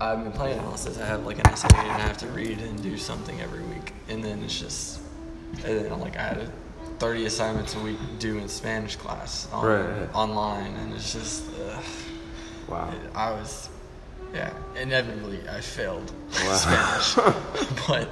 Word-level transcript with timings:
I'm 0.00 0.24
in 0.26 0.32
play 0.32 0.52
analysis. 0.52 0.98
I 0.98 1.06
have 1.06 1.26
like 1.26 1.38
an 1.38 1.46
essay 1.48 1.68
and 1.72 1.90
I 1.90 1.98
have 2.06 2.16
to 2.18 2.26
read 2.28 2.58
and 2.60 2.82
do 2.82 2.96
something 2.96 3.40
every 3.40 3.62
week, 3.64 3.92
and 4.08 4.24
then 4.24 4.42
it's 4.42 4.58
just, 4.58 5.00
and 5.64 5.78
then 5.84 6.00
like 6.00 6.16
I 6.16 6.22
had 6.22 6.38
a 6.38 6.52
30 6.98 7.26
assignments 7.26 7.74
a 7.74 7.80
week 7.80 7.98
due 8.18 8.38
in 8.38 8.48
Spanish 8.48 8.96
class 8.96 9.48
on, 9.52 9.66
Right. 9.66 10.14
online, 10.14 10.74
and 10.76 10.94
it's 10.94 11.12
just, 11.12 11.44
ugh, 11.68 11.84
Wow. 12.68 12.94
I 13.14 13.32
was, 13.32 13.68
yeah, 14.34 14.52
inevitably 14.76 15.40
I 15.48 15.60
failed 15.60 16.10
Wow. 16.44 16.54
Spanish, 16.54 17.14
but 17.88 18.08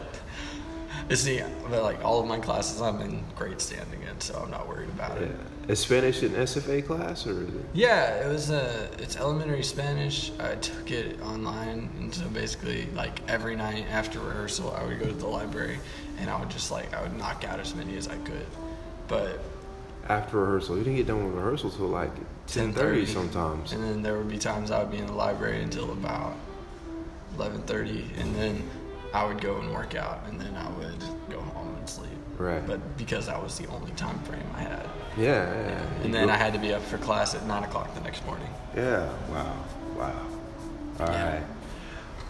it's 1.08 1.22
the 1.22 1.42
but 1.70 1.82
like 1.82 2.04
all 2.04 2.20
of 2.20 2.26
my 2.26 2.38
classes 2.38 2.82
I'm 2.82 3.00
in 3.00 3.24
great 3.34 3.60
standing 3.62 4.02
in, 4.02 4.20
so 4.20 4.38
I'm 4.44 4.50
not 4.50 4.68
worried 4.68 4.90
about 4.90 5.18
Yeah. 5.18 5.26
it. 5.28 5.36
Is 5.68 5.78
Spanish 5.80 6.22
an 6.22 6.30
SFA 6.30 6.84
class 6.86 7.26
or 7.26 7.42
is 7.42 7.48
it? 7.48 7.64
Yeah, 7.74 8.24
it 8.24 8.28
was 8.28 8.48
a. 8.50 8.88
It's 8.98 9.16
elementary 9.16 9.62
Spanish. 9.62 10.32
I 10.40 10.54
took 10.54 10.90
it 10.90 11.20
online, 11.20 11.90
and 11.98 12.14
so 12.14 12.26
basically, 12.28 12.86
like 12.94 13.20
every 13.28 13.54
night 13.54 13.84
after 13.90 14.18
rehearsal, 14.18 14.74
I 14.74 14.82
would 14.84 14.98
go 14.98 15.04
to 15.06 15.12
the 15.12 15.26
library, 15.26 15.78
and 16.18 16.30
I 16.30 16.40
would 16.40 16.48
just 16.48 16.70
like 16.70 16.94
I 16.94 17.02
would 17.02 17.16
knock 17.18 17.44
out 17.44 17.60
as 17.60 17.74
many 17.74 17.98
as 17.98 18.08
I 18.08 18.16
could. 18.18 18.46
But 19.08 19.40
After 20.08 20.38
rehearsal, 20.40 20.78
you 20.78 20.84
didn't 20.84 20.96
get 20.96 21.06
done 21.06 21.22
with 21.26 21.34
rehearsal 21.34 21.70
till 21.70 21.88
like 21.88 22.12
ten 22.46 22.72
thirty 22.72 23.02
10:30, 23.04 23.06
sometimes. 23.12 23.72
and 23.72 23.84
then 23.84 24.02
there 24.02 24.16
would 24.16 24.28
be 24.30 24.38
times 24.38 24.70
I 24.70 24.82
would 24.82 24.90
be 24.90 24.96
in 24.98 25.06
the 25.06 25.12
library 25.12 25.62
until 25.62 25.92
about 25.92 26.34
eleven 27.36 27.60
thirty, 27.62 28.06
and 28.16 28.34
then 28.34 28.62
I 29.12 29.26
would 29.26 29.40
go 29.42 29.58
and 29.58 29.70
work 29.74 29.94
out, 29.94 30.20
and 30.28 30.40
then 30.40 30.54
I 30.56 30.70
would 30.78 31.04
go 31.30 31.40
home 31.40 31.74
and 31.76 31.86
sleep. 31.86 32.10
Right. 32.38 32.66
But 32.66 32.96
because 32.96 33.26
that 33.26 33.42
was 33.42 33.58
the 33.58 33.66
only 33.66 33.90
time 33.92 34.18
frame 34.20 34.40
I 34.54 34.60
had, 34.60 34.86
Yeah, 35.18 35.52
yeah. 35.52 35.68
yeah. 35.68 36.04
And 36.04 36.14
then 36.14 36.30
I 36.30 36.36
had 36.36 36.52
to 36.52 36.58
be 36.58 36.72
up 36.72 36.82
for 36.82 36.96
class 36.98 37.34
at 37.34 37.44
nine 37.46 37.64
o'clock 37.64 37.92
the 37.94 38.00
next 38.00 38.24
morning. 38.24 38.48
Yeah. 38.76 39.12
Wow. 39.30 39.64
Wow. 39.96 40.26
All 41.00 41.06
right. 41.06 41.14
Yeah. 41.14 41.44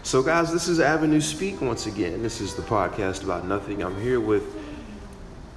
So, 0.02 0.22
guys, 0.22 0.50
this 0.50 0.68
is 0.68 0.80
Avenue 0.80 1.20
Speak 1.20 1.60
once 1.60 1.86
again. 1.86 2.22
This 2.22 2.40
is 2.40 2.54
the 2.54 2.62
podcast 2.62 3.24
about 3.24 3.46
nothing. 3.46 3.82
I'm 3.82 4.00
here 4.00 4.20
with 4.20 4.42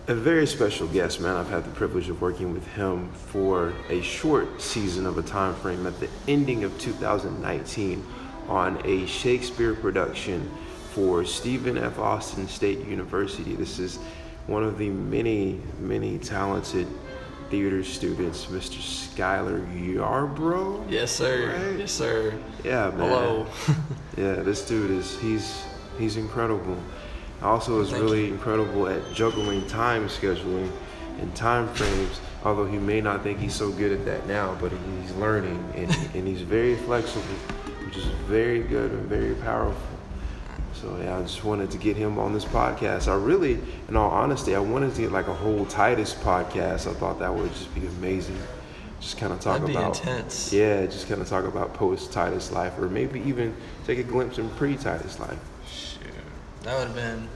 a 0.07 0.13
very 0.13 0.45
special 0.45 0.87
guest, 0.87 1.21
man. 1.21 1.37
I've 1.37 1.49
had 1.49 1.63
the 1.63 1.69
privilege 1.69 2.09
of 2.09 2.21
working 2.21 2.51
with 2.51 2.67
him 2.73 3.09
for 3.13 3.71
a 3.89 4.01
short 4.01 4.61
season 4.61 5.05
of 5.05 5.17
a 5.17 5.21
time 5.21 5.55
frame 5.55 5.87
at 5.87 5.97
the 6.01 6.09
ending 6.27 6.65
of 6.65 6.77
2019 6.79 8.05
on 8.49 8.81
a 8.85 9.05
Shakespeare 9.05 9.73
production 9.73 10.51
for 10.91 11.23
Stephen 11.23 11.77
F. 11.77 11.97
Austin 11.97 12.47
State 12.49 12.85
University. 12.85 13.55
This 13.55 13.79
is 13.79 13.99
one 14.47 14.63
of 14.63 14.77
the 14.77 14.89
many, 14.89 15.61
many 15.79 16.17
talented 16.17 16.87
theater 17.51 17.83
students, 17.83 18.45
Mr. 18.45 18.79
Skylar 18.79 19.59
Yarbrough. 19.75 20.89
Yes, 20.89 21.11
sir. 21.11 21.51
Right. 21.51 21.79
Yes, 21.79 21.91
sir. 21.91 22.33
Yeah, 22.63 22.89
man. 22.91 23.09
Hello. 23.09 23.47
Yeah, 24.17 24.35
this 24.35 24.65
dude 24.65 24.91
is 24.91 25.17
he's 25.19 25.63
he's 25.97 26.17
incredible. 26.17 26.77
Also 27.41 27.79
is 27.79 27.89
Thank 27.89 28.03
really 28.03 28.27
incredible 28.27 28.87
at 28.87 29.01
juggling 29.13 29.65
time 29.67 30.07
scheduling 30.09 30.69
and 31.19 31.33
time 31.33 31.67
frames. 31.73 32.19
Although 32.43 32.65
he 32.65 32.77
may 32.77 32.99
not 32.99 33.23
think 33.23 33.39
he's 33.39 33.55
so 33.55 33.71
good 33.71 33.91
at 33.93 34.05
that 34.05 34.27
now, 34.27 34.57
but 34.59 34.71
he's 34.71 35.11
learning 35.15 35.63
and, 35.75 35.95
and 36.13 36.27
he's 36.27 36.41
very 36.41 36.75
flexible, 36.75 37.23
which 37.85 37.97
is 37.97 38.05
very 38.27 38.63
good 38.63 38.91
and 38.91 39.03
very 39.07 39.35
powerful. 39.35 39.97
So 40.81 40.97
yeah, 41.03 41.17
I 41.17 41.21
just 41.21 41.43
wanted 41.43 41.69
to 41.71 41.77
get 41.77 41.95
him 41.95 42.17
on 42.17 42.33
this 42.33 42.45
podcast. 42.45 43.07
I 43.07 43.13
really, 43.15 43.59
in 43.87 43.95
all 43.95 44.09
honesty, 44.09 44.55
I 44.55 44.59
wanted 44.59 44.95
to 44.95 45.01
get 45.01 45.11
like 45.11 45.27
a 45.27 45.33
whole 45.33 45.65
Titus 45.67 46.15
podcast. 46.15 46.89
I 46.89 46.93
thought 46.93 47.19
that 47.19 47.33
would 47.33 47.53
just 47.53 47.73
be 47.75 47.85
amazing. 47.85 48.39
Just 48.99 49.17
kind 49.17 49.31
of 49.31 49.39
talk 49.39 49.61
about 49.61 49.99
intense. 49.99 50.51
yeah, 50.51 50.85
just 50.87 51.07
kind 51.07 51.21
of 51.21 51.27
talk 51.27 51.45
about 51.45 51.75
post 51.75 52.11
Titus 52.11 52.51
life, 52.51 52.77
or 52.79 52.89
maybe 52.89 53.19
even 53.21 53.55
take 53.85 53.99
a 53.99 54.03
glimpse 54.03 54.39
in 54.39 54.49
pre 54.51 54.75
Titus 54.75 55.19
life. 55.19 55.37
Shoot, 55.67 56.01
that 56.63 56.77
would 56.77 56.87
have 56.87 56.95
been 56.95 57.27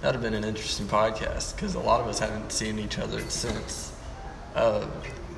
that 0.00 0.08
would 0.08 0.14
have 0.14 0.22
been 0.22 0.34
an 0.34 0.44
interesting 0.44 0.86
podcast 0.86 1.54
because 1.56 1.74
a 1.74 1.80
lot 1.80 2.00
of 2.00 2.06
us 2.06 2.18
haven't 2.18 2.50
seen 2.50 2.78
each 2.78 2.98
other 2.98 3.20
since 3.28 3.92
uh, 4.54 4.86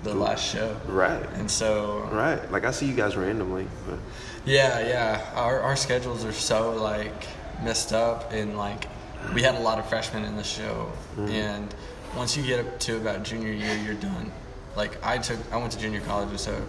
the 0.04 0.14
last 0.14 0.44
show, 0.44 0.76
Right, 0.86 1.28
and 1.34 1.50
so 1.50 2.08
right. 2.12 2.50
Like 2.52 2.64
I 2.64 2.70
see 2.70 2.86
you 2.86 2.94
guys 2.94 3.16
randomly, 3.16 3.66
but 3.88 3.98
yeah, 4.44 4.86
yeah, 4.86 5.32
our 5.34 5.60
our 5.60 5.76
schedules 5.76 6.25
are 6.25 6.32
so 6.32 6.72
like 6.72 7.26
messed 7.62 7.92
up, 7.92 8.32
and 8.32 8.56
like 8.56 8.86
we 9.34 9.42
had 9.42 9.54
a 9.54 9.60
lot 9.60 9.78
of 9.78 9.88
freshmen 9.88 10.25
in 10.25 10.36
the 10.36 10.44
show, 10.44 10.91
mm-hmm. 11.16 11.28
and 11.28 11.75
once 12.16 12.36
you 12.36 12.42
get 12.42 12.64
up 12.64 12.78
to 12.81 12.97
about 12.97 13.22
junior 13.22 13.52
year, 13.52 13.76
you're 13.76 13.94
done. 13.94 14.31
Like 14.76 15.04
I 15.04 15.19
took, 15.19 15.38
I 15.52 15.56
went 15.56 15.72
to 15.72 15.78
junior 15.78 16.00
college, 16.00 16.38
so 16.38 16.60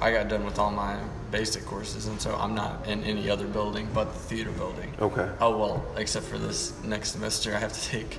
I 0.00 0.12
got 0.12 0.28
done 0.28 0.44
with 0.44 0.58
all 0.58 0.70
my 0.70 0.98
basic 1.30 1.64
courses, 1.64 2.06
and 2.06 2.20
so 2.20 2.34
I'm 2.36 2.54
not 2.54 2.86
in 2.88 3.04
any 3.04 3.28
other 3.28 3.46
building 3.46 3.88
but 3.92 4.12
the 4.12 4.18
theater 4.18 4.50
building. 4.52 4.92
okay, 5.00 5.30
Oh 5.40 5.56
well, 5.58 5.84
except 5.96 6.26
for 6.26 6.38
this 6.38 6.72
next 6.82 7.12
semester, 7.12 7.54
I 7.54 7.58
have 7.58 7.72
to 7.72 7.88
take 7.88 8.18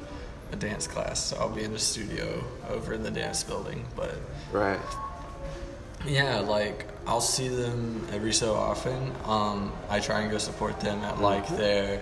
a 0.52 0.56
dance 0.56 0.86
class, 0.86 1.24
so 1.24 1.38
I'll 1.38 1.50
be 1.50 1.64
in 1.64 1.74
the 1.74 1.80
studio 1.80 2.44
over 2.70 2.94
in 2.94 3.04
the 3.04 3.12
dance 3.12 3.44
building. 3.44 3.86
But 3.96 4.16
right, 4.52 4.80
yeah, 6.06 6.40
like 6.40 6.86
I'll 7.08 7.22
see 7.22 7.48
them 7.48 8.08
every 8.12 8.34
so 8.34 8.54
often. 8.54 9.12
Um, 9.26 9.72
I 9.90 10.00
try 10.00 10.22
and 10.22 10.32
go 10.32 10.38
support 10.38 10.80
them 10.80 11.00
at 11.04 11.20
like 11.20 11.48
their 11.58 12.02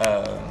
um, 0.00 0.50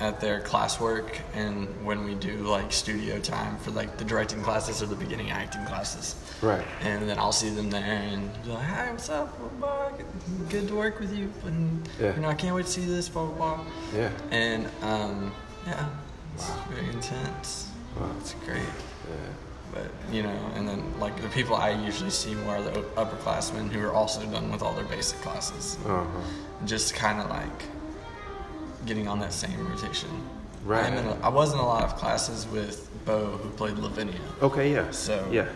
at 0.00 0.20
their 0.20 0.40
classwork 0.40 1.18
and 1.34 1.66
when 1.84 2.04
we 2.04 2.14
do 2.14 2.36
like 2.38 2.72
studio 2.72 3.18
time 3.18 3.56
for 3.58 3.72
like 3.72 3.96
the 3.96 4.04
directing 4.04 4.40
classes 4.42 4.80
or 4.80 4.86
the 4.86 4.94
beginning 4.94 5.30
acting 5.30 5.64
classes. 5.66 6.14
right. 6.40 6.64
And 6.82 7.08
then 7.08 7.18
I'll 7.18 7.32
see 7.32 7.50
them 7.50 7.68
there 7.70 7.82
and 7.82 8.30
be 8.44 8.50
like, 8.50 8.62
"Hi, 8.64 8.90
what's 8.92 9.08
up? 9.08 9.36
Blah, 9.58 9.88
blah. 9.88 9.92
Good 10.50 10.68
to 10.68 10.74
work 10.74 11.00
with 11.00 11.12
you." 11.16 11.32
And 11.46 11.88
Yeah. 12.00 12.14
you 12.14 12.22
know, 12.22 12.28
I 12.28 12.34
can't 12.34 12.54
wait 12.54 12.66
to 12.66 12.70
see 12.72 12.84
this. 12.84 13.08
Blah 13.08 13.26
blah 13.26 13.56
blah. 13.56 13.64
Yeah, 13.94 14.10
And 14.30 14.66
um, 14.82 15.32
yeah, 15.66 15.88
it's 16.34 16.48
very 16.70 16.86
intense. 16.90 17.68
Wow. 17.98 18.10
It's 18.20 18.34
great. 18.44 18.58
yeah, 18.58 19.32
But 19.72 19.86
you 20.10 20.22
know, 20.22 20.36
and 20.54 20.66
then 20.68 20.82
like 20.98 21.20
the 21.20 21.28
people 21.28 21.54
I 21.56 21.70
usually 21.70 22.10
see 22.10 22.34
more 22.34 22.56
are 22.56 22.62
the 22.62 22.70
upperclassmen 22.96 23.70
who 23.70 23.84
are 23.86 23.92
also 23.92 24.24
done 24.26 24.50
with 24.50 24.62
all 24.62 24.74
their 24.74 24.84
basic 24.86 25.18
classes, 25.20 25.76
uh 25.86 26.04
huh. 26.04 26.04
just 26.64 26.94
kind 26.94 27.20
of 27.20 27.28
like 27.28 27.62
getting 28.86 29.06
on 29.08 29.18
that 29.20 29.32
same 29.32 29.68
rotation. 29.68 30.08
Right. 30.64 30.84
I'm 30.86 30.94
in 30.94 31.04
a, 31.06 31.20
I 31.20 31.28
was 31.28 31.52
in 31.52 31.58
a 31.58 31.64
lot 31.66 31.82
of 31.84 31.96
classes 31.96 32.46
with 32.48 32.88
Bo, 33.04 33.26
who 33.26 33.48
played 33.50 33.76
Lavinia. 33.78 34.18
Okay, 34.42 34.72
yeah, 34.72 34.90
So 34.90 35.26
yeah. 35.30 35.48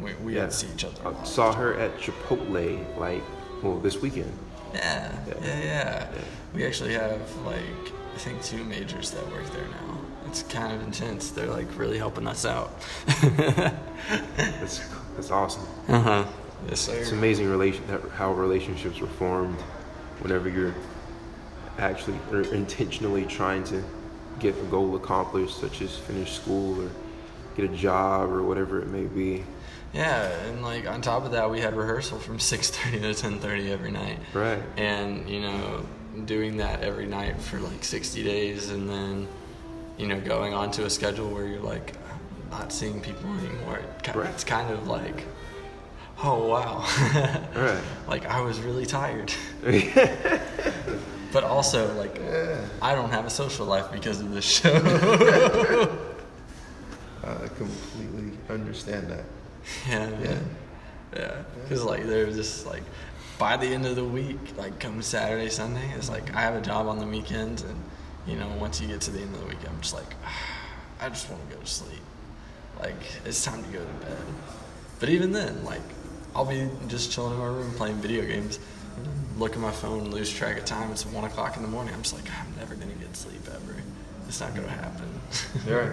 we, 0.00 0.14
we 0.14 0.36
Yeah. 0.36 0.48
see 0.48 0.68
each 0.74 0.84
other. 0.84 1.00
a 1.04 1.14
I 1.20 1.24
saw 1.24 1.52
her 1.52 1.74
at 1.74 1.96
Chipotle 1.98 2.96
like 2.98 3.22
well 3.62 3.78
this 3.78 4.00
weekend. 4.00 4.32
Yeah, 4.74 5.12
Yeah. 5.26 5.34
yeah, 5.42 5.58
yeah, 5.58 5.64
Yeah. 5.64 6.20
We 6.54 6.64
actually 6.66 6.94
have 6.94 7.20
like 7.44 7.92
I 8.14 8.18
think 8.18 8.42
two 8.42 8.64
majors 8.64 9.10
that 9.10 9.24
work 9.32 9.44
there 9.52 9.66
now. 9.66 9.97
It's 10.28 10.42
kind 10.42 10.72
of 10.72 10.82
intense. 10.82 11.30
They're 11.30 11.46
like 11.46 11.78
really 11.78 11.98
helping 11.98 12.26
us 12.26 12.44
out. 12.44 12.70
That's 14.36 14.80
that's 15.16 15.30
awesome. 15.30 15.66
uh 15.88 16.00
huh. 16.00 16.24
Yes, 16.68 16.80
sir. 16.80 16.94
It's 16.96 17.12
amazing 17.12 17.50
relation 17.50 17.86
that 17.88 18.00
how 18.10 18.32
relationships 18.32 19.00
are 19.00 19.06
formed 19.06 19.58
whenever 20.20 20.48
you're 20.48 20.74
actually 21.78 22.18
or 22.30 22.42
intentionally 22.54 23.24
trying 23.26 23.64
to 23.64 23.82
get 24.38 24.56
a 24.56 24.62
goal 24.64 24.96
accomplished, 24.96 25.60
such 25.60 25.82
as 25.82 25.96
finish 25.96 26.32
school 26.32 26.80
or 26.82 26.90
get 27.56 27.70
a 27.70 27.74
job 27.76 28.30
or 28.30 28.42
whatever 28.42 28.80
it 28.80 28.88
may 28.88 29.04
be. 29.04 29.44
Yeah, 29.92 30.28
and 30.46 30.62
like 30.62 30.86
on 30.88 31.00
top 31.00 31.24
of 31.24 31.32
that, 31.32 31.50
we 31.50 31.60
had 31.60 31.74
rehearsal 31.76 32.18
from 32.18 32.38
six 32.52 32.70
thirty 32.70 33.00
to 33.00 33.14
ten 33.14 33.38
thirty 33.38 33.70
every 33.72 33.90
night. 33.90 34.18
Right. 34.34 34.62
And 34.76 35.28
you 35.28 35.40
know, 35.40 35.84
doing 36.24 36.58
that 36.58 36.82
every 36.82 37.06
night 37.06 37.40
for 37.40 37.58
like 37.58 37.82
sixty 37.84 38.22
days, 38.22 38.70
and 38.70 38.88
then 38.88 39.26
you 39.98 40.06
know, 40.06 40.20
going 40.20 40.54
onto 40.54 40.84
a 40.84 40.90
schedule 40.90 41.28
where 41.28 41.46
you're 41.46 41.60
like 41.60 41.94
not 42.50 42.72
seeing 42.72 43.00
people 43.00 43.30
anymore. 43.38 43.78
It, 43.78 44.14
right. 44.14 44.30
It's 44.30 44.44
kind 44.44 44.70
of 44.70 44.86
like, 44.86 45.24
oh 46.22 46.46
wow. 46.46 46.84
Right. 47.54 47.82
like 48.06 48.26
I 48.26 48.40
was 48.40 48.60
really 48.60 48.86
tired. 48.86 49.32
But 51.30 51.44
also, 51.44 51.92
like, 51.94 52.18
I 52.80 52.94
don't 52.94 53.10
have 53.10 53.26
a 53.26 53.30
social 53.30 53.66
life 53.66 53.92
because 53.92 54.20
of 54.20 54.32
this 54.32 54.46
show. 54.46 54.74
I 57.22 57.48
completely 57.48 58.38
understand 58.48 59.08
that. 59.10 59.24
yeah, 59.86 60.08
man. 60.08 60.50
Yeah. 61.14 61.42
Because, 61.62 61.84
like, 61.84 62.06
there's 62.06 62.34
just, 62.34 62.66
like, 62.66 62.82
by 63.38 63.58
the 63.58 63.66
end 63.66 63.84
of 63.84 63.96
the 63.96 64.04
week, 64.04 64.38
like, 64.56 64.80
come 64.80 65.02
Saturday, 65.02 65.50
Sunday, 65.50 65.92
it's 65.94 66.08
like 66.08 66.34
I 66.34 66.40
have 66.40 66.54
a 66.54 66.62
job 66.62 66.86
on 66.86 66.98
the 66.98 67.06
weekends. 67.06 67.62
And, 67.62 67.76
you 68.28 68.36
know, 68.36 68.48
once 68.60 68.80
you 68.80 68.88
get 68.88 69.00
to 69.02 69.10
the 69.10 69.20
end 69.20 69.34
of 69.34 69.40
the 69.40 69.46
week, 69.46 69.58
I'm 69.68 69.80
just 69.80 69.94
like, 69.94 70.14
I 71.00 71.08
just 71.08 71.30
want 71.30 71.48
to 71.48 71.56
go 71.56 71.60
to 71.62 71.66
sleep. 71.66 72.00
Like, 72.80 72.96
it's 73.24 73.44
time 73.44 73.62
to 73.62 73.68
go 73.70 73.78
to 73.78 74.06
bed. 74.06 74.16
But 75.00 75.08
even 75.08 75.32
then, 75.32 75.64
like, 75.64 75.80
I'll 76.34 76.44
be 76.44 76.68
just 76.88 77.10
chilling 77.12 77.34
in 77.34 77.38
my 77.38 77.46
room 77.46 77.72
playing 77.74 77.96
video 77.96 78.24
games, 78.24 78.58
look 79.38 79.52
at 79.54 79.58
my 79.58 79.70
phone, 79.70 80.10
lose 80.10 80.32
track 80.32 80.58
of 80.58 80.64
time. 80.64 80.90
It's 80.90 81.06
one 81.06 81.24
o'clock 81.24 81.56
in 81.56 81.62
the 81.62 81.68
morning. 81.68 81.94
I'm 81.94 82.02
just 82.02 82.14
like, 82.14 82.24
I'm 82.40 82.54
never 82.56 82.74
gonna 82.74 82.92
get 82.94 83.16
sleep 83.16 83.40
ever. 83.46 83.76
It's 84.28 84.40
not 84.40 84.54
gonna 84.54 84.68
happen. 84.68 85.08
Right. 85.66 85.90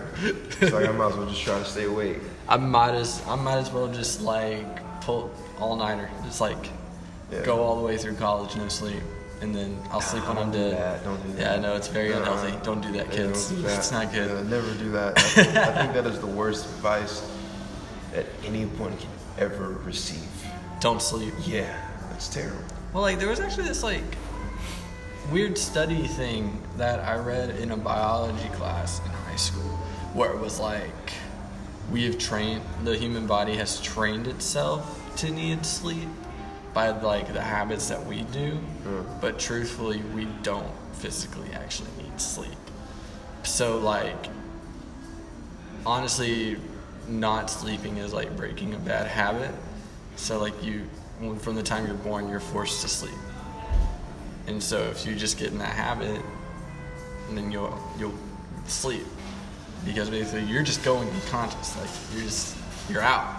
It's 0.61 0.73
like 0.73 0.87
I 0.87 0.91
might 0.91 1.07
as 1.11 1.15
well 1.17 1.27
just 1.29 1.41
try 1.41 1.57
to 1.57 1.65
stay 1.65 1.85
awake. 1.85 2.17
I 2.49 2.57
might 2.57 2.93
as 2.95 3.21
I 3.27 3.35
might 3.35 3.57
as 3.57 3.71
well 3.71 3.87
just 3.87 4.21
like 4.21 4.65
pull 5.01 5.31
all 5.59 5.75
nighter. 5.75 6.09
Just 6.25 6.41
like 6.41 6.69
Yeah. 7.31 7.43
go 7.43 7.61
all 7.61 7.77
the 7.79 7.85
way 7.85 7.97
through 7.97 8.15
college 8.15 8.55
no 8.55 8.67
sleep, 8.67 9.01
and 9.45 9.55
then 9.55 9.79
I'll 9.91 10.01
sleep 10.01 10.23
Nah, 10.23 10.29
when 10.33 10.37
I'm 10.39 10.51
dead. 10.51 10.73
that, 10.77 11.03
don't 11.03 11.21
do 11.23 11.29
Yeah, 11.29 11.35
that. 11.49 11.59
I 11.59 11.61
know 11.61 11.75
it's 11.75 11.87
very 11.87 12.11
unhealthy. 12.11 12.53
Don't 12.63 12.81
do 12.81 12.91
that, 12.93 13.11
kids. 13.11 13.49
do 13.49 13.55
that. 13.61 13.77
It's 13.77 13.91
not 13.91 14.11
good. 14.11 14.29
Yeah, 14.29 14.49
never 14.49 14.73
do 14.73 14.91
that. 14.91 15.17
I 15.17 15.21
think, 15.21 15.55
I 15.55 15.71
think 15.81 15.93
that 15.93 16.05
is 16.07 16.19
the 16.19 16.27
worst 16.27 16.65
advice 16.65 17.31
that 18.13 18.25
anyone 18.43 18.97
can 18.97 19.09
ever 19.37 19.69
receive. 19.85 20.27
Don't 20.79 21.01
sleep. 21.01 21.33
Yeah, 21.45 21.73
that's 22.09 22.27
terrible. 22.27 22.57
Well, 22.91 23.03
like 23.03 23.19
there 23.19 23.29
was 23.29 23.39
actually 23.39 23.67
this 23.67 23.83
like 23.83 24.03
weird 25.31 25.57
study 25.57 26.07
thing 26.07 26.61
that 26.77 26.99
I 27.01 27.15
read 27.17 27.51
in 27.51 27.71
a 27.71 27.77
biology 27.77 28.49
class 28.49 28.99
in 29.05 29.11
high 29.11 29.35
school, 29.35 29.77
where 30.13 30.31
it 30.31 30.39
was 30.39 30.59
like 30.59 30.91
we 31.91 32.03
have 32.05 32.17
trained 32.17 32.61
the 32.83 32.97
human 32.97 33.27
body 33.27 33.55
has 33.57 33.79
trained 33.81 34.27
itself 34.27 35.01
to 35.17 35.29
need 35.29 35.63
sleep 35.65 36.09
by 36.75 36.89
like 36.89 37.31
the 37.31 37.41
habits 37.41 37.87
that 37.87 38.05
we 38.05 38.23
do, 38.23 38.51
hmm. 38.51 39.01
but 39.21 39.39
truthfully, 39.39 40.01
we 40.13 40.25
don't 40.43 40.69
physically 40.93 41.49
actually 41.53 41.89
need 42.03 42.19
sleep. 42.19 42.51
So 43.43 43.77
like 43.77 44.27
honestly 45.85 46.57
not 47.07 47.49
sleeping 47.49 47.97
is 47.97 48.11
like 48.11 48.35
breaking 48.35 48.73
a 48.73 48.77
bad 48.77 49.07
habit. 49.07 49.51
So 50.17 50.39
like 50.39 50.61
you 50.63 50.87
from 51.39 51.55
the 51.55 51.63
time 51.63 51.85
you're 51.85 51.95
born 51.95 52.27
you're 52.27 52.39
forced 52.39 52.81
to 52.81 52.89
sleep. 52.89 53.13
And 54.47 54.61
so 54.61 54.81
if 54.83 55.05
you 55.05 55.15
just 55.15 55.39
get 55.39 55.51
in 55.51 55.59
that 55.59 55.75
habit 55.75 56.21
then 57.31 57.51
you'll 57.51 57.79
you'll 57.97 58.13
sleep. 58.67 59.05
Because 59.85 60.09
basically 60.09 60.43
you're 60.43 60.63
just 60.63 60.83
going 60.83 61.07
unconscious. 61.09 61.77
Like 61.77 61.89
you're 62.13 62.23
just 62.23 62.57
you're 62.89 63.01
out. 63.01 63.33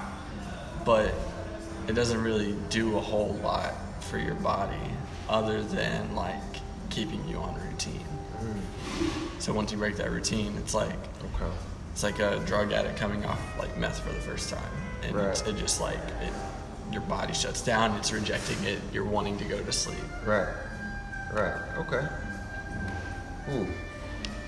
But 0.85 1.13
it 1.89 1.95
doesn't 1.95 2.23
really 2.23 2.55
do 2.71 2.97
a 2.97 3.01
whole 3.01 3.35
lot 3.43 3.75
for 4.03 4.19
your 4.19 4.35
body 4.37 4.77
other 5.29 5.63
than 5.63 6.15
like 6.15 6.35
keeping 6.91 7.27
you 7.29 7.37
on 7.37 7.55
routine 7.71 8.05
mm. 8.41 9.41
so 9.41 9.53
once 9.53 9.73
you 9.73 9.79
break 9.79 9.97
that 9.97 10.11
routine 10.11 10.55
it's 10.59 10.75
like 10.75 10.93
Okay. 11.35 11.53
it's 11.93 12.03
like 12.03 12.19
a 12.21 12.39
drug 12.47 12.73
addict 12.73 12.97
coming 12.97 13.25
off 13.25 13.41
like 13.59 13.77
meth 13.79 13.99
for 14.01 14.13
the 14.13 14.21
first 14.21 14.51
time, 14.51 14.63
and 15.03 15.15
Right. 15.17 15.47
it 15.49 15.57
just 15.57 15.81
like 15.81 15.99
it, 16.23 16.33
your 16.93 17.03
body 17.03 17.35
shuts 17.35 17.63
down. 17.63 17.97
It's 17.97 18.13
rejecting 18.13 18.63
it. 18.65 18.79
You're 18.93 19.05
wanting 19.05 19.37
to 19.39 19.45
go 19.45 19.61
to 19.61 19.73
sleep. 19.73 19.99
Right. 20.25 20.47
Right. 21.33 21.61
Okay. 21.79 22.07
Ooh. 23.53 23.67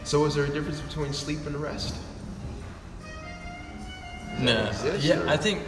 So 0.05 0.25
is 0.25 0.34
there 0.37 0.44
a 0.44 0.49
difference 0.49 0.81
between 0.81 1.12
sleep 1.12 1.44
and 1.46 1.56
rest? 1.56 1.96
No, 4.38 4.67
exist, 4.67 5.05
yeah, 5.05 5.20
or- 5.20 5.29
I 5.29 5.37
think 5.37 5.62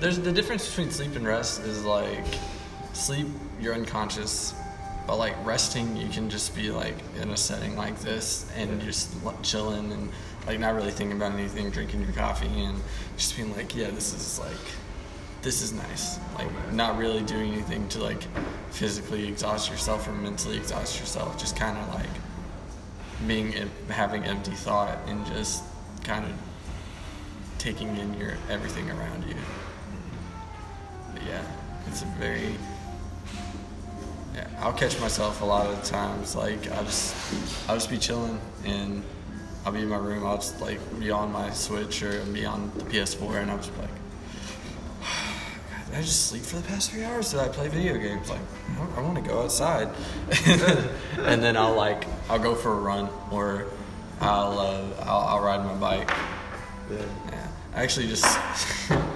there's 0.00 0.18
the 0.18 0.32
difference 0.32 0.68
between 0.68 0.90
sleep 0.90 1.16
and 1.16 1.26
rest 1.26 1.60
is 1.60 1.84
like 1.84 2.24
sleep 2.92 3.26
you're 3.60 3.74
unconscious, 3.74 4.54
but 5.06 5.16
like 5.16 5.34
resting 5.44 5.96
you 5.96 6.08
can 6.08 6.28
just 6.30 6.54
be 6.54 6.70
like 6.70 6.96
in 7.20 7.30
a 7.30 7.36
setting 7.36 7.76
like 7.76 7.98
this 8.00 8.50
and 8.56 8.80
just 8.80 9.12
chilling 9.42 9.92
and 9.92 10.08
like 10.46 10.58
not 10.58 10.74
really 10.74 10.90
thinking 10.90 11.16
about 11.16 11.32
anything, 11.32 11.70
drinking 11.70 12.02
your 12.02 12.12
coffee 12.12 12.46
and 12.46 12.80
just 13.16 13.36
being 13.36 13.54
like, 13.56 13.74
yeah, 13.74 13.90
this 13.90 14.12
is 14.12 14.38
like 14.38 14.64
this 15.42 15.60
is 15.60 15.72
nice. 15.72 16.18
Like 16.36 16.72
not 16.72 16.96
really 16.98 17.22
doing 17.22 17.52
anything 17.52 17.88
to 17.90 18.02
like 18.02 18.22
physically 18.70 19.28
exhaust 19.28 19.70
yourself 19.70 20.08
or 20.08 20.12
mentally 20.12 20.56
exhaust 20.56 20.98
yourself. 20.98 21.38
Just 21.38 21.56
kind 21.56 21.76
of 21.76 21.94
like 21.94 23.26
being 23.26 23.52
having 23.88 24.24
empty 24.24 24.52
thought 24.52 24.98
and 25.06 25.24
just 25.26 25.62
kind 26.02 26.24
of 26.24 26.32
taking 27.58 27.96
in 27.96 28.14
your 28.18 28.34
everything 28.50 28.90
around 28.90 29.24
you. 29.28 29.36
Yeah, 31.26 31.42
it's 31.86 32.02
a 32.02 32.06
very 32.18 32.54
yeah. 34.34 34.48
I'll 34.58 34.72
catch 34.72 35.00
myself 35.00 35.42
a 35.42 35.44
lot 35.44 35.66
of 35.66 35.80
the 35.80 35.86
times. 35.86 36.34
Like 36.34 36.70
I'll 36.72 36.84
just 36.84 37.14
I'll 37.68 37.76
just 37.76 37.90
be 37.90 37.98
chilling 37.98 38.40
and 38.64 39.02
I'll 39.64 39.72
be 39.72 39.80
in 39.80 39.88
my 39.88 39.96
room. 39.96 40.26
I'll 40.26 40.36
just 40.36 40.60
like 40.60 40.78
be 40.98 41.10
on 41.10 41.32
my 41.32 41.50
Switch 41.50 42.02
or 42.02 42.24
be 42.26 42.44
on 42.44 42.70
the 42.76 42.84
PS4 42.84 43.42
and 43.42 43.50
I'll 43.50 43.58
just 43.58 43.74
be 43.74 43.80
like. 43.80 43.90
Did 45.86 45.98
I 45.98 46.02
just 46.02 46.26
sleep 46.28 46.42
for 46.42 46.56
the 46.56 46.62
past 46.62 46.90
three 46.90 47.04
hours? 47.04 47.30
Did 47.30 47.40
I 47.40 47.48
play 47.48 47.68
video 47.68 47.96
games? 47.96 48.28
Like, 48.28 48.40
I, 48.96 49.00
want 49.00 49.16
to 49.16 49.22
go 49.22 49.42
outside. 49.42 49.88
and 51.18 51.42
then 51.42 51.56
I'll 51.56 51.76
like, 51.76 52.04
I'll 52.28 52.38
go 52.38 52.54
for 52.54 52.72
a 52.72 52.80
run 52.80 53.08
or 53.30 53.66
I'll, 54.20 54.58
uh, 54.58 54.82
I'll, 55.02 55.20
I'll 55.28 55.40
ride 55.40 55.64
my 55.64 55.74
bike. 55.74 56.10
Yeah. 56.90 56.98
Yeah, 57.30 57.48
I 57.74 57.82
actually 57.82 58.08
just, 58.08 58.24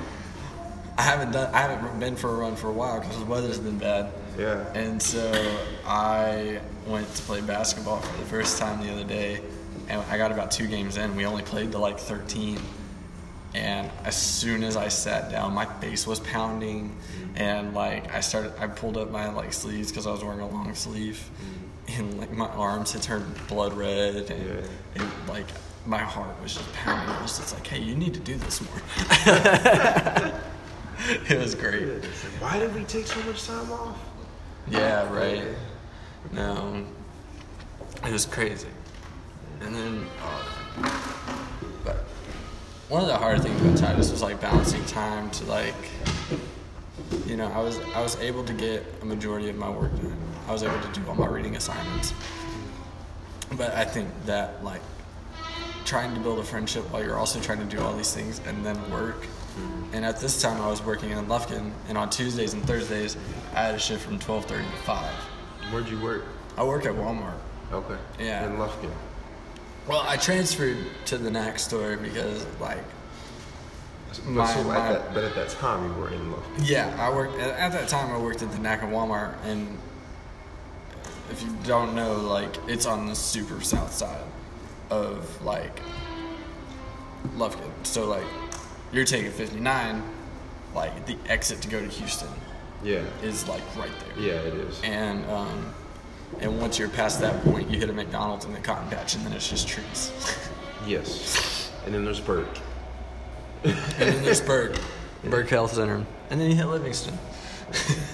I 0.98 1.02
haven't 1.02 1.30
done, 1.30 1.54
I 1.54 1.60
haven't 1.62 2.00
been 2.00 2.16
for 2.16 2.30
a 2.30 2.34
run 2.34 2.56
for 2.56 2.68
a 2.68 2.72
while 2.72 2.98
because 3.00 3.18
the 3.18 3.24
weather's 3.24 3.58
been 3.58 3.78
bad. 3.78 4.12
Yeah. 4.36 4.64
And 4.74 5.00
so 5.00 5.30
I 5.86 6.60
went 6.86 7.12
to 7.14 7.22
play 7.22 7.40
basketball 7.40 8.00
for 8.00 8.18
the 8.18 8.24
first 8.26 8.58
time 8.58 8.84
the 8.84 8.92
other 8.92 9.04
day, 9.04 9.40
and 9.88 10.00
I 10.10 10.18
got 10.18 10.32
about 10.32 10.50
two 10.50 10.66
games 10.66 10.96
in. 10.96 11.14
We 11.14 11.24
only 11.24 11.42
played 11.44 11.70
to 11.72 11.78
like 11.78 11.98
13, 12.00 12.58
and 13.54 13.88
as 14.04 14.16
soon 14.16 14.64
as 14.64 14.76
I 14.76 14.88
sat 14.88 15.30
down, 15.30 15.54
my 15.54 15.66
face 15.80 16.04
was 16.06 16.18
pounding, 16.20 16.96
and 17.36 17.74
like 17.74 18.12
I 18.12 18.18
started, 18.20 18.52
I 18.58 18.66
pulled 18.66 18.96
up 18.96 19.10
my 19.10 19.28
like 19.30 19.52
sleeves 19.52 19.90
because 19.92 20.06
I 20.06 20.10
was 20.10 20.24
wearing 20.24 20.40
a 20.40 20.48
long 20.48 20.74
sleeve, 20.74 21.30
and 21.88 22.18
like 22.18 22.32
my 22.32 22.48
arms 22.48 22.92
had 22.92 23.02
turned 23.02 23.24
blood 23.46 23.72
red, 23.72 24.30
and 24.32 24.46
Yeah. 24.96 25.02
it, 25.04 25.28
like 25.28 25.46
my 25.86 25.98
heart 25.98 26.34
was 26.42 26.54
just 26.54 26.72
pounding. 26.72 27.14
It 27.14 27.22
was 27.22 27.38
just 27.38 27.54
like, 27.54 27.66
hey, 27.68 27.78
you 27.80 27.94
need 27.94 28.14
to 28.14 28.20
do 28.20 28.34
this 28.34 28.60
more. 28.60 28.82
it 31.28 31.38
was 31.38 31.54
great. 31.54 32.04
Why 32.40 32.58
did 32.58 32.74
we 32.74 32.84
take 32.84 33.06
so 33.06 33.22
much 33.22 33.46
time 33.46 33.70
off? 33.70 33.98
Yeah, 34.68 35.12
right. 35.12 35.44
No, 36.32 36.84
it 38.04 38.12
was 38.12 38.26
crazy. 38.26 38.68
And 39.60 39.74
then, 39.74 40.06
oh, 40.22 41.24
but 41.84 41.96
one 42.88 43.02
of 43.02 43.08
the 43.08 43.16
hard 43.16 43.42
things 43.42 43.60
about 43.60 43.76
Titus 43.76 44.10
was 44.10 44.22
like 44.22 44.40
balancing 44.40 44.84
time 44.86 45.30
to 45.32 45.44
like, 45.44 45.74
you 47.26 47.36
know, 47.36 47.46
I 47.52 47.58
was 47.58 47.78
I 47.94 48.02
was 48.02 48.16
able 48.16 48.44
to 48.44 48.52
get 48.52 48.84
a 49.00 49.04
majority 49.04 49.48
of 49.48 49.56
my 49.56 49.70
work 49.70 49.94
done. 49.96 50.16
I 50.48 50.52
was 50.52 50.62
able 50.62 50.80
to 50.80 51.00
do 51.00 51.06
all 51.08 51.14
my 51.14 51.26
reading 51.26 51.56
assignments. 51.56 52.12
But 53.56 53.74
I 53.74 53.84
think 53.84 54.08
that 54.26 54.64
like 54.64 54.82
trying 55.84 56.12
to 56.14 56.20
build 56.20 56.38
a 56.40 56.44
friendship 56.44 56.90
while 56.90 57.02
you're 57.02 57.16
also 57.16 57.40
trying 57.40 57.58
to 57.58 57.76
do 57.76 57.80
all 57.82 57.96
these 57.96 58.12
things 58.12 58.40
and 58.46 58.66
then 58.66 58.90
work. 58.90 59.26
And 59.92 60.04
at 60.04 60.20
this 60.20 60.40
time, 60.42 60.60
I 60.60 60.68
was 60.68 60.82
working 60.82 61.10
in 61.10 61.26
Lufkin, 61.26 61.72
and 61.88 61.96
on 61.96 62.10
Tuesdays 62.10 62.52
and 62.52 62.64
Thursdays, 62.66 63.16
I 63.54 63.62
had 63.62 63.74
a 63.74 63.78
shift 63.78 64.04
from 64.04 64.18
12:30 64.18 64.46
to 64.70 64.76
5. 64.84 65.14
Where'd 65.70 65.88
you 65.88 65.98
work? 66.00 66.24
I 66.56 66.64
work 66.64 66.84
at 66.86 66.92
Walmart. 66.92 67.38
Okay. 67.72 67.96
Yeah. 68.18 68.44
In 68.46 68.56
Lufkin. 68.58 68.90
Well, 69.86 70.04
I 70.06 70.16
transferred 70.16 70.76
to 71.06 71.16
the 71.18 71.30
NAC 71.30 71.58
store 71.58 71.96
because, 71.96 72.44
like, 72.60 72.84
My- 74.24 74.46
so 74.52 74.62
my- 74.64 74.76
at 74.76 74.92
that, 74.92 75.14
but 75.14 75.24
at 75.24 75.34
that 75.34 75.48
time 75.50 75.84
you 75.86 75.94
were 76.00 76.08
in 76.10 76.32
Lufkin. 76.32 76.68
yeah, 76.68 76.94
I 76.98 77.10
worked 77.10 77.38
at 77.40 77.50
at 77.58 77.72
that 77.72 77.88
time. 77.88 78.10
I 78.12 78.18
worked 78.18 78.42
at 78.42 78.50
the 78.52 78.58
Knack 78.58 78.82
at 78.82 78.90
Walmart, 78.90 79.34
and 79.44 79.78
if 81.30 81.42
you 81.42 81.48
don't 81.64 81.94
know, 81.94 82.14
like, 82.14 82.56
it's 82.66 82.84
on 82.86 83.06
the 83.06 83.14
super 83.14 83.60
south 83.62 83.92
side 83.94 84.24
of 84.90 85.42
like 85.44 85.80
Lufkin. 87.36 87.70
So, 87.84 88.06
like, 88.06 88.24
you're 88.92 89.04
taking 89.04 89.30
59, 89.30 90.02
like 90.74 91.06
the 91.06 91.16
exit 91.28 91.60
to 91.62 91.68
go 91.68 91.80
to 91.80 91.86
Houston 91.86 92.28
Yeah. 92.82 93.02
is 93.22 93.46
like 93.48 93.62
right 93.76 93.90
there. 94.16 94.24
Yeah, 94.24 94.34
it 94.40 94.54
is. 94.54 94.80
and 94.82 95.24
um, 95.30 95.74
and 96.40 96.60
once 96.60 96.78
you're 96.78 96.88
past 96.90 97.20
that 97.20 97.42
point, 97.42 97.70
you 97.70 97.78
hit 97.78 97.88
a 97.90 97.92
McDonald's 97.92 98.44
and 98.44 98.54
the 98.54 98.60
Cotton 98.60 98.88
Patch, 98.90 99.14
and 99.14 99.24
then 99.24 99.32
it's 99.32 99.48
just 99.48 99.68
trees. 99.68 100.12
Yes. 100.86 101.70
And 101.84 101.92
then 101.92 102.04
there's 102.04 102.20
Burke. 102.20 102.56
and 103.64 103.74
then 103.98 104.22
there's 104.22 104.40
Burke, 104.40 104.78
Burke 105.24 105.48
Health 105.50 105.72
Center, 105.74 106.06
and 106.30 106.40
then 106.40 106.48
you 106.50 106.56
hit 106.56 106.66
Livingston. 106.66 107.18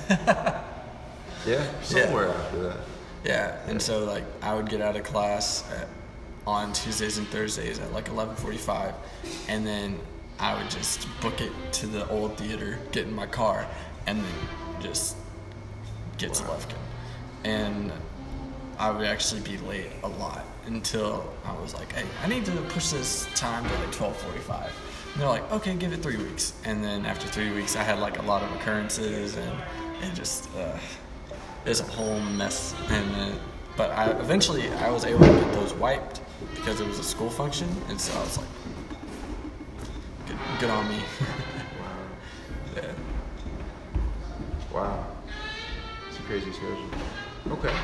Yeah. 1.46 1.62
Somewhere 1.82 2.28
after 2.28 2.62
that. 2.62 2.76
Yeah, 3.22 3.56
and 3.68 3.80
so 3.80 4.04
like 4.04 4.24
I 4.42 4.54
would 4.54 4.68
get 4.68 4.80
out 4.80 4.96
of 4.96 5.02
class 5.04 5.62
at, 5.72 5.88
on 6.46 6.72
Tuesdays 6.72 7.18
and 7.18 7.26
Thursdays 7.28 7.78
at 7.78 7.92
like 7.92 8.06
11:45, 8.10 8.94
and 9.48 9.66
then 9.66 9.98
I 10.38 10.54
would 10.56 10.70
just 10.70 11.06
book 11.20 11.40
it 11.40 11.52
to 11.74 11.86
the 11.86 12.08
old 12.08 12.36
theater, 12.36 12.78
get 12.92 13.06
in 13.06 13.14
my 13.14 13.26
car, 13.26 13.66
and 14.06 14.18
then 14.18 14.34
just 14.80 15.16
get 16.18 16.34
to 16.34 16.42
Lufkin. 16.44 16.76
And 17.44 17.92
I 18.78 18.90
would 18.90 19.06
actually 19.06 19.40
be 19.42 19.58
late 19.58 19.90
a 20.02 20.08
lot 20.08 20.44
until 20.66 21.32
I 21.44 21.52
was 21.60 21.74
like, 21.74 21.92
hey, 21.92 22.04
I 22.22 22.26
need 22.26 22.44
to 22.46 22.52
push 22.70 22.90
this 22.90 23.28
time 23.34 23.64
to 23.64 23.74
like 23.74 23.92
12:45. 23.92 24.70
And 25.12 25.22
they're 25.22 25.28
like, 25.28 25.50
okay, 25.52 25.74
give 25.74 25.92
it 25.92 26.02
three 26.02 26.16
weeks. 26.16 26.54
And 26.64 26.82
then 26.82 27.06
after 27.06 27.28
three 27.28 27.52
weeks, 27.52 27.76
I 27.76 27.82
had 27.82 28.00
like 28.00 28.18
a 28.18 28.22
lot 28.22 28.42
of 28.42 28.52
occurrences, 28.56 29.36
and 29.36 29.52
it 30.02 30.14
just 30.14 30.48
uh, 30.56 30.76
it's 31.64 31.80
a 31.80 31.84
whole 31.84 32.18
mess. 32.20 32.74
And 32.88 33.14
then, 33.14 33.40
but 33.76 33.90
I 33.92 34.10
eventually 34.10 34.68
I 34.68 34.90
was 34.90 35.04
able 35.04 35.24
to 35.24 35.32
get 35.32 35.52
those 35.52 35.72
wiped 35.74 36.20
because 36.56 36.80
it 36.80 36.86
was 36.86 36.98
a 36.98 37.04
school 37.04 37.30
function, 37.30 37.68
and 37.88 38.00
so 38.00 38.18
I 38.18 38.22
was 38.22 38.38
like, 38.38 38.48
good, 40.26 40.38
good 40.60 40.70
on 40.70 40.88
me. 40.88 40.98
Wow. 41.80 42.06
Yeah. 42.76 42.92
Wow. 44.72 45.06
It's 46.08 46.18
a 46.18 46.22
crazy 46.22 46.52
schedule. 46.52 46.90
Okay. 47.50 47.74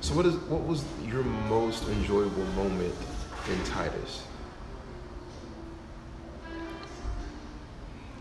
So 0.00 0.14
what 0.14 0.26
is 0.26 0.34
what 0.48 0.62
was 0.62 0.84
your 1.06 1.22
most 1.22 1.88
enjoyable 1.88 2.44
moment 2.56 2.94
in 3.50 3.64
Titus? 3.64 4.22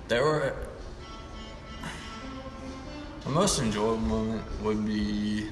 There 0.08 0.24
were. 0.24 0.53
The 3.24 3.29
most 3.29 3.60
enjoyable 3.60 3.98
moment 3.98 4.43
would 4.62 4.86
be 4.86 5.50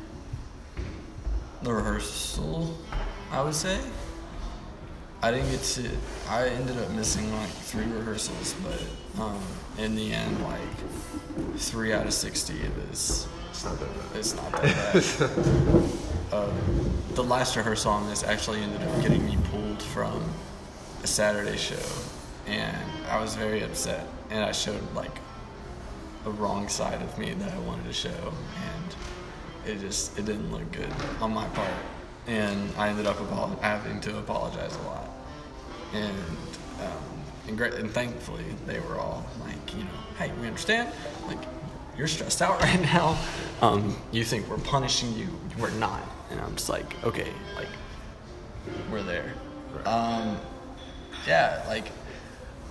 the 1.62 1.72
rehearsal, 1.72 2.76
I 3.32 3.44
would 3.44 3.54
say. 3.54 3.80
I 5.22 5.32
didn't 5.32 5.52
get 5.52 5.62
to. 5.64 5.90
I 6.30 6.48
ended 6.48 6.78
up 6.78 6.90
missing 6.92 7.32
like 7.34 7.50
three 7.50 7.86
rehearsals, 7.86 8.56
but 8.64 9.22
um, 9.22 9.42
in 9.78 9.96
the 9.96 10.14
end, 10.14 10.42
like 10.44 11.58
three 11.58 11.92
out 11.92 12.06
of 12.06 12.14
sixty, 12.14 12.54
it 12.54 12.72
is. 12.92 13.28
It's 13.50 13.66
not 13.66 13.80
that 13.80 13.94
bad. 13.94 14.18
It's 14.18 14.36
not 14.36 14.52
that 14.54 14.94
bad. 14.94 16.34
um, 16.34 16.92
the 17.16 17.24
last 17.24 17.58
rehearsal 17.58 17.92
on 17.92 18.08
this 18.08 18.24
actually 18.24 18.62
ended 18.62 18.82
up 18.82 19.02
getting 19.02 19.26
me 19.26 19.38
pulled 19.52 19.82
from 19.82 20.24
a 21.04 21.08
Saturday 21.08 21.58
show, 21.58 21.76
and 22.48 22.78
I 23.10 23.20
was 23.20 23.36
very 23.36 23.62
upset. 23.62 24.08
And 24.30 24.44
I 24.44 24.54
showed 24.54 24.82
like 24.94 25.18
a 26.26 26.30
wrong 26.30 26.70
side 26.70 27.02
of 27.02 27.18
me 27.18 27.34
that 27.34 27.52
I 27.52 27.60
wanted 27.60 27.86
to 27.86 27.94
show, 27.94 28.10
and 28.10 28.96
it 29.70 29.82
just 29.82 30.18
it 30.18 30.26
didn't 30.26 30.50
look 30.52 30.72
good 30.72 30.94
on 31.20 31.34
my 31.34 31.48
part. 31.50 31.70
And 32.28 32.72
I 32.78 32.90
ended 32.90 33.08
up 33.08 33.18
having 33.62 34.00
to 34.02 34.20
apologize 34.20 34.76
a 34.76 34.82
lot, 34.84 35.09
and 35.94 36.18
um, 36.82 37.24
and, 37.48 37.58
great, 37.58 37.74
and 37.74 37.90
thankfully 37.92 38.46
they 38.66 38.80
were 38.80 38.98
all 38.98 39.26
like, 39.42 39.76
you 39.76 39.84
know, 39.84 39.90
hey, 40.18 40.32
we 40.40 40.48
understand, 40.48 40.94
like 41.28 41.40
you're 41.98 42.08
stressed 42.08 42.42
out 42.42 42.62
right 42.62 42.82
now. 42.82 43.18
Um, 43.62 43.96
you 44.12 44.24
think 44.24 44.48
we're 44.50 44.58
punishing 44.58 45.14
you, 45.16 45.28
we're 45.60 45.72
not. 45.72 46.02
And 46.32 46.40
I'm 46.40 46.56
just 46.56 46.70
like, 46.70 47.04
okay, 47.04 47.32
like 47.56 47.68
we're 48.92 49.04
there. 49.04 49.34
Um, 49.86 50.38
yeah, 51.28 51.64
like 51.68 51.92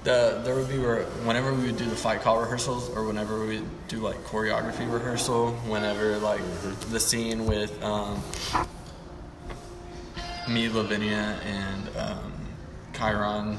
the 0.04 0.40
there 0.44 0.54
would 0.54 0.68
be 0.68 0.78
re- 0.78 1.02
whenever 1.25 1.52
we 1.52 1.66
would 1.66 1.76
do 1.76 1.84
the 1.84 1.96
fight 1.96 2.20
call 2.22 2.40
rehearsals 2.40 2.88
or 2.90 3.04
whenever 3.04 3.40
we 3.40 3.58
would 3.58 3.88
do 3.88 3.98
like 3.98 4.16
choreography 4.25 4.90
rehearsal, 4.90 5.52
whenever 5.66 6.18
like 6.18 6.40
the 6.90 7.00
scene 7.00 7.46
with 7.46 7.82
um, 7.82 8.22
me, 10.48 10.68
Lavinia, 10.68 11.38
and 11.44 11.96
um, 11.96 12.32
Chiron. 12.98 13.58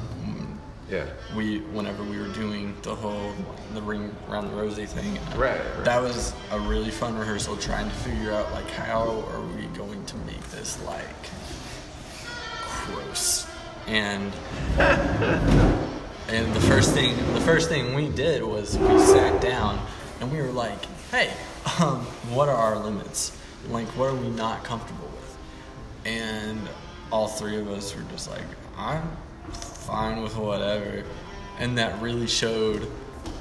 Yeah. 0.89 1.05
We 1.35 1.59
whenever 1.59 2.03
we 2.03 2.17
were 2.19 2.29
doing 2.33 2.75
the 2.81 2.95
whole 2.95 3.31
the 3.75 3.81
ring 3.81 4.15
around 4.27 4.47
the 4.49 4.55
rosy 4.55 4.87
thing, 4.87 5.19
Right, 5.37 5.59
right. 5.59 5.85
that 5.85 6.01
was 6.01 6.33
a 6.51 6.59
really 6.59 6.89
fun 6.89 7.15
rehearsal 7.15 7.57
trying 7.57 7.87
to 7.87 7.95
figure 7.97 8.31
out 8.33 8.51
like 8.53 8.67
how 8.71 9.23
are 9.31 9.41
we 9.55 9.65
going 9.77 10.03
to 10.05 10.17
make 10.17 10.41
this 10.49 10.81
like 10.85 11.05
gross 12.87 13.45
and 13.85 14.33
and 16.27 16.53
the 16.55 16.61
first 16.61 16.93
thing 16.93 17.15
the 17.33 17.41
first 17.41 17.69
thing 17.69 17.93
we 17.93 18.09
did 18.09 18.43
was 18.43 18.77
we 18.77 18.99
sat 18.99 19.39
down 19.41 19.79
and 20.21 20.31
we 20.31 20.37
were 20.41 20.51
like 20.51 20.83
hey 21.11 21.31
um, 21.79 21.99
what 22.33 22.49
are 22.49 22.55
our 22.55 22.77
limits 22.79 23.37
like 23.69 23.87
what 23.89 24.09
are 24.09 24.15
we 24.15 24.29
not 24.29 24.63
comfortable 24.63 25.07
with 25.07 25.37
and 26.05 26.59
all 27.11 27.27
three 27.27 27.57
of 27.57 27.67
us 27.69 27.95
were 27.95 28.03
just 28.11 28.29
like 28.29 28.41
i'm 28.77 29.07
fine 29.89 30.21
with 30.21 30.37
whatever. 30.37 31.03
And 31.57 31.77
that 31.77 31.99
really 32.01 32.27
showed 32.27 32.89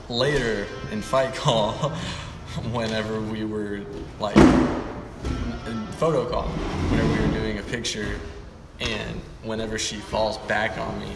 later 0.08 0.66
in 0.90 1.02
fight 1.02 1.34
call 1.34 1.72
whenever 2.72 3.20
we 3.20 3.44
were 3.44 3.82
like 4.18 4.36
in 5.66 5.86
photo 5.98 6.28
call 6.28 6.48
whenever 6.48 7.12
we 7.12 7.28
were 7.28 7.34
doing 7.40 7.58
a 7.58 7.62
picture. 7.62 8.18
And 8.80 9.20
whenever 9.42 9.78
she 9.78 9.96
falls 9.96 10.38
back 10.48 10.78
on 10.78 10.98
me 11.00 11.12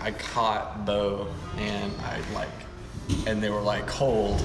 i 0.00 0.10
caught 0.10 0.84
bo 0.84 1.26
and 1.56 1.90
i 2.02 2.20
like 2.34 2.48
and 3.26 3.42
they 3.42 3.48
were 3.48 3.62
like 3.62 3.86
cold 3.86 4.42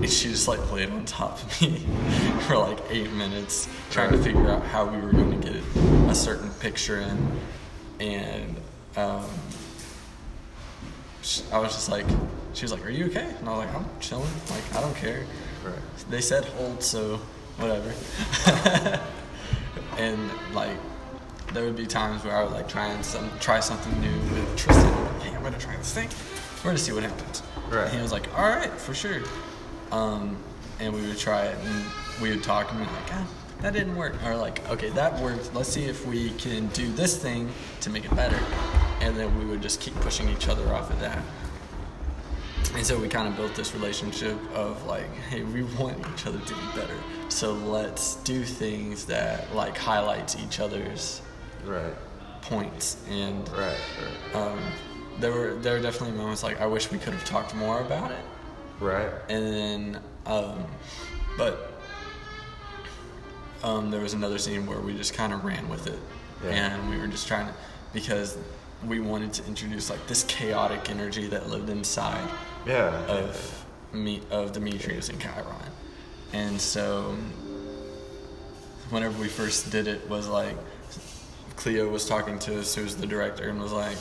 and 0.00 0.10
she 0.10 0.28
just 0.28 0.48
like 0.48 0.72
laid 0.72 0.90
on 0.90 1.04
top 1.04 1.42
of 1.42 1.62
me 1.62 1.78
for 2.46 2.56
like 2.56 2.78
eight 2.88 3.12
minutes 3.12 3.68
trying 3.90 4.10
to 4.10 4.18
figure 4.18 4.48
out 4.50 4.62
how 4.62 4.86
we 4.86 5.00
were 5.00 5.12
going 5.12 5.40
to 5.40 5.52
get 5.52 5.62
a 6.08 6.14
certain 6.14 6.48
picture 6.54 7.00
in. 7.00 7.40
And 8.00 8.56
um, 8.96 9.28
sh- 11.22 11.42
I 11.52 11.58
was 11.58 11.72
just 11.72 11.88
like, 11.88 12.06
she 12.54 12.62
was 12.64 12.72
like, 12.72 12.84
"Are 12.84 12.90
you 12.90 13.06
okay?" 13.06 13.32
And 13.38 13.48
I 13.48 13.56
was 13.56 13.66
like, 13.66 13.74
"I'm 13.74 13.86
chilling. 14.00 14.30
Like, 14.50 14.74
I 14.74 14.80
don't 14.80 14.96
care." 14.96 15.24
Right. 15.64 15.74
They 16.08 16.20
said 16.20 16.44
hold, 16.44 16.82
so 16.82 17.20
whatever. 17.58 17.92
and 19.98 20.30
like, 20.54 20.76
there 21.52 21.64
would 21.64 21.76
be 21.76 21.86
times 21.86 22.24
where 22.24 22.36
I 22.36 22.42
would 22.44 22.52
like 22.52 22.68
try 22.68 22.86
and 22.86 23.04
some 23.04 23.30
try 23.40 23.60
something 23.60 24.00
new 24.00 24.18
with 24.34 24.56
Tristan. 24.56 25.04
Like, 25.04 25.22
hey, 25.22 25.36
I'm 25.36 25.42
gonna 25.42 25.58
try 25.58 25.76
this 25.76 25.92
thing. 25.92 26.08
We're 26.58 26.70
gonna 26.70 26.78
see 26.78 26.92
what 26.92 27.02
happens. 27.02 27.42
Right. 27.70 27.84
And 27.86 27.94
he 27.96 28.02
was 28.02 28.12
like, 28.12 28.26
"All 28.36 28.48
right, 28.48 28.70
for 28.72 28.94
sure." 28.94 29.20
Um, 29.92 30.36
and 30.78 30.94
we 30.94 31.06
would 31.06 31.18
try 31.18 31.42
it, 31.44 31.56
and 31.64 31.84
we 32.22 32.30
would 32.30 32.42
talk, 32.42 32.70
and 32.72 32.80
be 32.80 32.86
like, 32.86 33.12
"Ah, 33.12 33.26
that 33.62 33.72
didn't 33.72 33.96
work," 33.96 34.14
or 34.24 34.36
like, 34.36 34.68
"Okay, 34.70 34.90
that 34.90 35.18
worked. 35.20 35.54
Let's 35.54 35.68
see 35.68 35.84
if 35.84 36.06
we 36.06 36.30
can 36.32 36.66
do 36.68 36.90
this 36.92 37.16
thing 37.16 37.50
to 37.80 37.90
make 37.90 38.04
it 38.04 38.14
better." 38.16 38.38
And 39.00 39.16
then 39.16 39.38
we 39.38 39.44
would 39.46 39.62
just 39.62 39.80
keep 39.80 39.94
pushing 40.00 40.28
each 40.28 40.48
other 40.48 40.74
off 40.74 40.90
of 40.90 41.00
that. 41.00 41.22
And 42.74 42.86
so 42.86 42.98
we 42.98 43.08
kind 43.08 43.26
of 43.26 43.36
built 43.36 43.54
this 43.54 43.74
relationship 43.74 44.36
of 44.54 44.84
like, 44.86 45.12
hey, 45.28 45.42
we 45.42 45.62
want 45.78 45.98
each 46.14 46.26
other 46.26 46.38
to 46.38 46.54
be 46.54 46.60
better. 46.74 46.96
So 47.28 47.52
let's 47.52 48.16
do 48.16 48.44
things 48.44 49.06
that 49.06 49.52
like 49.54 49.76
highlights 49.76 50.36
each 50.36 50.60
other's 50.60 51.20
Right. 51.64 51.94
points. 52.42 52.96
And 53.10 53.48
Right. 53.50 53.76
Right. 54.34 54.34
um, 54.36 54.58
there 55.18 55.32
were 55.32 55.54
there 55.54 55.74
were 55.74 55.80
definitely 55.82 56.16
moments 56.16 56.42
like 56.42 56.60
I 56.60 56.66
wish 56.66 56.90
we 56.90 56.98
could 56.98 57.12
have 57.12 57.24
talked 57.24 57.54
more 57.54 57.80
about 57.80 58.10
it. 58.12 58.24
Right. 58.78 59.10
And 59.28 59.46
then, 59.52 60.00
um, 60.26 60.64
but 61.36 61.69
um, 63.62 63.90
there 63.90 64.00
was 64.00 64.14
another 64.14 64.38
scene 64.38 64.66
where 64.66 64.80
we 64.80 64.94
just 64.94 65.14
kind 65.14 65.32
of 65.32 65.44
ran 65.44 65.68
with 65.68 65.86
it, 65.86 65.98
Yeah. 66.44 66.50
and 66.50 66.90
we 66.90 66.96
were 66.98 67.06
just 67.08 67.26
trying 67.28 67.46
to 67.46 67.54
because 67.92 68.38
we 68.86 69.00
wanted 69.00 69.32
to 69.34 69.46
introduce 69.46 69.90
like 69.90 70.06
this 70.06 70.22
chaotic 70.24 70.88
energy 70.90 71.26
that 71.28 71.50
lived 71.50 71.68
inside 71.68 72.28
Yeah. 72.66 73.04
of 73.06 73.64
me 73.92 74.22
of 74.30 74.52
Demetrius 74.52 75.08
and 75.08 75.20
Chiron. 75.20 75.44
And 76.32 76.60
so 76.60 77.16
whenever 78.90 79.20
we 79.20 79.28
first 79.28 79.70
did 79.70 79.86
it 79.86 80.08
was 80.08 80.28
like 80.28 80.56
Cleo 81.56 81.88
was 81.88 82.06
talking 82.08 82.38
to 82.40 82.60
us 82.60 82.74
who's 82.74 82.94
the 82.96 83.06
director 83.06 83.48
and 83.48 83.60
was 83.60 83.72
like, 83.72 83.98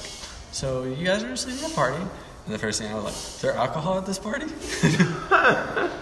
So 0.51 0.83
you 0.83 1.05
guys 1.05 1.23
are 1.23 1.29
just 1.29 1.47
leaving 1.47 1.67
the 1.67 1.75
party? 1.75 1.97
And 2.45 2.53
the 2.53 2.59
first 2.59 2.79
thing 2.81 2.91
I 2.91 2.95
was 2.95 3.03
like, 3.03 3.13
Is 3.13 3.41
there 3.41 3.53
alcohol 3.53 3.97
at 3.97 4.05
this 4.05 4.19
party? 4.19 4.45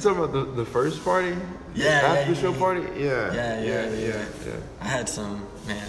You 0.00 0.04
talking 0.04 0.24
about 0.24 0.32
the, 0.32 0.50
the 0.52 0.64
first 0.64 1.04
party? 1.04 1.28
Yeah, 1.28 1.36
The 1.74 1.82
yeah, 1.84 1.90
After 1.90 2.32
yeah, 2.32 2.40
show 2.40 2.52
yeah. 2.52 2.58
party? 2.58 2.80
Yeah. 2.80 2.96
Yeah, 2.96 3.34
yeah, 3.34 3.60
yeah, 3.60 3.90
yeah. 3.90 3.96
yeah. 3.98 4.24
yeah. 4.46 4.52
I 4.80 4.84
had 4.86 5.10
some 5.10 5.46
man 5.66 5.86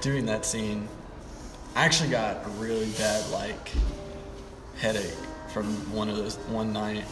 doing 0.00 0.26
that 0.26 0.46
scene. 0.46 0.88
I 1.74 1.84
actually 1.84 2.10
got 2.10 2.46
a 2.46 2.48
really 2.50 2.90
bad 2.90 3.28
like 3.32 3.72
headache 4.78 5.16
from 5.52 5.64
one 5.92 6.08
of 6.08 6.16
those 6.16 6.36
one 6.46 6.72
night 6.72 7.02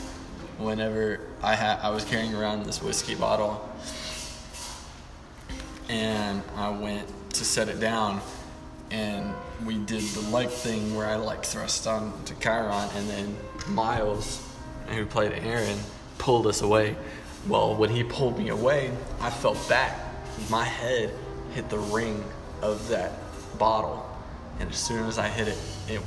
whenever 0.58 1.18
I 1.42 1.56
had 1.56 1.80
I 1.80 1.90
was 1.90 2.04
carrying 2.04 2.32
around 2.36 2.66
this 2.66 2.80
whiskey 2.80 3.16
bottle 3.16 3.68
and 5.88 6.40
I 6.54 6.70
went 6.70 7.08
to 7.34 7.44
set 7.44 7.68
it 7.68 7.80
down 7.80 8.20
and 8.92 9.34
we 9.66 9.76
did 9.78 10.02
the 10.02 10.30
leg 10.30 10.50
thing 10.50 10.94
where 10.94 11.08
I 11.08 11.16
like 11.16 11.44
thrust 11.44 11.88
on 11.88 12.12
to 12.26 12.34
Chiron 12.36 12.88
and 12.94 13.08
then 13.08 13.36
Miles 13.66 14.40
who 14.86 15.04
played 15.04 15.32
Aaron 15.32 15.78
pulled 16.18 16.46
us 16.46 16.62
away. 16.62 16.96
Well, 17.48 17.74
when 17.74 17.90
he 17.90 18.04
pulled 18.04 18.38
me 18.38 18.48
away, 18.48 18.90
I 19.20 19.30
fell 19.30 19.56
back. 19.68 19.98
My 20.50 20.64
head 20.64 21.12
hit 21.54 21.70
the 21.70 21.78
ring 21.78 22.24
of 22.62 22.88
that 22.88 23.12
bottle. 23.58 24.04
And 24.60 24.70
as 24.70 24.76
soon 24.76 25.06
as 25.06 25.18
I 25.18 25.28
hit 25.28 25.48
it, 25.48 25.58
it 25.88 26.00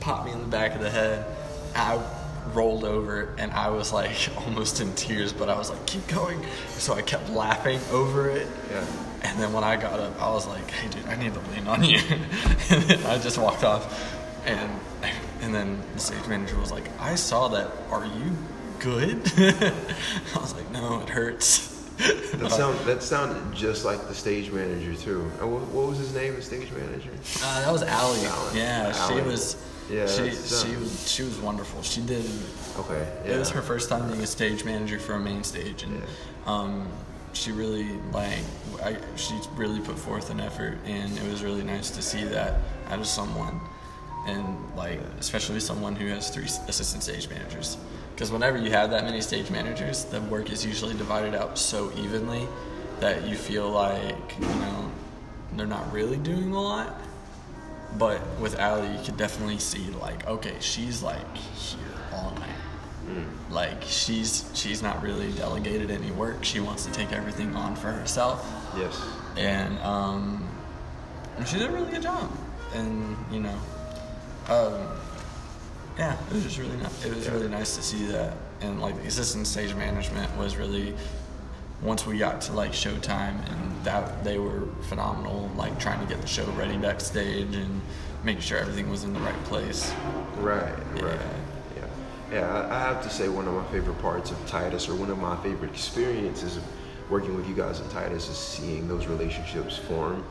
popped 0.00 0.26
me 0.26 0.32
in 0.32 0.40
the 0.40 0.48
back 0.48 0.74
of 0.74 0.80
the 0.80 0.90
head. 0.90 1.24
I 1.74 2.02
rolled 2.52 2.84
over 2.84 3.34
and 3.38 3.52
I 3.52 3.68
was 3.70 3.92
like 3.92 4.28
almost 4.38 4.80
in 4.80 4.92
tears, 4.94 5.32
but 5.32 5.48
I 5.48 5.56
was 5.56 5.70
like, 5.70 5.84
keep 5.86 6.06
going. 6.08 6.44
So 6.78 6.94
I 6.94 7.02
kept 7.02 7.30
laughing 7.30 7.80
over 7.90 8.28
it. 8.28 8.46
Yeah. 8.70 8.84
And 9.22 9.38
then 9.38 9.52
when 9.52 9.64
I 9.64 9.76
got 9.76 10.00
up, 10.00 10.20
I 10.20 10.30
was 10.30 10.46
like, 10.46 10.68
hey, 10.70 10.88
dude, 10.88 11.06
I 11.06 11.16
need 11.16 11.34
to 11.34 11.40
lean 11.52 11.66
on 11.66 11.84
you. 11.84 11.98
and 12.70 12.82
then 12.84 13.06
I 13.06 13.18
just 13.18 13.38
walked 13.38 13.64
off. 13.64 14.16
And, 14.46 14.80
and 15.42 15.54
then 15.54 15.82
the 15.92 16.00
stage 16.00 16.26
manager 16.26 16.58
was 16.58 16.72
like, 16.72 16.84
I 16.98 17.14
saw 17.14 17.48
that. 17.48 17.70
Are 17.90 18.04
you 18.04 18.36
good? 18.80 19.20
I 19.36 20.38
was 20.38 20.54
like, 20.54 20.70
no, 20.72 21.00
it 21.00 21.08
hurts. 21.08 21.68
That 21.98 22.50
sound 22.56 22.78
that 22.86 23.02
sounded 23.02 23.54
just 23.54 23.84
like 23.84 24.08
the 24.08 24.14
stage 24.14 24.50
manager 24.50 24.94
too. 24.94 25.22
What, 25.40 25.60
what 25.68 25.88
was 25.88 25.98
his 25.98 26.14
name? 26.14 26.34
The 26.34 26.42
stage 26.42 26.70
manager. 26.72 27.10
Uh, 27.42 27.60
that 27.60 27.70
was 27.72 27.82
Allie. 27.82 28.24
Alan. 28.24 28.56
Yeah, 28.56 28.92
Allie. 28.96 29.22
she 29.22 29.28
was. 29.28 29.56
Yeah, 29.90 30.06
she 30.06 30.30
she 30.30 30.76
was 30.76 31.10
she 31.10 31.22
was 31.24 31.38
wonderful. 31.40 31.82
She 31.82 32.00
did. 32.00 32.24
Okay. 32.78 33.06
It 33.26 33.38
was 33.38 33.50
her 33.50 33.60
first 33.60 33.88
time 33.90 34.08
being 34.08 34.22
a 34.22 34.26
stage 34.26 34.64
manager 34.64 34.98
for 34.98 35.14
a 35.14 35.20
main 35.20 35.42
stage, 35.44 35.82
and 35.82 35.96
Yeah. 35.98 36.06
um, 36.46 36.88
she 37.34 37.52
really 37.52 37.88
like 38.12 38.38
I, 38.82 38.96
she 39.16 39.34
really 39.56 39.80
put 39.80 39.98
forth 39.98 40.30
an 40.30 40.40
effort, 40.40 40.78
and 40.86 41.16
it 41.18 41.30
was 41.30 41.42
really 41.42 41.64
nice 41.64 41.90
to 41.90 42.02
see 42.02 42.24
that 42.24 42.60
out 42.88 43.00
of 43.00 43.06
someone, 43.06 43.60
and 44.26 44.56
like 44.74 45.00
especially 45.18 45.60
someone 45.60 45.96
who 45.96 46.06
has 46.06 46.30
three 46.30 46.44
assistant 46.44 47.02
stage 47.02 47.28
managers. 47.28 47.76
Because 48.20 48.32
whenever 48.32 48.58
you 48.58 48.70
have 48.70 48.90
that 48.90 49.04
many 49.04 49.22
stage 49.22 49.50
managers, 49.50 50.04
the 50.04 50.20
work 50.20 50.52
is 50.52 50.62
usually 50.62 50.94
divided 50.94 51.34
out 51.34 51.56
so 51.58 51.90
evenly 51.96 52.46
that 52.98 53.26
you 53.26 53.34
feel 53.34 53.70
like 53.70 54.38
you 54.38 54.44
know 54.46 54.92
they're 55.54 55.66
not 55.66 55.90
really 55.90 56.18
doing 56.18 56.52
a 56.52 56.60
lot. 56.60 57.00
But 57.96 58.20
with 58.38 58.58
Allie, 58.58 58.94
you 58.94 59.02
could 59.02 59.16
definitely 59.16 59.58
see 59.58 59.88
like, 60.02 60.26
okay, 60.26 60.52
she's 60.60 61.02
like 61.02 61.34
here 61.34 61.80
all 62.12 62.32
night. 62.32 63.24
Like 63.50 63.82
she's 63.84 64.50
she's 64.52 64.82
not 64.82 65.02
really 65.02 65.32
delegated 65.32 65.90
any 65.90 66.10
work. 66.10 66.44
She 66.44 66.60
wants 66.60 66.84
to 66.84 66.92
take 66.92 67.12
everything 67.12 67.56
on 67.56 67.74
for 67.74 67.90
herself, 67.90 68.46
Yes. 68.76 69.02
and 69.38 69.78
um, 69.78 70.46
and 71.38 71.48
she 71.48 71.56
did 71.56 71.70
a 71.70 71.72
really 71.72 71.90
good 71.90 72.02
job. 72.02 72.30
And 72.74 73.16
you 73.32 73.40
know, 73.40 73.58
um, 74.50 75.00
yeah, 75.98 76.16
it 76.28 76.32
was 76.34 76.44
just 76.44 76.58
really 76.58 76.76
nice. 76.76 77.04
It 77.04 77.14
was 77.14 77.28
really 77.28 77.48
nice 77.48 77.76
to 77.76 77.82
see 77.82 78.06
that. 78.06 78.36
And 78.60 78.80
like 78.80 79.00
the 79.00 79.06
assistant 79.08 79.46
stage 79.46 79.74
management 79.74 80.34
was 80.36 80.56
really 80.56 80.94
once 81.82 82.06
we 82.06 82.18
got 82.18 82.40
to 82.42 82.52
like 82.52 82.72
showtime 82.72 83.36
and 83.50 83.84
that 83.84 84.22
they 84.22 84.38
were 84.38 84.64
phenomenal 84.88 85.50
like 85.56 85.78
trying 85.80 85.98
to 86.00 86.06
get 86.12 86.20
the 86.20 86.26
show 86.28 86.44
ready 86.52 86.76
backstage 86.76 87.54
and 87.54 87.80
making 88.22 88.42
sure 88.42 88.58
everything 88.58 88.90
was 88.90 89.02
in 89.04 89.14
the 89.14 89.20
right 89.20 89.44
place 89.44 89.90
Right, 90.38 90.74
Yeah. 90.96 91.02
right. 91.04 91.20
Yeah. 91.76 91.84
Yeah, 92.32 92.54
I- 92.70 92.76
I 92.76 92.78
have 92.80 93.02
to 93.04 93.08
say 93.10 93.28
one 93.30 93.48
of 93.48 93.54
my 93.54 93.64
favorite 93.72 93.98
parts 94.02 94.30
of 94.30 94.36
Titus, 94.46 94.88
or 94.90 94.94
one 94.94 95.10
of 95.10 95.18
my 95.18 95.36
favorite 95.38 95.70
experiences 95.70 96.56
of 96.58 96.62
working 97.08 97.34
with 97.34 97.48
you 97.48 97.54
guys 97.54 97.80
at 97.80 97.90
Titus, 97.90 98.28
is 98.28 98.36
seeing 98.36 98.86
those 98.86 99.06
relationships 99.06 99.76
form 99.78 100.22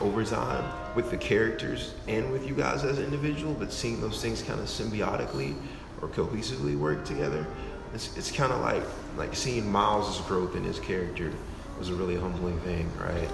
over 0.00 0.24
time 0.24 0.64
with 0.94 1.10
the 1.10 1.16
characters 1.16 1.94
and 2.08 2.30
with 2.32 2.46
you 2.46 2.54
guys 2.54 2.84
as 2.84 2.98
an 2.98 3.04
individual, 3.04 3.54
but 3.54 3.72
seeing 3.72 4.00
those 4.00 4.20
things 4.20 4.42
kind 4.42 4.60
of 4.60 4.66
symbiotically 4.66 5.54
or 6.00 6.08
cohesively 6.08 6.76
work 6.76 7.04
together. 7.04 7.46
It's, 7.94 8.16
it's 8.16 8.30
kind 8.30 8.52
of 8.52 8.60
like 8.60 8.82
like 9.16 9.34
seeing 9.34 9.70
Miles' 9.70 10.20
growth 10.22 10.56
in 10.56 10.64
his 10.64 10.78
character 10.78 11.30
was 11.78 11.90
a 11.90 11.94
really 11.94 12.16
humbling 12.16 12.58
thing, 12.60 12.90
right? 12.98 13.28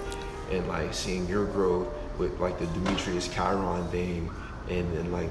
And 0.51 0.67
like 0.67 0.93
seeing 0.93 1.27
your 1.27 1.45
growth 1.45 1.87
with 2.17 2.39
like 2.39 2.59
the 2.59 2.65
Demetrius 2.67 3.27
Chiron 3.27 3.87
thing 3.87 4.29
and 4.69 4.91
then 4.95 5.11
like 5.11 5.29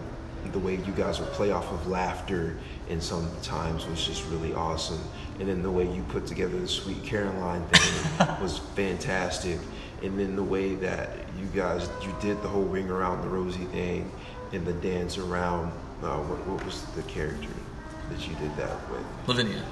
the 0.52 0.58
way 0.58 0.76
you 0.76 0.92
guys 0.92 1.20
would 1.20 1.30
play 1.30 1.50
off 1.50 1.70
of 1.72 1.86
laughter 1.88 2.56
and 2.88 3.02
sometimes 3.02 3.86
was 3.86 4.04
just 4.04 4.24
really 4.30 4.54
awesome. 4.54 5.00
And 5.38 5.48
then 5.48 5.62
the 5.62 5.70
way 5.70 5.84
you 5.92 6.02
put 6.08 6.26
together 6.26 6.58
the 6.58 6.68
Sweet 6.68 7.02
Caroline 7.04 7.64
thing 7.68 8.28
was 8.42 8.58
fantastic. 8.74 9.58
And 10.02 10.18
then 10.18 10.36
the 10.36 10.42
way 10.42 10.74
that 10.76 11.10
you 11.38 11.46
guys 11.46 11.88
you 12.02 12.14
did 12.20 12.40
the 12.42 12.48
whole 12.48 12.64
ring 12.64 12.88
around 12.88 13.22
the 13.22 13.28
rosy 13.28 13.64
thing 13.66 14.10
and 14.52 14.64
the 14.64 14.72
dance 14.74 15.18
around 15.18 15.72
uh, 16.02 16.18
what, 16.18 16.46
what 16.46 16.64
was 16.64 16.82
the 16.94 17.02
character 17.02 17.48
that 18.10 18.28
you 18.28 18.34
did 18.36 18.56
that 18.56 18.76
with? 18.90 19.04
lavinia 19.26 19.62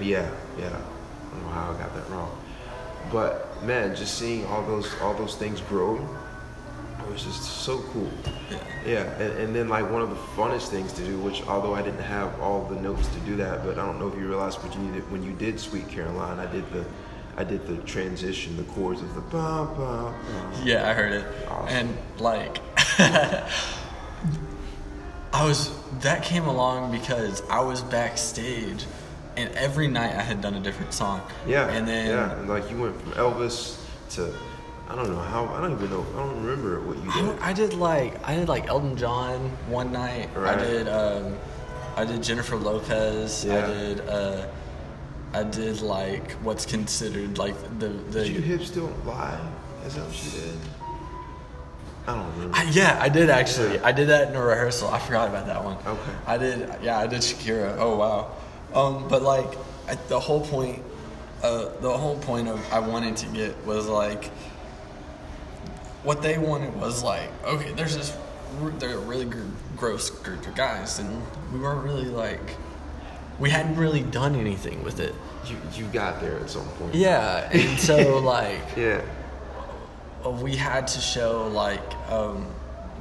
yeah, 0.00 0.30
yeah. 0.58 0.66
I 0.66 1.34
don't 1.34 1.42
know 1.42 1.48
how 1.50 1.72
I 1.72 1.78
got 1.78 1.94
that 1.94 2.08
wrong. 2.10 2.30
But 3.10 3.64
man, 3.64 3.96
just 3.96 4.18
seeing 4.18 4.44
all 4.46 4.64
those 4.64 4.88
all 5.00 5.14
those 5.14 5.34
things 5.34 5.60
grow 5.62 5.96
it 7.08 7.12
was 7.12 7.24
just 7.24 7.42
so 7.42 7.78
cool. 7.92 8.10
yeah 8.50 8.58
Yeah, 8.86 9.04
and, 9.20 9.38
and 9.38 9.54
then 9.54 9.68
like 9.68 9.90
one 9.90 10.02
of 10.02 10.10
the 10.10 10.16
funnest 10.16 10.68
things 10.68 10.92
to 10.94 11.04
do, 11.04 11.18
which 11.18 11.42
although 11.46 11.74
I 11.74 11.82
didn't 11.82 12.02
have 12.02 12.38
all 12.40 12.64
the 12.66 12.76
notes 12.80 13.08
to 13.08 13.20
do 13.20 13.36
that, 13.36 13.64
but 13.64 13.78
I 13.78 13.86
don't 13.86 13.98
know 13.98 14.08
if 14.08 14.14
you 14.14 14.26
realized, 14.28 14.60
but 14.62 14.74
you 14.74 14.80
when 15.08 15.22
you 15.22 15.32
did 15.32 15.58
Sweet 15.58 15.88
Caroline, 15.88 16.38
I 16.38 16.50
did 16.50 16.70
the, 16.70 16.84
I 17.38 17.44
did 17.44 17.66
the 17.68 17.76
transition, 17.84 18.56
the 18.56 18.64
chords 18.64 19.00
of 19.00 19.14
the 19.14 19.20
ba 19.20 19.64
ba 19.76 20.12
ba. 20.12 20.12
Yeah, 20.64 20.88
I 20.90 20.92
heard 20.92 21.12
it. 21.12 21.24
Awesome. 21.48 21.68
And 21.76 21.96
like 22.18 22.58
I 25.32 25.44
was 25.44 25.70
that 26.00 26.24
came 26.24 26.46
along 26.46 26.90
because 26.90 27.42
I 27.48 27.60
was 27.60 27.80
backstage 27.82 28.84
and 29.36 29.50
every 29.54 29.86
night 29.86 30.16
I 30.16 30.22
had 30.22 30.40
done 30.40 30.54
a 30.54 30.60
different 30.60 30.92
song. 30.92 31.20
Yeah, 31.46 31.68
And 31.68 31.86
then 31.86 32.08
yeah, 32.08 32.38
and 32.40 32.48
like 32.48 32.68
you 32.72 32.76
went 32.80 33.00
from 33.00 33.12
Elvis 33.12 33.80
to, 34.16 34.34
I 34.88 34.96
don't 34.96 35.08
know 35.08 35.20
how, 35.20 35.46
I 35.54 35.60
don't 35.60 35.72
even 35.72 35.90
know, 35.90 36.04
I 36.14 36.16
don't 36.16 36.42
remember 36.44 36.80
what 36.80 36.96
you 36.96 37.04
did. 37.12 37.40
I, 37.40 37.50
I 37.50 37.52
did 37.52 37.74
like 37.74 38.26
I 38.26 38.34
did 38.34 38.48
like 38.48 38.66
Elton 38.66 38.96
John 38.96 39.38
one 39.68 39.92
night. 39.92 40.28
Right. 40.34 40.58
I 40.58 40.60
did 40.60 40.88
um 40.88 41.36
I 41.96 42.04
did 42.04 42.20
Jennifer 42.20 42.56
Lopez. 42.56 43.44
I 43.46 43.48
Yeah. 43.48 43.66
did 43.68 44.00
uh 44.08 44.46
I 45.32 45.42
did 45.42 45.82
like 45.82 46.32
what's 46.32 46.64
considered 46.64 47.38
like 47.38 47.54
the 47.78 47.88
the 47.88 48.24
Did 48.24 48.34
you 48.34 48.40
hips 48.40 48.70
don't 48.70 49.06
lie? 49.06 49.38
Is 49.84 49.94
that 49.94 50.06
what 50.06 50.24
you 50.24 50.40
did? 50.40 50.58
I 52.06 52.16
don't 52.16 52.32
remember. 52.32 52.56
I, 52.56 52.62
yeah, 52.70 52.98
I 53.00 53.08
did 53.10 53.28
actually. 53.28 53.74
Yeah. 53.74 53.86
I 53.86 53.92
did 53.92 54.08
that 54.08 54.30
in 54.30 54.36
a 54.36 54.42
rehearsal. 54.42 54.88
I 54.88 54.98
forgot 54.98 55.28
about 55.28 55.46
that 55.46 55.62
one. 55.62 55.76
Okay. 55.86 56.12
I 56.26 56.38
did. 56.38 56.74
Yeah, 56.82 56.98
I 56.98 57.06
did 57.06 57.20
Shakira. 57.20 57.76
Oh 57.78 57.96
wow. 57.96 58.30
Um, 58.74 59.08
but 59.08 59.22
like 59.22 59.58
I, 59.86 59.96
the 60.08 60.18
whole 60.18 60.40
point, 60.40 60.82
uh, 61.42 61.68
the 61.80 61.96
whole 61.96 62.18
point 62.18 62.48
of 62.48 62.72
I 62.72 62.80
wanted 62.80 63.16
to 63.18 63.26
get 63.26 63.66
was 63.66 63.86
like 63.86 64.26
what 66.02 66.22
they 66.22 66.38
wanted 66.38 66.74
was 66.80 67.02
like 67.02 67.30
okay, 67.44 67.72
there's 67.72 67.96
this 67.96 68.16
they're 68.78 68.96
a 68.96 68.98
really 68.98 69.26
gr- 69.26 69.42
gross 69.76 70.08
group 70.08 70.46
of 70.46 70.54
guys, 70.54 70.98
and 70.98 71.22
we 71.52 71.60
weren't 71.60 71.84
really 71.84 72.06
like 72.06 72.56
we 73.38 73.50
hadn't 73.50 73.76
really 73.76 74.02
done 74.02 74.34
anything 74.34 74.82
with 74.82 75.00
it. 75.00 75.14
You 75.46 75.56
you 75.74 75.84
got 75.92 76.20
there 76.20 76.38
at 76.40 76.50
some 76.50 76.66
point. 76.70 76.94
Yeah, 76.94 77.48
and 77.52 77.78
so 77.78 78.18
like 78.34 78.60
Yeah. 78.76 79.00
we 80.42 80.56
had 80.56 80.86
to 80.88 81.00
show 81.00 81.46
like 81.48 81.94
um, 82.10 82.44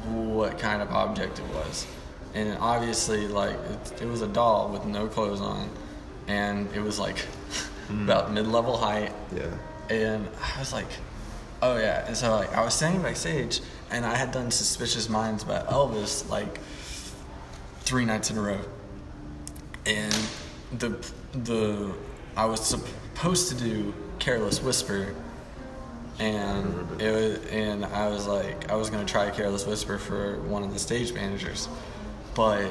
what 0.05 0.57
kind 0.59 0.81
of 0.81 0.89
object 0.91 1.39
it 1.39 1.45
was, 1.53 1.85
and 2.33 2.57
obviously 2.59 3.27
like 3.27 3.55
it, 3.55 4.01
it 4.03 4.05
was 4.07 4.21
a 4.21 4.27
doll 4.27 4.69
with 4.69 4.85
no 4.85 5.07
clothes 5.07 5.41
on, 5.41 5.69
and 6.27 6.69
it 6.73 6.79
was 6.81 6.99
like 6.99 7.25
about 7.89 8.31
mid-level 8.31 8.77
height, 8.77 9.11
Yeah. 9.35 9.49
and 9.89 10.27
I 10.55 10.59
was 10.59 10.71
like, 10.73 10.87
oh 11.61 11.77
yeah, 11.77 12.05
and 12.07 12.15
so 12.15 12.35
like 12.35 12.53
I 12.55 12.63
was 12.63 12.73
standing 12.75 13.01
backstage, 13.01 13.59
and 13.91 14.05
I 14.05 14.15
had 14.15 14.31
done 14.31 14.51
Suspicious 14.51 15.09
Minds 15.09 15.43
by 15.43 15.59
Elvis 15.63 16.29
like 16.29 16.59
three 17.81 18.05
nights 18.05 18.29
in 18.31 18.37
a 18.37 18.41
row, 18.41 18.59
and 19.87 20.27
the 20.79 20.89
the 21.43 21.93
I 22.35 22.45
was 22.45 22.63
supposed 22.65 23.49
to 23.49 23.55
do 23.55 23.93
Careless 24.19 24.61
Whisper 24.61 25.15
and 26.19 27.01
it 27.01 27.11
was, 27.11 27.45
and 27.47 27.85
I 27.85 28.07
was 28.09 28.27
like, 28.27 28.69
I 28.71 28.75
was 28.75 28.89
gonna 28.89 29.05
try 29.05 29.29
Careless 29.29 29.65
Whisper 29.65 29.97
for 29.97 30.39
one 30.41 30.63
of 30.63 30.73
the 30.73 30.79
stage 30.79 31.13
managers, 31.13 31.67
but 32.35 32.69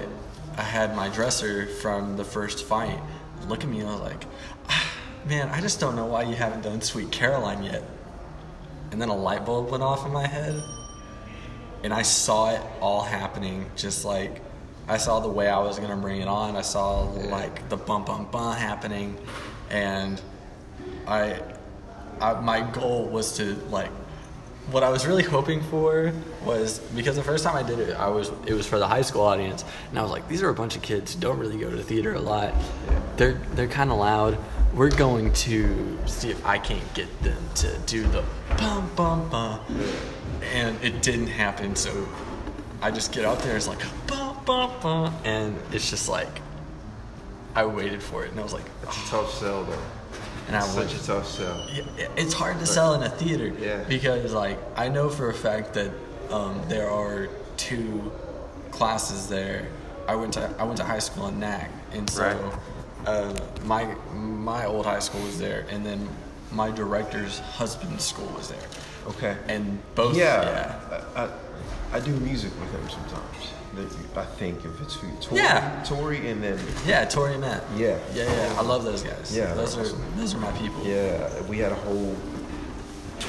I 0.57 0.62
had 0.62 0.94
my 0.94 1.09
dresser 1.09 1.66
from 1.66 2.16
the 2.16 2.24
first 2.24 2.64
fight 2.64 3.00
look 3.48 3.62
at 3.62 3.70
me 3.70 3.81
and 3.81 3.88
I 3.88 3.92
was 3.92 4.00
like, 4.00 4.24
ah, 4.68 4.92
man, 5.24 5.48
I 5.48 5.61
just 5.61 5.81
don't 5.81 5.96
know 5.96 6.07
why 6.07 6.22
you 6.22 6.35
haven't 6.35 6.62
done 6.62 6.81
Sweet 6.81 7.11
Caroline 7.11 7.62
yet. 7.62 7.83
And 8.90 9.00
then 9.00 9.09
a 9.09 9.16
light 9.16 9.44
bulb 9.44 9.70
went 9.70 9.83
off 9.83 10.07
in 10.07 10.12
my 10.12 10.26
head, 10.26 10.62
and 11.83 11.92
I 11.92 12.02
saw 12.02 12.50
it 12.50 12.61
all 12.81 13.02
happening, 13.02 13.70
just 13.76 14.05
like 14.05 14.40
I 14.88 14.96
saw 14.99 15.20
the 15.20 15.29
way 15.29 15.49
I 15.49 15.59
was 15.59 15.79
gonna 15.79 15.96
bring 15.96 16.20
it 16.20 16.29
on. 16.29 16.57
I 16.57 16.62
saw 16.62 17.03
like 17.03 17.68
the 17.68 17.77
bump 17.77 18.07
bump 18.07 18.31
bump 18.31 18.59
happening, 18.59 19.16
and 19.70 20.20
I, 21.07 21.40
I 22.20 22.40
my 22.40 22.61
goal 22.61 23.07
was 23.07 23.37
to 23.38 23.55
like 23.70 23.90
what 24.70 24.83
I 24.83 24.88
was 24.88 25.07
really 25.07 25.22
hoping 25.22 25.62
for 25.62 26.12
was 26.44 26.81
because 26.94 27.14
the 27.16 27.22
first 27.22 27.44
time 27.44 27.57
I 27.57 27.62
did 27.62 27.79
it, 27.79 27.96
I 27.96 28.09
was 28.09 28.31
it 28.46 28.55
was 28.55 28.66
for 28.66 28.79
the 28.79 28.87
high 28.87 29.03
school 29.03 29.22
audience, 29.22 29.64
and 29.90 29.99
I 29.99 30.03
was 30.03 30.11
like, 30.11 30.29
these 30.29 30.42
are 30.42 30.49
a 30.49 30.55
bunch 30.55 30.77
of 30.77 30.83
kids 30.83 31.14
who 31.14 31.20
don't 31.20 31.38
really 31.38 31.59
go 31.59 31.70
to 31.70 31.77
the 31.77 31.83
theater 31.83 32.14
a 32.14 32.20
lot. 32.20 32.55
They're 33.16 33.40
they're 33.55 33.68
kind 33.68 33.90
of 33.90 33.99
loud. 33.99 34.38
We're 34.75 34.90
going 34.90 35.33
to 35.33 35.99
see 36.07 36.31
if 36.31 36.44
I 36.44 36.59
can't 36.59 36.94
get 36.94 37.22
them 37.22 37.42
to 37.57 37.79
do 37.87 38.07
the 38.09 38.25
bum 38.59 38.90
bum 38.96 39.29
bum, 39.31 39.61
and 40.53 40.83
it 40.83 41.03
didn't 41.03 41.29
happen. 41.29 41.77
So 41.77 42.09
I 42.83 42.90
just 42.90 43.12
get 43.12 43.25
out 43.25 43.38
there, 43.40 43.57
it's 43.57 43.68
like 43.68 43.81
bum 44.07 44.25
and 44.48 45.56
it's 45.72 45.90
just 45.90 46.09
like 46.09 46.40
I 47.54 47.64
waited 47.64 48.02
for 48.02 48.24
it, 48.24 48.30
and 48.30 48.40
I 48.40 48.42
was 48.42 48.52
like, 48.52 48.64
It's 48.82 48.96
a 48.96 49.11
tough 49.11 49.32
sell 49.32 49.64
though. 49.64 49.78
and 50.46 50.56
I 50.56 50.61
Such 50.61 50.76
went. 50.92 51.02
a 51.02 51.06
tough 51.06 51.26
sell. 51.26 51.66
Yeah, 51.72 52.09
it's 52.16 52.35
hard 52.35 52.59
to 52.61 52.66
sell 52.66 52.94
in 52.94 53.02
a 53.02 53.09
theater 53.09 53.48
Yeah. 53.59 53.82
because 53.88 54.32
like 54.32 54.59
I 54.76 54.88
know 54.88 55.09
for 55.09 55.30
a 55.30 55.35
fact 55.35 55.74
that 55.74 55.90
um, 56.30 56.61
there 56.68 56.90
are 56.90 57.28
two 57.56 58.12
classes 58.70 59.28
there. 59.28 59.68
I 60.09 60.14
went 60.14 60.35
to 60.35 60.54
I 60.59 60.64
went 60.64 60.76
to 60.78 60.85
high 60.85 60.98
school 61.00 61.28
in 61.28 61.40
NAC, 61.40 61.70
and 61.92 62.09
so 62.11 62.22
Right. 62.22 63.09
uh, 63.09 63.35
my 63.64 63.85
my 64.14 64.66
old 64.66 64.87
high 64.87 65.00
school 65.00 65.22
was 65.22 65.38
there, 65.38 65.64
and 65.70 65.85
then 65.85 66.09
my 66.52 66.70
director's 66.70 67.40
husband's 67.40 68.04
school 68.04 68.28
was 68.37 68.48
there, 68.48 68.68
Okay. 69.09 69.37
and 69.48 69.78
both 69.96 70.16
yeah, 70.16 70.42
yeah 70.42 71.04
I, 71.16 71.24
I, 71.24 71.96
I 71.96 72.00
do 72.00 72.12
music 72.20 72.52
with 72.61 72.70
him 72.70 72.88
sometimes. 72.88 73.50
I 74.16 74.24
think 74.24 74.64
if 74.64 74.80
it's 74.80 74.94
for 74.96 75.06
you. 75.06 75.12
Tori, 75.20 75.42
Yeah. 75.42 75.82
Tori, 75.84 76.30
and 76.30 76.42
then 76.42 76.58
Yeah, 76.86 77.04
Tori 77.04 77.32
and 77.32 77.42
Matt. 77.42 77.62
Yeah. 77.76 77.98
Yeah, 78.14 78.24
yeah. 78.24 78.54
I 78.58 78.62
love 78.62 78.84
those 78.84 79.02
guys. 79.02 79.34
Yeah, 79.36 79.52
Those 79.54 79.74
they're 79.74 79.84
are 79.84 79.86
awesome. 79.86 80.02
those 80.16 80.34
are 80.34 80.38
my 80.38 80.50
people. 80.52 80.82
yeah, 80.84 81.28
we 81.42 81.58
had 81.58 81.72
a 81.72 81.76
whole 81.76 82.16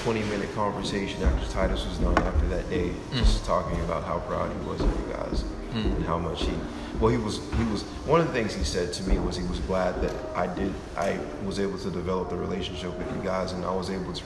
twenty 0.04 0.24
minute 0.24 0.54
conversation 0.56 1.22
after 1.24 1.52
Titus 1.52 1.86
was 1.86 1.98
done 1.98 2.18
after 2.20 2.48
that 2.50 2.70
day, 2.70 2.92
Mm. 3.12 3.18
just 3.18 3.46
talking 3.46 3.80
about 3.82 4.04
how 4.04 4.20
proud 4.20 4.52
he 4.52 4.68
was 4.70 4.80
of 4.82 4.88
you 4.88 5.14
guys 5.14 5.44
Mm. 5.74 5.96
and 5.98 6.06
how 6.06 6.18
much 6.18 6.44
he. 6.44 6.54
Well, 7.00 7.12
he 7.12 7.18
was. 7.18 7.40
He 7.58 7.64
was. 7.72 7.84
One 8.06 8.22
of 8.22 8.28
the 8.28 8.34
things 8.34 8.54
he 8.54 8.64
said 8.64 8.92
to 8.94 9.04
me 9.04 9.20
was 9.20 9.36
he 9.36 9.44
was 9.46 9.60
glad 9.60 10.02
that 10.02 10.14
I 10.36 10.48
did. 10.48 10.74
I 10.98 11.20
was 11.46 11.60
able 11.60 11.78
to 11.80 11.90
develop 11.92 12.30
the 12.30 12.38
relationship 12.38 12.98
with 12.98 13.08
you 13.16 13.22
guys, 13.22 13.52
and 13.52 13.64
I 13.66 13.72
was 13.72 13.90
able 13.90 14.14
to. 14.14 14.24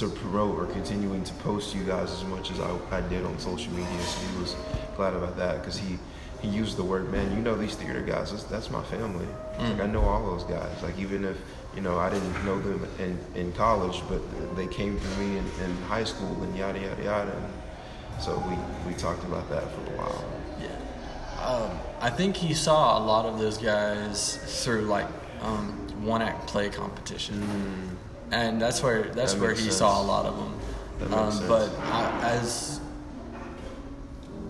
To 0.00 0.08
promote 0.10 0.58
or 0.58 0.66
continuing 0.66 1.24
to 1.24 1.32
post 1.34 1.74
you 1.74 1.82
guys 1.82 2.12
as 2.12 2.22
much 2.24 2.50
as 2.50 2.60
I, 2.60 2.78
I 2.90 3.00
did 3.00 3.24
on 3.24 3.38
social 3.38 3.72
media, 3.72 3.98
so 4.00 4.26
he 4.26 4.40
was 4.42 4.54
glad 4.94 5.14
about 5.14 5.38
that 5.38 5.60
because 5.60 5.78
he 5.78 5.98
he 6.42 6.48
used 6.48 6.76
the 6.76 6.84
word, 6.84 7.10
man. 7.10 7.34
You 7.34 7.42
know 7.42 7.54
these 7.56 7.74
theater 7.76 8.02
guys. 8.02 8.30
That's, 8.30 8.44
that's 8.44 8.70
my 8.70 8.82
family. 8.82 9.26
Like 9.58 9.80
I 9.80 9.86
know 9.86 10.02
all 10.02 10.26
those 10.26 10.44
guys. 10.44 10.82
Like 10.82 10.98
even 10.98 11.24
if 11.24 11.38
you 11.74 11.80
know 11.80 11.98
I 11.98 12.10
didn't 12.10 12.44
know 12.44 12.60
them 12.60 12.86
in, 12.98 13.18
in 13.40 13.52
college, 13.52 14.02
but 14.06 14.20
they 14.54 14.66
came 14.66 15.00
to 15.00 15.08
me 15.18 15.38
in, 15.38 15.44
in 15.64 15.76
high 15.88 16.04
school 16.04 16.42
and 16.42 16.54
yada 16.54 16.78
yada 16.78 17.02
yada. 17.02 17.32
And 17.32 18.22
so 18.22 18.36
we 18.48 18.90
we 18.90 18.98
talked 18.98 19.24
about 19.24 19.48
that 19.48 19.62
for 19.62 19.80
a 19.80 19.96
while. 19.96 20.24
Yeah. 20.60 21.42
Um, 21.42 21.78
I 22.02 22.10
think 22.10 22.36
he 22.36 22.52
saw 22.52 22.98
a 22.98 23.02
lot 23.02 23.24
of 23.24 23.38
those 23.38 23.56
guys 23.56 24.36
through 24.62 24.82
like 24.82 25.08
um, 25.40 25.72
one 26.04 26.20
act 26.20 26.46
play 26.48 26.68
competition, 26.68 27.96
and 28.32 28.60
that's 28.60 28.82
where 28.82 29.02
that's 29.04 29.34
That 29.34 29.40
where 29.40 29.52
he 29.54 29.62
sense. 29.62 29.76
saw 29.76 30.00
a 30.00 30.04
lot 30.04 30.26
of 30.26 30.36
them. 30.36 31.12
Um, 31.12 31.46
but 31.48 31.70
I, 31.80 32.20
as 32.36 32.80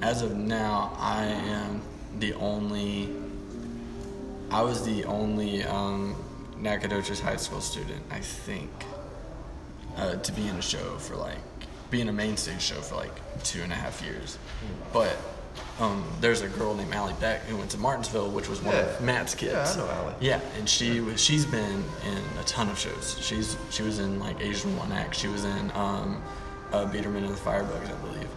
as 0.03 0.23
of 0.23 0.37
now, 0.37 0.93
I 0.99 1.25
am 1.25 1.83
the 2.19 2.35
only. 2.35 3.15
I 4.51 4.63
was 4.63 4.85
the 4.87 5.05
only 5.07 5.65
um, 5.65 6.15
Nacogdoches 6.57 7.19
High 7.21 7.37
School 7.37 7.61
student, 7.61 8.01
I 8.13 8.21
think, 8.21 8.71
uh, 9.97 10.15
to 10.17 10.33
be 10.33 10.47
in 10.47 10.55
a 10.57 10.63
show 10.63 10.97
for 10.99 11.17
like 11.17 11.39
be 11.91 12.01
in 12.01 12.09
a 12.09 12.13
main 12.13 12.37
stage 12.37 12.63
show 12.63 12.81
for 12.81 12.95
like 12.97 13.13
two 13.43 13.63
and 13.63 13.73
a 13.73 13.77
half 13.77 14.01
years. 14.03 14.39
But 14.93 15.17
um, 15.79 16.05
there's 16.21 16.41
a 16.43 16.49
girl 16.49 16.75
named 16.75 16.93
Allie 16.95 17.15
Beck 17.21 17.43
who 17.45 17.57
went 17.57 17.71
to 17.73 17.79
Martinsville, 17.79 18.31
which 18.31 18.49
was 18.49 18.63
one 18.63 18.75
Yeah. 18.75 18.83
of 18.83 19.01
Matt's 19.01 19.35
kids. 19.35 19.53
Yeah, 19.53 19.71
I 19.71 19.77
know 19.87 19.91
Allie. 19.93 20.15
Yeah, 20.21 20.41
and 20.59 20.69
she 20.69 21.01
was 21.01 21.21
she's 21.23 21.45
been 21.45 21.85
in 22.07 22.39
a 22.41 22.45
ton 22.45 22.69
of 22.69 22.79
shows. 22.79 23.17
She's 23.21 23.57
she 23.71 23.83
was 23.83 23.99
in 23.99 24.19
like 24.21 24.41
Asian 24.41 24.77
One 24.77 24.93
Act. 24.93 25.15
She 25.15 25.29
was 25.29 25.45
in 25.45 25.71
um, 25.75 26.23
uh, 26.73 26.87
Biedermann 26.87 27.19
and 27.25 27.29
the 27.29 27.41
Firebugs, 27.41 27.91
I 27.91 27.95
believe. 28.07 28.29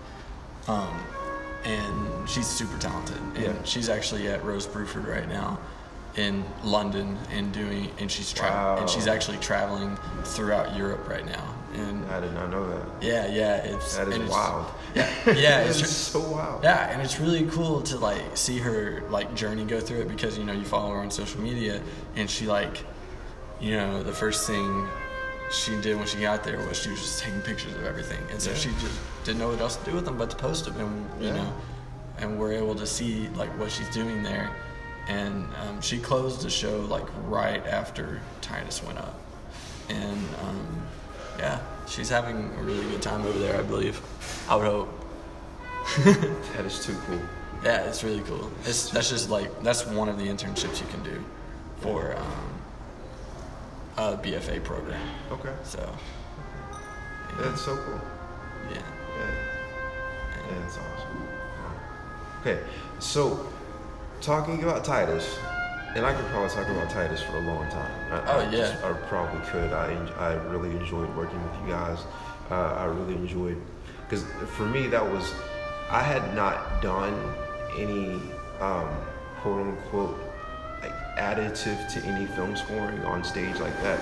Um, 0.68 1.00
and 1.66 2.30
she's 2.30 2.48
super 2.48 2.78
talented. 2.80 3.18
And 3.36 3.38
Yeah. 3.38 3.54
she's 3.64 3.90
actually 3.90 4.28
at 4.28 4.44
Rose 4.46 4.68
Bruford 4.68 5.08
right 5.08 5.28
now 5.28 5.60
in 6.16 6.44
London 6.64 7.18
and 7.32 7.52
doing 7.54 7.92
and 8.00 8.10
she's 8.12 8.34
tra- 8.34 8.50
Wow. 8.50 8.78
and 8.80 8.90
she's 8.90 9.08
actually 9.08 9.38
traveling 9.38 9.98
throughout 10.24 10.76
Europe 10.76 11.08
right 11.08 11.26
now. 11.26 11.44
And 11.74 12.06
I 12.10 12.20
did 12.20 12.34
not 12.34 12.50
know 12.50 12.68
that. 12.70 12.86
yeah, 13.02 13.28
yeah, 13.28 13.56
it's 13.58 13.96
That 13.96 14.08
is 14.08 14.16
it's- 14.16 14.30
wild. 14.30 14.66
Yeah, 14.96 15.10
yeah, 15.34 15.60
it's 15.62 15.88
so 15.88 16.20
wild. 16.20 16.64
yeah, 16.64 16.90
and 16.90 17.02
it's 17.02 17.20
really 17.20 17.46
cool 17.46 17.82
to 17.84 17.98
like 17.98 18.24
see 18.36 18.58
her 18.58 19.04
like 19.10 19.36
journey 19.36 19.66
go 19.66 19.80
through 19.80 20.00
it 20.02 20.08
because 20.08 20.38
you 20.38 20.44
know 20.46 20.54
you 20.54 20.66
follow 20.66 20.92
her 20.94 21.00
on 21.00 21.12
social 21.12 21.40
media 21.42 21.80
and 22.16 22.28
she 22.30 22.48
like, 22.48 22.84
you 23.60 23.78
know, 23.78 24.02
the 24.02 24.12
first 24.14 24.48
thing 24.48 24.88
she 25.52 25.80
did 25.82 25.96
when 25.98 26.08
she 26.08 26.20
got 26.20 26.44
there 26.44 26.58
was 26.68 26.82
she 26.82 26.90
was 26.90 27.00
just 27.02 27.20
taking 27.24 27.42
pictures 27.42 27.74
of 27.76 27.84
everything, 27.86 28.20
and 28.32 28.42
so 28.42 28.50
Yeah. 28.52 28.58
she 28.58 28.70
just 28.82 29.00
didn't 29.24 29.40
know 29.40 29.50
what 29.50 29.62
else 29.62 29.76
to 29.78 29.86
do 29.86 29.96
with 29.96 30.06
them 30.06 30.18
but 30.18 30.30
to 30.32 30.36
post 30.36 30.66
them, 30.66 30.76
and 30.80 31.22
you 31.22 31.28
Yeah. 31.30 31.36
know, 31.44 31.54
and 32.20 32.40
we're 32.40 32.54
able 32.54 32.76
to 32.76 32.88
see 32.88 33.30
like 33.36 33.50
what 33.60 33.72
she's 33.72 33.90
doing 33.90 34.24
there, 34.24 34.50
and 35.08 35.48
um, 35.62 35.82
she 35.82 36.00
closed 36.00 36.42
the 36.42 36.50
show 36.50 36.80
like 36.90 37.06
right 37.28 37.66
after 37.68 38.22
Titus 38.42 38.82
went 38.84 38.98
up, 38.98 39.20
and 39.90 40.18
um, 40.48 40.82
yeah, 41.40 41.60
she's 41.88 42.10
having 42.10 42.52
a 42.60 42.64
really 42.64 42.84
good 42.92 43.02
time 43.02 43.26
over 43.26 43.40
there, 43.40 43.58
I 43.58 43.64
believe. 43.64 44.00
I 44.48 44.56
would 44.56 44.66
hope. 44.66 44.90
That 46.56 46.66
is 46.66 46.86
too 46.86 46.96
cool. 47.08 47.20
Yeah, 47.64 47.84
it's 47.88 48.04
really 48.04 48.22
cool. 48.22 48.52
It's 48.66 48.90
that's 48.90 49.10
just 49.10 49.30
like 49.30 49.50
that's 49.64 49.86
one 49.88 50.08
of 50.10 50.18
the 50.18 50.28
internships 50.28 50.80
you 50.82 50.88
can 50.88 51.02
do 51.04 51.24
for 51.82 52.16
um, 52.16 52.54
a 53.98 54.18
BFA 54.18 54.64
program. 54.64 55.02
Okay. 55.32 55.54
So 55.64 55.80
That's 57.40 57.62
so 57.66 57.76
cool. 57.78 58.02
yeah, 58.72 58.78
Yeah. 59.18 59.32
Yeah, 60.52 60.60
that's 60.62 60.78
awesome. 60.78 61.28
Okay, 62.42 62.60
so 63.00 63.46
talking 64.22 64.64
about 64.64 64.84
Titus, 64.86 65.38
and 65.96 66.06
I 66.06 66.14
could 66.14 66.26
probably 66.28 66.50
talk 66.50 66.68
about 66.68 66.90
Titus 66.90 67.22
for 67.22 67.38
a 67.38 67.42
long 67.42 67.68
time. 67.70 67.92
I, 68.12 68.20
Oh, 68.32 68.40
I 68.40 68.44
yeah. 68.44 68.50
just- 68.52 68.84
I 68.84 68.94
probably 68.94 69.42
could. 69.50 69.74
I 69.74 69.96
I 70.20 70.34
really 70.52 70.70
enjoyed 70.72 71.14
working 71.16 71.42
with 71.44 71.54
you 71.68 71.74
guys. 71.74 72.00
Uh, 72.52 72.74
I 72.78 72.86
really 72.86 73.14
enjoyed 73.16 73.58
because 74.08 74.24
for 74.58 74.64
me 74.66 74.88
that 74.88 75.04
was 75.06 75.32
I 75.90 76.02
had 76.02 76.36
not 76.36 76.82
done 76.82 77.14
any 77.78 78.20
um, 78.60 78.90
quote 79.42 79.62
unquote 79.68 80.18
like 80.82 80.94
additive 81.18 81.88
to 81.94 82.00
any 82.06 82.26
film 82.28 82.56
scoring 82.56 83.02
on 83.04 83.24
stage 83.24 83.58
like 83.60 83.80
that 83.84 84.00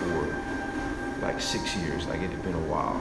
for 0.00 0.36
like 1.26 1.40
six 1.40 1.76
years. 1.76 2.06
Like 2.06 2.20
it 2.22 2.30
had 2.30 2.42
been 2.42 2.54
a 2.54 2.66
while, 2.72 3.00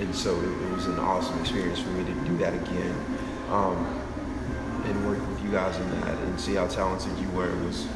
and 0.00 0.14
so 0.14 0.30
it, 0.40 0.44
it 0.64 0.70
was 0.74 0.86
an 0.86 0.98
awesome 0.98 1.38
experience 1.40 1.80
for 1.80 1.90
me 1.90 2.04
to 2.04 2.14
do 2.28 2.36
that 2.38 2.54
again, 2.54 2.94
um, 3.50 3.76
and 4.84 5.06
work 5.06 5.18
guys 5.52 5.76
in 5.76 6.00
that 6.00 6.18
and 6.18 6.40
see 6.40 6.54
how 6.54 6.66
talented 6.66 7.16
you 7.18 7.28
were. 7.30 7.48
It 7.48 7.64
was 7.66 7.86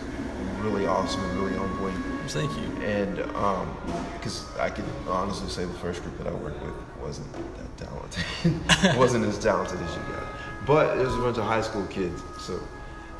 really 0.60 0.86
awesome 0.86 1.24
and 1.24 1.40
really 1.40 1.56
on 1.56 1.74
point. 1.78 1.96
thank 2.28 2.52
you. 2.52 2.82
And 2.84 3.20
um, 3.34 3.74
because 4.14 4.44
I 4.58 4.68
can 4.68 4.84
honestly 5.08 5.48
say 5.48 5.64
the 5.64 5.78
first 5.78 6.02
group 6.02 6.18
that 6.18 6.26
I 6.26 6.34
worked 6.34 6.62
with 6.62 6.74
wasn't 7.00 7.32
that 7.56 7.86
talented, 7.86 8.96
wasn't 8.98 9.24
as 9.24 9.38
talented 9.38 9.80
as 9.80 9.94
you 9.94 10.02
guys. 10.02 10.26
But 10.66 10.98
it 10.98 11.06
was 11.06 11.14
a 11.14 11.18
bunch 11.18 11.38
of 11.38 11.44
high 11.44 11.62
school 11.62 11.86
kids, 11.86 12.22
so 12.38 12.60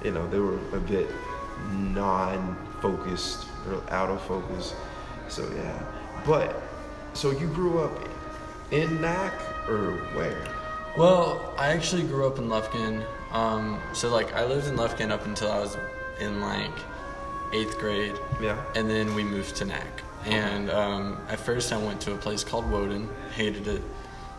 you 0.05 0.11
know 0.11 0.29
they 0.29 0.39
were 0.39 0.59
a 0.77 0.81
bit 0.81 1.09
non-focused 1.73 3.47
or 3.69 3.83
out 3.91 4.11
of 4.11 4.21
focus. 4.23 4.75
So 5.29 5.49
yeah, 5.55 5.83
but 6.27 6.63
so 7.15 7.31
you 7.31 7.49
grew 7.49 7.79
up 7.79 8.09
in 8.71 9.01
NAC 9.01 9.33
or 9.69 9.93
where? 10.15 10.47
Well, 10.99 11.55
I 11.59 11.69
actually 11.69 12.03
grew 12.03 12.27
up 12.27 12.39
in 12.39 12.49
Lufkin. 12.49 13.05
Um, 13.37 13.79
so 13.93 14.09
like 14.09 14.33
I 14.35 14.45
lived 14.47 14.67
in 14.67 14.77
Lufkin 14.77 15.11
up 15.11 15.27
until 15.27 15.51
I 15.51 15.59
was 15.59 15.77
in 16.21 16.41
like 16.41 16.73
eighth 17.53 17.79
grade. 17.79 18.15
Yeah. 18.41 18.63
And 18.75 18.89
then 18.89 19.15
we 19.15 19.25
moved 19.25 19.57
to 19.57 19.67
NAC. 19.67 20.03
And 20.25 20.71
um, 20.71 21.19
at 21.29 21.39
first 21.39 21.73
I 21.73 21.77
went 21.77 22.01
to 22.03 22.15
a 22.15 22.17
place 22.17 22.43
called 22.43 22.69
Woden. 22.71 23.09
Hated 23.35 23.69
it. 23.69 23.83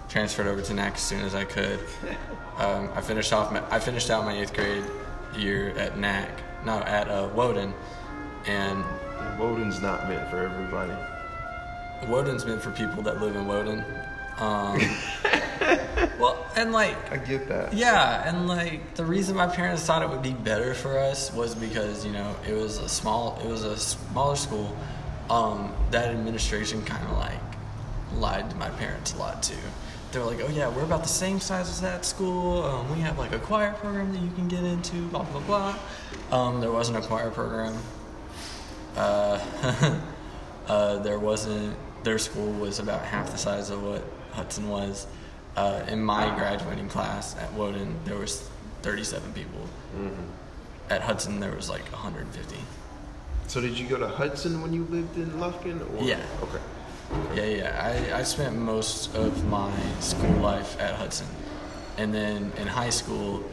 Transferred 0.10 0.48
over 0.48 0.62
to 0.62 0.74
NAC 0.74 0.96
as 0.96 1.02
soon 1.02 1.22
as 1.22 1.36
I 1.36 1.44
could. 1.44 1.80
Um, 2.58 2.90
I 2.96 3.02
finished 3.02 3.34
off. 3.34 3.52
My, 3.52 3.64
I 3.70 3.78
finished 3.78 4.10
out 4.10 4.26
my 4.26 4.36
eighth 4.36 4.52
grade 4.52 4.84
year 5.36 5.78
at 5.78 5.96
NAC. 6.00 6.28
No, 6.66 6.80
at 6.80 7.08
uh, 7.08 7.30
Woden. 7.36 7.72
And 8.48 8.84
Woden's 9.38 9.80
not 9.80 10.10
meant 10.10 10.28
for 10.32 10.40
everybody. 10.40 10.92
Woden's 12.08 12.48
meant 12.48 12.64
for 12.64 12.72
people 12.72 13.04
that 13.04 13.22
live 13.22 13.36
in 13.36 13.46
Woden. 13.46 13.86
Um, 14.40 14.80
well, 16.20 16.46
and 16.56 16.72
like 16.72 17.12
I 17.12 17.18
get 17.18 17.48
that. 17.50 17.74
Yeah, 17.74 18.28
and 18.28 18.48
like 18.48 18.96
the 18.96 19.06
reason 19.06 19.36
my 19.36 19.48
parents 19.48 19.84
thought 19.84 20.02
it 20.02 20.10
would 20.10 20.22
be 20.22 20.34
better 20.34 20.74
for 20.74 20.98
us 20.98 21.34
was 21.34 21.56
because 21.56 22.06
you 22.06 22.12
know 22.12 22.36
it 22.48 22.54
was 22.54 22.78
a 22.78 22.90
small, 22.90 23.40
it 23.44 23.48
was 23.48 23.64
a 23.64 23.78
smaller 23.78 24.36
school. 24.36 24.76
Um, 25.30 25.74
that 25.92 26.10
administration 26.10 26.84
kind 26.84 27.06
of 27.06 27.18
like 27.18 27.40
lied 28.14 28.50
to 28.50 28.56
my 28.56 28.70
parents 28.70 29.14
a 29.14 29.18
lot 29.18 29.44
too. 29.44 29.56
They 30.12 30.20
were 30.20 30.26
like, 30.26 30.40
"Oh 30.42 30.50
yeah, 30.50 30.70
we're 30.70 30.84
about 30.84 31.04
the 31.04 31.10
same 31.10 31.40
size 31.40 31.70
as 31.70 31.82
that 31.82 32.06
school. 32.06 32.64
Um, 32.64 32.90
we 32.96 33.02
have 33.02 33.18
like 33.18 33.34
a 33.34 33.40
choir 33.40 33.74
program 33.74 34.14
that 34.14 34.22
you 34.22 34.32
can 34.32 34.48
get 34.48 34.64
into. 34.64 35.02
Blah 35.08 35.24
blah 35.24 35.42
blah." 35.42 35.76
Um, 36.32 36.62
there 36.62 36.72
wasn't 36.72 36.98
a 36.98 37.02
choir 37.02 37.30
program. 37.32 37.76
Uh, 38.96 40.00
uh, 40.68 41.00
there 41.00 41.20
wasn't. 41.20 41.76
Their 42.04 42.20
school 42.20 42.52
was 42.54 42.80
about 42.80 43.04
half 43.04 43.32
the 43.32 43.38
size 43.38 43.70
of 43.70 43.84
what 43.84 44.04
Hudson 44.32 44.70
was. 44.70 45.08
Uh, 45.58 45.84
in 45.88 46.04
my 46.04 46.30
graduating 46.36 46.88
class 46.88 47.36
at 47.38 47.52
Woden, 47.54 47.96
there 48.06 48.16
was 48.16 48.48
37 48.84 49.34
people. 49.34 49.60
At 50.92 51.02
Hudson, 51.02 51.40
there 51.40 51.56
was 51.56 51.68
like 51.68 51.82
150. 51.92 52.56
So 53.48 53.60
did 53.60 53.78
you 53.78 53.88
go 53.88 53.98
to 53.98 54.08
Hudson 54.08 54.62
when 54.62 54.72
you 54.72 54.84
lived 54.86 55.18
in 55.18 55.32
Lufkin? 55.32 55.82
Or? 55.98 56.04
Yeah. 56.04 56.24
Okay. 56.44 56.60
Yeah, 57.34 57.46
yeah. 57.46 58.12
I, 58.14 58.20
I 58.20 58.24
spent 58.24 58.56
most 58.56 59.16
of 59.16 59.46
my 59.48 59.72
school 60.00 60.30
life 60.42 60.80
at 60.80 60.94
Hudson. 60.94 61.26
And 61.98 62.14
then 62.14 62.52
in 62.58 62.68
high 62.68 62.92
school, 62.92 63.44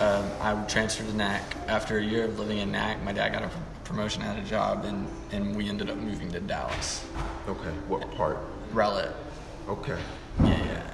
um, 0.00 0.24
I 0.40 0.54
transferred 0.66 1.08
to 1.08 1.14
NAC. 1.14 1.42
After 1.68 1.98
a 1.98 2.02
year 2.02 2.24
of 2.24 2.38
living 2.38 2.56
in 2.56 2.72
NAC, 2.72 3.02
my 3.02 3.12
dad 3.12 3.34
got 3.34 3.42
a 3.42 3.50
promotion 3.84 4.22
at 4.22 4.38
a 4.38 4.48
job, 4.48 4.86
and, 4.86 5.06
and 5.30 5.54
we 5.54 5.68
ended 5.68 5.90
up 5.90 5.98
moving 5.98 6.32
to 6.32 6.40
Dallas. 6.40 7.04
Okay. 7.46 7.70
What 7.86 8.10
part? 8.14 8.38
Rowlett. 8.72 9.12
Okay. 9.68 9.98
Yeah, 10.42 10.64
yeah. 10.64 10.90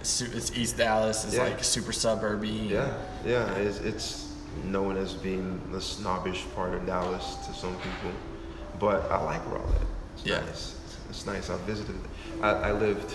It's 0.00 0.56
East 0.56 0.76
Dallas. 0.76 1.24
It's 1.24 1.34
Yeah. 1.36 1.44
like 1.44 1.62
super 1.64 1.92
suburby. 1.92 2.68
Yeah, 2.70 2.92
yeah. 3.24 3.50
It's, 3.54 3.78
it's 3.80 4.32
known 4.64 4.96
as 4.96 5.14
being 5.14 5.60
the 5.72 5.80
snobbish 5.80 6.44
part 6.54 6.74
of 6.74 6.86
Dallas 6.86 7.36
to 7.46 7.52
some 7.52 7.74
people, 7.76 8.10
but 8.78 9.10
I 9.10 9.22
like 9.22 9.44
Rowlett. 9.50 9.86
It's 10.16 10.26
Yeah. 10.26 10.40
nice. 10.40 10.74
It's 11.10 11.26
nice. 11.26 11.50
I 11.50 11.56
visited. 11.66 11.96
I, 12.42 12.50
I 12.50 12.72
lived 12.72 13.14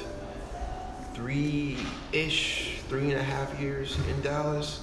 three 1.14 1.78
ish, 2.12 2.80
three 2.90 3.12
and 3.12 3.20
a 3.20 3.24
half 3.24 3.60
years 3.60 3.98
in 4.10 4.22
Dallas. 4.22 4.80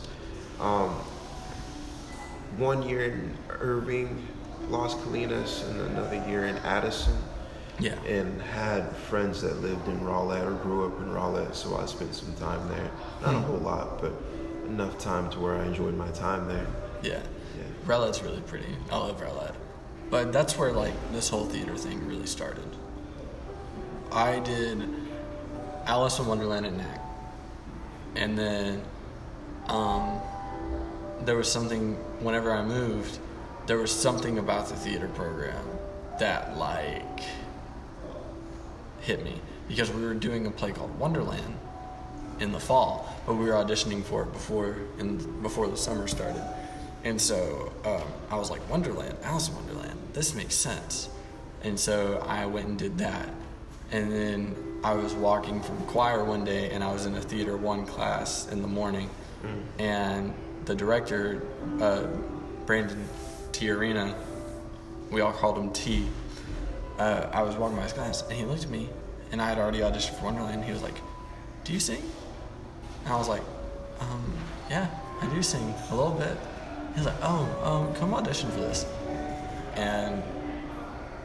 Um, 0.61 0.91
one 2.57 2.83
year 2.83 3.05
in 3.05 3.37
Irving, 3.49 4.27
Las 4.69 4.95
Colinas, 4.95 5.69
and 5.69 5.81
another 5.81 6.23
year 6.29 6.45
in 6.47 6.57
Addison 6.59 7.17
Yeah. 7.81 7.95
and 8.07 8.41
had 8.43 8.95
friends 8.97 9.41
that 9.43 9.61
lived 9.63 9.87
in 9.89 10.05
Rowlett 10.05 10.47
or 10.47 10.53
grew 10.63 10.87
up 10.87 10.99
in 11.01 11.11
Rowlett, 11.13 11.55
so 11.55 11.77
I 11.77 11.87
spent 11.87 12.15
some 12.15 12.33
time 12.35 12.69
there. 12.69 12.91
Not 13.23 13.35
a 13.35 13.39
Hmm. 13.39 13.45
whole 13.45 13.59
lot, 13.59 14.01
but 14.01 14.13
enough 14.67 14.99
time 14.99 15.31
to 15.31 15.41
where 15.41 15.57
I 15.57 15.65
enjoyed 15.65 15.95
my 15.97 16.09
time 16.09 16.47
there. 16.49 16.67
Yeah. 17.03 17.21
Yeah. 17.57 17.65
Rowlett's 17.87 18.23
really 18.23 18.41
pretty. 18.43 18.77
I 18.91 18.97
love 18.99 19.21
Rowlett. 19.21 19.55
But 20.11 20.33
that's 20.33 20.57
where 20.59 20.73
like 20.73 20.95
this 21.13 21.29
whole 21.29 21.47
theater 21.47 21.77
thing 21.77 22.07
really 22.07 22.27
started. 22.27 22.67
I 24.13 24.41
did 24.41 24.83
Alice 25.87 26.19
in 26.19 26.27
Wonderland 26.27 26.67
at 26.67 26.73
NAC. 26.73 27.01
And 28.17 28.37
then 28.37 28.83
um, 29.69 30.21
there 31.25 31.37
was 31.37 31.51
something 31.51 31.95
whenever 32.21 32.53
I 32.53 32.63
moved, 32.65 33.19
there 33.67 33.79
was 33.79 33.93
something 33.93 34.39
about 34.39 34.69
the 34.69 34.75
theater 34.75 35.09
program 35.09 35.65
that 36.19 36.57
like 36.59 37.21
hit 39.01 39.25
me 39.25 39.41
because 39.69 39.91
we 39.91 40.03
were 40.03 40.15
doing 40.15 40.47
a 40.47 40.51
play 40.51 40.73
called 40.73 40.99
Wonderland 40.99 41.57
in 42.41 42.53
the 42.53 42.61
fall, 42.61 43.15
but 43.27 43.35
we 43.35 43.47
were 43.47 43.53
auditioning 43.53 44.03
for 44.03 44.23
it 44.23 44.33
before 44.33 44.77
in 44.99 45.19
before 45.43 45.69
the 45.69 45.77
summer 45.77 46.09
started. 46.09 46.43
And 47.05 47.21
so 47.21 47.73
um, 47.85 48.03
I 48.31 48.37
was 48.37 48.51
like, 48.51 48.69
Wonderland, 48.69 49.17
Alice 49.23 49.49
in 49.49 49.55
Wonderland, 49.55 49.99
this 50.13 50.35
makes 50.35 50.55
sense. 50.55 51.09
And 51.63 51.79
so 51.79 52.23
I 52.27 52.47
went 52.47 52.69
and 52.69 52.79
did 52.79 52.99
that. 52.99 53.29
And 53.91 54.13
then 54.13 54.55
I 54.85 54.95
was 54.95 55.15
walking 55.15 55.63
from 55.63 55.79
choir 55.87 56.25
one 56.25 56.45
day, 56.45 56.71
and 56.71 56.83
I 56.85 56.93
was 56.93 57.07
in 57.07 57.15
a 57.15 57.21
theater 57.21 57.57
one 57.57 57.87
class 57.87 58.49
in 58.49 58.63
the 58.63 58.69
morning, 58.69 59.11
and 59.79 60.33
the 60.65 60.75
director, 60.75 61.43
uh, 61.81 62.07
Brandon 62.67 63.03
Tiarina, 63.53 64.15
we 65.11 65.21
all 65.23 65.33
called 65.33 65.59
him 65.59 65.71
T. 65.73 66.07
Uh, 67.01 67.27
I 67.33 67.41
was 67.43 67.57
walking 67.57 67.79
by 67.79 67.85
his 67.85 67.95
class, 67.95 68.21
and 68.29 68.33
he 68.33 68.45
looked 68.45 68.65
at 68.65 68.69
me, 68.69 68.91
and 69.33 69.41
I 69.41 69.49
had 69.49 69.57
already 69.57 69.79
auditioned 69.79 70.19
for 70.19 70.27
Wonderland. 70.27 70.57
And 70.57 70.65
he 70.65 70.71
was 70.71 70.83
like, 70.83 70.97
"Do 71.65 71.73
you 71.73 71.81
sing?" 71.81 72.03
And 73.05 73.15
I 73.15 73.17
was 73.17 73.27
like, 73.27 73.41
um, 74.01 74.23
"Yeah, 74.69 74.87
I 75.23 75.27
do 75.35 75.43
sing 75.43 75.75
a 75.91 75.97
little 75.97 76.13
bit." 76.13 76.37
He 76.93 77.01
was 77.01 77.07
like, 77.07 77.23
"Oh, 77.23 77.49
um, 77.65 77.95
come 77.95 78.13
audition 78.13 78.51
for 78.51 78.61
this." 78.61 78.85
And 79.77 80.23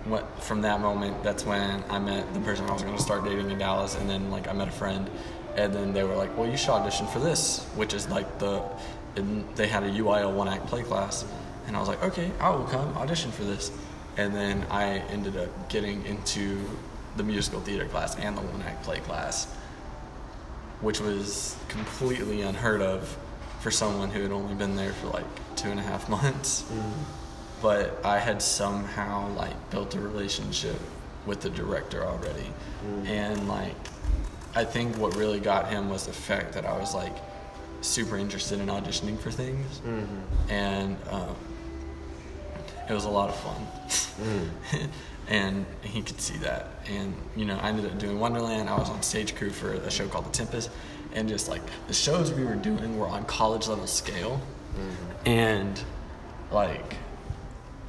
what 0.05 0.23
from 0.41 0.61
that 0.61 0.79
moment, 0.79 1.21
that's 1.23 1.45
when 1.45 1.83
I 1.89 1.99
met 1.99 2.33
the 2.33 2.39
person 2.39 2.65
I 2.69 2.71
was 2.71 2.83
going 2.83 2.95
to 2.95 3.03
start 3.03 3.25
dating 3.25 3.51
in 3.51 3.57
Dallas, 3.57 3.95
and 3.95 4.09
then 4.09 4.31
like 4.31 4.47
I 4.47 4.53
met 4.53 4.69
a 4.69 4.77
friend, 4.83 5.09
and 5.57 5.73
then 5.73 5.91
they 5.91 6.05
were 6.05 6.15
like, 6.15 6.37
"Well, 6.37 6.49
you 6.49 6.55
should 6.55 6.69
audition 6.69 7.05
for 7.07 7.19
this," 7.19 7.65
which 7.75 7.93
is 7.93 8.07
like 8.07 8.39
the, 8.39 8.63
they 9.55 9.67
had 9.67 9.83
a 9.83 9.91
UIL 9.91 10.31
one 10.31 10.47
act 10.47 10.67
play 10.67 10.83
class, 10.83 11.25
and 11.67 11.75
I 11.75 11.81
was 11.81 11.89
like, 11.89 12.01
"Okay, 12.01 12.31
I 12.39 12.51
will 12.51 12.63
come 12.63 12.95
audition 12.95 13.29
for 13.33 13.43
this," 13.43 13.71
and 14.17 14.33
then 14.33 14.65
I 14.69 14.99
ended 15.09 15.37
up 15.37 15.69
getting 15.69 16.05
into 16.05 16.57
the 17.17 17.23
musical 17.23 17.59
theater 17.61 17.85
class 17.85 18.15
and 18.17 18.37
the 18.37 18.41
one 18.41 18.61
act 18.63 18.83
play 18.83 18.99
class, 18.99 19.45
which 20.81 20.99
was 20.99 21.55
completely 21.67 22.41
unheard 22.41 22.81
of 22.81 23.17
for 23.61 23.71
someone 23.71 24.09
who 24.09 24.21
had 24.21 24.31
only 24.31 24.53
been 24.53 24.75
there 24.75 24.93
for 24.93 25.07
like 25.07 25.25
two 25.55 25.69
and 25.69 25.79
a 25.79 25.83
half 25.83 26.09
months. 26.17 26.63
Mm-hmm. 26.63 27.03
But 27.61 28.05
I 28.05 28.19
had 28.19 28.41
somehow 28.41 29.29
like 29.33 29.69
built 29.69 29.95
a 29.95 29.99
relationship 29.99 30.79
with 31.25 31.41
the 31.41 31.49
director 31.49 32.03
already, 32.05 32.51
mm-hmm. 32.85 33.07
and 33.07 33.47
like 33.47 33.75
I 34.53 34.63
think 34.63 34.95
what 34.97 35.15
really 35.15 35.39
got 35.39 35.69
him 35.69 35.89
was 35.89 36.05
the 36.05 36.13
fact 36.13 36.53
that 36.53 36.65
I 36.65 36.77
was 36.77 36.93
like 36.93 37.15
super 37.81 38.17
interested 38.17 38.59
in 38.59 38.67
auditioning 38.67 39.17
for 39.19 39.31
things, 39.31 39.79
mm-hmm. 39.79 40.51
and 40.51 40.97
um, 41.09 41.35
it 42.89 42.93
was 42.93 43.05
a 43.05 43.09
lot 43.09 43.29
of 43.29 43.35
fun. 43.35 44.89
and 45.27 45.65
he 45.81 46.01
could 46.01 46.19
see 46.19 46.37
that, 46.37 46.69
and 46.87 47.13
you 47.35 47.45
know, 47.45 47.57
I 47.61 47.69
ended 47.69 47.85
up 47.85 47.97
doing 47.97 48.19
Wonderland. 48.19 48.69
I 48.69 48.77
was 48.77 48.89
on 48.89 49.01
stage 49.01 49.35
crew 49.35 49.49
for 49.49 49.73
a 49.73 49.91
show 49.91 50.07
called 50.07 50.25
The 50.25 50.31
Tempest, 50.31 50.69
and 51.13 51.27
just 51.27 51.49
like 51.49 51.61
the 51.87 51.93
shows 51.93 52.31
we 52.31 52.43
were 52.45 52.55
doing 52.55 52.97
were 52.97 53.07
on 53.07 53.25
college 53.25 53.67
level 53.67 53.87
scale, 53.87 54.39
and 55.25 55.81
like 56.51 56.95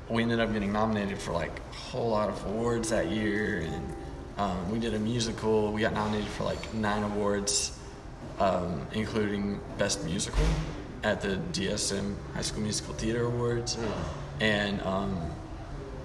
we 0.08 0.22
ended 0.22 0.40
up 0.40 0.52
getting 0.52 0.72
nominated 0.72 1.18
for 1.18 1.32
like 1.32 1.58
a 1.58 1.74
whole 1.74 2.10
lot 2.10 2.28
of 2.28 2.44
awards 2.46 2.90
that 2.90 3.08
year. 3.08 3.60
And 3.60 3.94
um, 4.38 4.70
we 4.70 4.78
did 4.78 4.94
a 4.94 4.98
musical. 4.98 5.72
We 5.72 5.80
got 5.80 5.94
nominated 5.94 6.28
for 6.28 6.44
like 6.44 6.72
nine 6.74 7.02
awards 7.02 7.76
um, 8.38 8.86
including 8.92 9.60
best 9.78 10.04
musical 10.04 10.44
at 11.02 11.20
the 11.20 11.38
dsm 11.52 12.14
high 12.34 12.42
school 12.42 12.62
musical 12.62 12.94
theater 12.94 13.24
awards 13.24 13.78
and 14.40 14.80
um, 14.82 15.30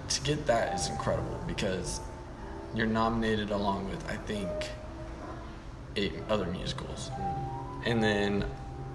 to 0.09 0.21
get 0.21 0.45
that 0.47 0.75
is 0.79 0.89
incredible 0.89 1.39
because 1.47 1.99
you're 2.73 2.87
nominated 2.87 3.51
along 3.51 3.89
with 3.89 4.09
i 4.09 4.15
think 4.15 4.49
eight 5.95 6.13
other 6.29 6.45
musicals. 6.47 7.11
And 7.85 8.01
then 8.01 8.45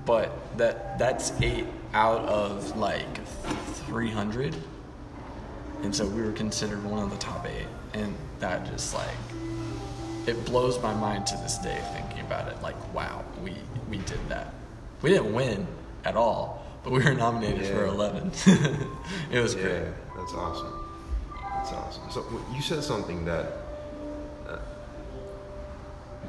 but 0.05 0.57
that 0.57 0.99
that's 0.99 1.33
eight 1.43 1.67
out 1.93 2.21
of 2.27 2.77
like 2.77 3.27
300 3.87 4.55
and 5.83 5.95
so 5.95 6.07
we 6.07 6.23
were 6.23 6.33
considered 6.33 6.83
one 6.85 7.03
of 7.03 7.11
the 7.11 7.17
top 7.17 7.47
eight. 7.47 7.67
And 7.95 8.15
that 8.39 8.67
just 8.67 8.95
like 8.95 9.09
it 10.27 10.45
blows 10.45 10.81
my 10.83 10.95
mind 10.95 11.27
to 11.29 11.37
this 11.37 11.59
day 11.59 11.81
thinking 11.93 12.21
about 12.21 12.49
it. 12.49 12.61
Like 12.63 12.77
wow 12.95 13.25
we 13.43 13.55
we 13.91 13.99
did 13.99 14.21
that. 14.29 14.55
We 15.03 15.11
didn't 15.11 15.33
win 15.33 15.67
at 16.05 16.17
all 16.17 16.66
but 16.87 16.93
we 16.93 17.03
were 17.03 17.15
nominated 17.15 17.67
for 17.67 17.85
Yeah. 17.85 17.91
11 17.91 18.31
it 19.33 19.41
was 19.41 19.57
great 19.57 19.73
Yeah, 19.73 19.91
that's 20.17 20.33
awesome. 20.35 20.73
That's 21.43 21.73
awesome. 21.73 22.11
So 22.13 22.25
you 22.55 22.63
said 22.63 22.85
something 22.85 23.25
that 23.25 23.47
uh, 24.49 24.59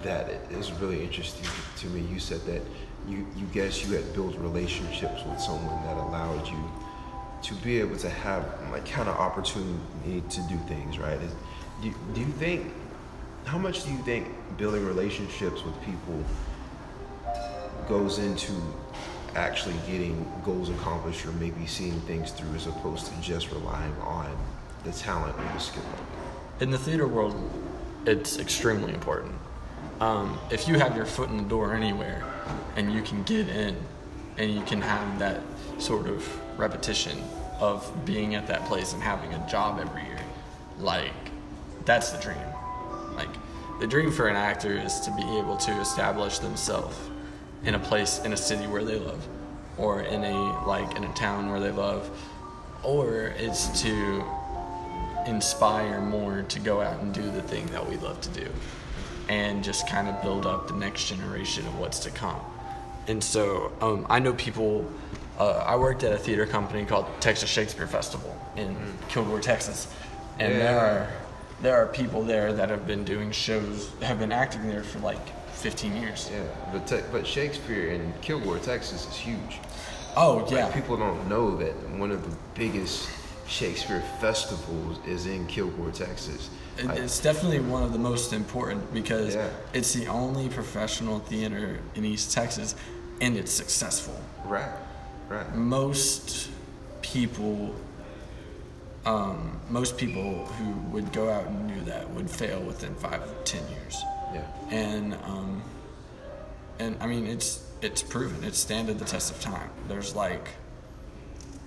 that 0.02 0.32
is 0.50 0.72
really 0.72 1.04
interesting 1.04 1.48
to 1.78 1.88
me. 1.88 2.02
You 2.12 2.20
said 2.20 2.42
that 2.48 2.64
you 3.08 3.28
you 3.38 3.46
guess 3.54 3.86
you 3.86 3.94
had 3.96 4.12
built 4.16 4.36
relationships 4.38 5.24
with 5.26 5.40
someone 5.40 5.84
that 5.86 5.98
allowed 5.98 6.48
you 6.48 6.64
to 7.44 7.54
be 7.64 7.80
able 7.80 7.98
to 7.98 8.10
have 8.10 8.44
like 8.72 8.90
kind 8.90 9.08
of 9.08 9.16
opportunity 9.16 10.24
to 10.28 10.42
do 10.50 10.58
things, 10.68 10.98
right? 10.98 11.22
Is, 11.22 11.34
do, 11.84 11.94
do 12.16 12.20
you 12.20 12.34
think 12.44 12.74
how 13.46 13.60
much 13.60 13.84
do 13.84 13.92
you 13.92 14.00
think 14.00 14.28
building 14.58 14.84
relationships 14.88 15.64
with 15.64 15.80
people 15.84 16.24
goes 17.88 18.18
into 18.18 18.54
actually 19.38 19.76
getting 19.86 20.30
goals 20.44 20.70
accomplished 20.70 21.26
or 21.26 21.32
maybe 21.34 21.66
seeing 21.66 22.00
things 22.02 22.32
through 22.32 22.54
as 22.56 22.68
opposed 22.68 23.06
to 23.06 23.22
just 23.22 23.52
relying 23.52 23.94
on 24.02 24.36
the 24.84 24.92
talent 24.92 25.38
or 25.38 25.44
the 25.44 25.60
skill. 25.60 25.84
in 26.60 26.72
the 26.72 26.78
theater 26.78 27.08
world, 27.08 27.36
it's 28.06 28.40
extremely 28.40 28.94
important. 28.94 29.34
Um, 30.00 30.40
if 30.52 30.68
you 30.68 30.80
have 30.80 30.96
your 30.96 31.06
foot 31.06 31.30
in 31.30 31.38
the 31.38 31.44
door 31.44 31.74
anywhere 31.74 32.24
and 32.76 32.92
you 32.92 33.02
can 33.02 33.24
get 33.24 33.48
in 33.48 33.76
and 34.38 34.52
you 34.52 34.62
can 34.62 34.82
have 34.82 35.20
that 35.20 35.42
sort 35.78 36.08
of 36.08 36.60
repetition 36.60 37.22
of 37.60 37.92
being 38.06 38.36
at 38.36 38.48
that 38.48 38.66
place 38.66 38.94
and 38.94 39.02
having 39.02 39.34
a 39.34 39.50
job 39.50 39.80
every 39.80 40.04
year, 40.04 40.20
like, 40.80 41.14
that's 41.86 42.12
the 42.12 42.22
dream. 42.22 42.38
Like, 43.16 43.30
the 43.80 43.88
dream 43.88 44.12
for 44.12 44.28
an 44.28 44.36
actor 44.36 44.74
is 44.74 45.00
to 45.02 45.12
be 45.12 45.24
able 45.38 45.58
to 45.58 45.72
establish 45.80 46.40
themselves 46.40 46.98
in 47.64 47.76
a 47.76 47.80
place, 47.80 48.20
in 48.24 48.34
a 48.34 48.38
city 48.38 48.68
where 48.68 48.84
they 48.84 49.00
love, 49.00 49.26
or 49.78 50.02
in 50.02 50.24
a, 50.24 50.66
like, 50.66 50.96
in 50.96 51.04
a 51.04 51.14
town 51.14 51.50
where 51.50 51.60
they 51.60 51.72
love, 51.72 52.10
or 52.84 53.34
it's 53.38 53.82
to 53.82 54.24
inspire 55.28 56.00
more 56.02 56.44
to 56.44 56.60
go 56.60 56.82
out 56.82 57.02
and 57.02 57.14
do 57.14 57.30
the 57.32 57.42
thing 57.42 57.66
that 57.68 57.88
we 57.88 57.98
love 57.98 58.20
to 58.22 58.30
do 58.30 58.48
and 59.30 59.64
just 59.64 59.88
kind 59.88 60.08
of 60.08 60.22
build 60.22 60.46
up 60.46 60.68
the 60.68 60.74
next 60.74 61.10
generation 61.10 61.66
of 61.68 61.78
what's 61.80 62.00
to 62.00 62.10
come. 62.12 62.40
And 63.08 63.24
so 63.24 63.72
um, 63.82 64.06
I 64.10 64.20
know 64.20 64.34
people, 64.34 64.90
uh, 65.38 65.64
I 65.66 65.76
worked 65.76 66.04
at 66.04 66.14
a 66.14 66.18
theater 66.18 66.46
company 66.46 66.86
called 66.86 67.08
Texas 67.20 67.50
Shakespeare 67.50 67.88
Festival 67.88 68.36
in 68.56 68.76
Kilgore, 69.10 69.42
Texas. 69.42 69.94
And 70.40 70.54
there 70.54 70.80
are 70.80 71.10
there 71.62 71.76
are 71.76 71.88
people 71.88 72.22
there 72.22 72.54
that 72.54 72.70
have 72.70 72.86
been 72.86 73.04
doing 73.04 73.32
shows, 73.32 73.92
have 74.02 74.20
been 74.20 74.32
acting 74.32 74.68
there 74.68 74.84
for 74.84 75.00
like 75.00 75.18
15 75.58 75.96
years. 75.96 76.30
Yeah, 76.34 76.44
but 76.72 76.88
te- 76.88 77.04
but 77.12 77.26
Shakespeare 77.26 77.90
in 77.90 78.14
Kilgore, 78.22 78.60
Texas 78.60 79.08
is 79.08 79.16
huge. 79.16 79.60
Oh, 80.16 80.38
Like, 80.38 80.52
yeah. 80.52 80.72
people 80.72 80.98
don't 80.98 81.28
know 81.30 81.56
that 81.58 81.74
one 81.98 82.12
of 82.12 82.24
the 82.30 82.36
biggest 82.56 83.10
Shakespeare 83.48 84.04
festivals 84.20 84.98
is 85.08 85.26
in 85.26 85.46
Kilgore, 85.48 85.92
Texas. 85.92 86.50
It- 86.78 86.86
Like, 86.86 87.00
It's 87.00 87.20
definitely 87.20 87.60
one 87.60 87.84
of 87.84 87.92
the 87.94 88.00
most 88.00 88.34
important 88.34 88.94
because 88.94 89.36
Yeah. 89.36 89.50
it's 89.74 89.94
the 89.94 90.08
only 90.08 90.50
professional 90.50 91.20
theater 91.20 91.80
in 91.96 92.04
East 92.06 92.32
Texas 92.34 92.76
and 93.22 93.36
it's 93.38 93.52
successful. 93.52 94.16
right, 94.46 94.72
right. 95.30 95.56
Most 95.56 96.50
people, 97.02 97.74
um, 99.06 99.60
most 99.70 99.98
people 99.98 100.46
who 100.58 100.72
would 100.92 101.12
go 101.14 101.30
out 101.30 101.46
and 101.48 101.68
do 101.68 101.82
that 101.92 102.10
would 102.12 102.30
fail 102.30 102.60
within 102.62 102.94
five, 102.96 103.22
ten 103.46 103.62
years. 103.70 103.96
Yeah, 104.38 104.78
And, 104.78 105.14
um, 105.26 105.62
and 106.80 106.98
I 107.02 107.08
mean, 107.08 107.28
it's, 107.28 107.64
it's 107.82 108.02
proven, 108.02 108.44
it's 108.44 108.60
standed 108.60 109.00
the 109.00 109.06
test 109.06 109.32
of 109.32 109.42
time. 109.42 109.70
There's 109.88 110.16
like, 110.16 110.50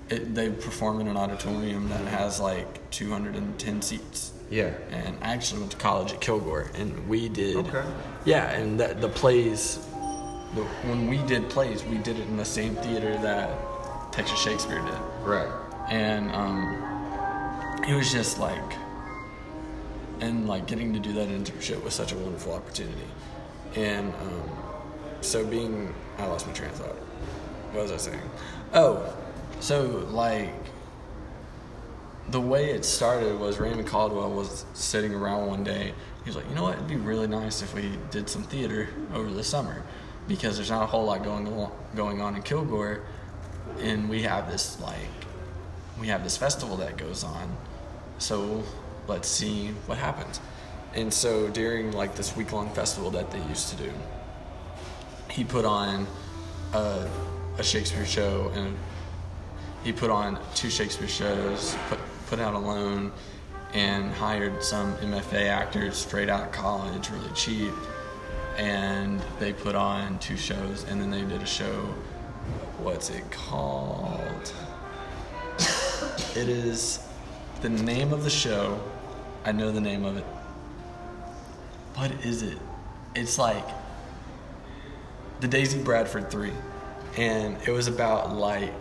it, 0.08 0.34
they 0.34 0.50
perform 0.50 1.00
in 1.00 1.08
an 1.08 1.16
auditorium 1.16 1.88
that 1.88 2.04
has 2.08 2.40
like 2.40 2.90
210 2.90 3.82
seats 3.82 4.32
yeah. 4.50 4.72
and 4.90 5.16
I 5.22 5.32
actually 5.32 5.60
went 5.60 5.72
to 5.72 5.78
college 5.78 6.12
at 6.12 6.20
Kilgore, 6.20 6.70
and 6.74 7.08
we 7.08 7.28
did. 7.28 7.56
Okay. 7.56 7.84
Yeah, 8.24 8.50
and 8.50 8.78
that 8.80 9.00
the 9.00 9.08
plays, 9.08 9.76
the, 10.54 10.64
when 10.84 11.08
we 11.08 11.18
did 11.18 11.48
plays, 11.48 11.84
we 11.84 11.98
did 11.98 12.18
it 12.18 12.26
in 12.26 12.36
the 12.36 12.44
same 12.44 12.74
theater 12.76 13.16
that 13.18 14.12
Texas 14.12 14.38
Shakespeare 14.40 14.80
did, 14.80 14.98
Right. 15.24 15.48
and 15.88 16.30
um, 16.32 17.84
it 17.88 17.94
was 17.94 18.12
just 18.12 18.38
like, 18.38 18.72
and 20.20 20.48
like 20.48 20.66
getting 20.66 20.92
to 20.92 21.00
do 21.00 21.12
that 21.14 21.28
internship 21.28 21.82
was 21.82 21.94
such 21.94 22.12
a 22.12 22.16
wonderful 22.16 22.52
opportunity, 22.52 23.06
and 23.74 24.12
um, 24.14 24.50
so 25.20 25.44
being, 25.46 25.94
I 26.18 26.26
lost 26.26 26.46
my 26.46 26.52
train 26.52 26.70
of 26.70 26.76
thought. 26.76 26.96
What 27.72 27.82
was 27.82 27.92
I 27.92 27.96
saying? 27.96 28.30
Oh, 28.74 29.14
so 29.60 30.06
like 30.10 30.52
the 32.30 32.40
way 32.40 32.70
it 32.70 32.84
started 32.84 33.38
was 33.38 33.58
Raymond 33.58 33.88
Caldwell 33.88 34.30
was 34.30 34.64
sitting 34.74 35.14
around 35.14 35.48
one 35.48 35.64
day. 35.64 35.92
He 36.24 36.28
was 36.28 36.36
like, 36.36 36.48
you 36.48 36.54
know 36.54 36.62
what? 36.62 36.74
It'd 36.74 36.86
be 36.86 36.96
really 36.96 37.26
nice 37.26 37.62
if 37.62 37.74
we 37.74 37.92
did 38.10 38.28
some 38.28 38.42
theater 38.44 38.88
over 39.14 39.30
the 39.30 39.42
summer 39.42 39.82
because 40.28 40.56
there's 40.56 40.70
not 40.70 40.82
a 40.82 40.86
whole 40.86 41.06
lot 41.06 41.24
going 41.24 41.48
on, 41.48 41.72
going 41.96 42.20
on 42.20 42.36
in 42.36 42.42
Kilgore, 42.42 43.00
and 43.80 44.08
we 44.08 44.22
have 44.22 44.50
this 44.50 44.80
like 44.80 44.96
we 45.98 46.08
have 46.08 46.22
this 46.22 46.36
festival 46.36 46.76
that 46.78 46.96
goes 46.96 47.24
on. 47.24 47.56
So 48.18 48.62
let's 49.10 49.28
see 49.28 49.68
what 49.86 49.98
happens. 49.98 50.40
And 50.94 51.12
so 51.12 51.48
during 51.48 51.92
like 51.92 52.14
this 52.14 52.36
week 52.36 52.52
long 52.52 52.70
festival 52.70 53.10
that 53.10 53.30
they 53.30 53.42
used 53.48 53.68
to 53.70 53.76
do, 53.76 53.92
he 55.30 55.44
put 55.44 55.64
on 55.64 56.06
a, 56.72 57.08
a 57.58 57.62
Shakespeare 57.62 58.06
show 58.06 58.50
and 58.54 58.76
he 59.84 59.92
put 59.92 60.10
on 60.10 60.38
two 60.54 60.70
Shakespeare 60.70 61.08
shows, 61.08 61.76
put 61.88 61.98
put 62.26 62.38
out 62.38 62.54
a 62.54 62.58
loan, 62.58 63.10
and 63.74 64.12
hired 64.12 64.62
some 64.62 64.94
MFA 64.98 65.48
actors 65.48 65.96
straight 65.96 66.28
out 66.28 66.44
of 66.44 66.52
college, 66.52 67.10
really 67.10 67.32
cheap. 67.34 67.74
And 68.56 69.20
they 69.40 69.52
put 69.52 69.74
on 69.74 70.18
two 70.18 70.36
shows, 70.36 70.84
and 70.84 71.00
then 71.00 71.10
they 71.10 71.22
did 71.22 71.42
a 71.42 71.46
show. 71.46 71.94
What's 72.78 73.10
it 73.10 73.28
called? 73.30 74.52
it 76.36 76.48
is 76.48 77.00
the 77.62 77.68
name 77.68 78.12
of 78.12 78.22
the 78.22 78.30
show. 78.30 78.78
I 79.44 79.52
know 79.52 79.72
the 79.72 79.80
name 79.80 80.04
of 80.04 80.18
it. 80.18 80.24
What 81.94 82.12
is 82.24 82.42
it? 82.42 82.58
It's 83.14 83.38
like 83.38 83.66
the 85.40 85.48
Daisy 85.48 85.82
Bradford 85.82 86.30
Three, 86.30 86.52
and 87.16 87.56
it 87.66 87.70
was 87.70 87.88
about 87.88 88.34
like 88.34 88.72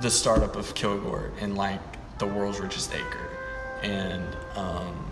the 0.00 0.10
startup 0.10 0.56
of 0.56 0.74
Kilgore 0.74 1.30
and 1.40 1.56
like 1.56 1.80
the 2.18 2.26
world's 2.26 2.60
richest 2.60 2.94
acre, 2.94 3.28
and 3.82 4.24
um, 4.54 5.10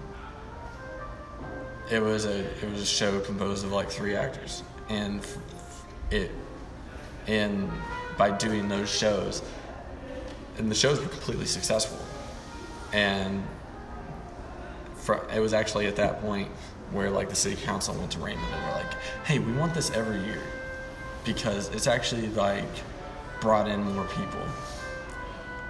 it 1.91 2.01
was 2.01 2.25
a 2.27 2.41
it 2.63 2.71
was 2.71 2.81
a 2.81 2.87
show 2.87 3.19
composed 3.21 3.65
of 3.65 3.73
like 3.73 3.91
three 3.91 4.15
actors, 4.15 4.63
and 4.89 5.27
it 6.13 6.31
and 7.27 7.71
by 8.17 8.31
doing 8.31 8.69
those 8.69 8.89
shows, 8.89 9.43
and 10.59 10.71
the 10.71 10.75
shows 10.75 11.01
were 11.01 11.09
completely 11.09 11.47
successful, 11.47 11.99
and 12.93 13.43
fr- 15.01 15.25
it 15.35 15.41
was 15.41 15.53
actually 15.53 15.87
at 15.87 15.97
that 15.97 16.21
point 16.23 16.49
where 16.93 17.11
like 17.11 17.29
the 17.29 17.37
city 17.37 17.57
council 17.63 17.95
went 17.95 18.11
to 18.13 18.19
Raymond 18.19 18.47
and 18.53 18.65
were 18.67 18.73
like, 18.73 18.95
hey, 19.25 19.39
we 19.39 19.53
want 19.53 19.75
this 19.75 19.91
every 19.93 20.19
year 20.25 20.43
because 21.25 21.69
it's 21.75 21.87
actually 21.87 22.29
like 22.29 22.65
brought 23.41 23.69
in 23.69 23.83
more 23.95 24.05
people. 24.07 24.43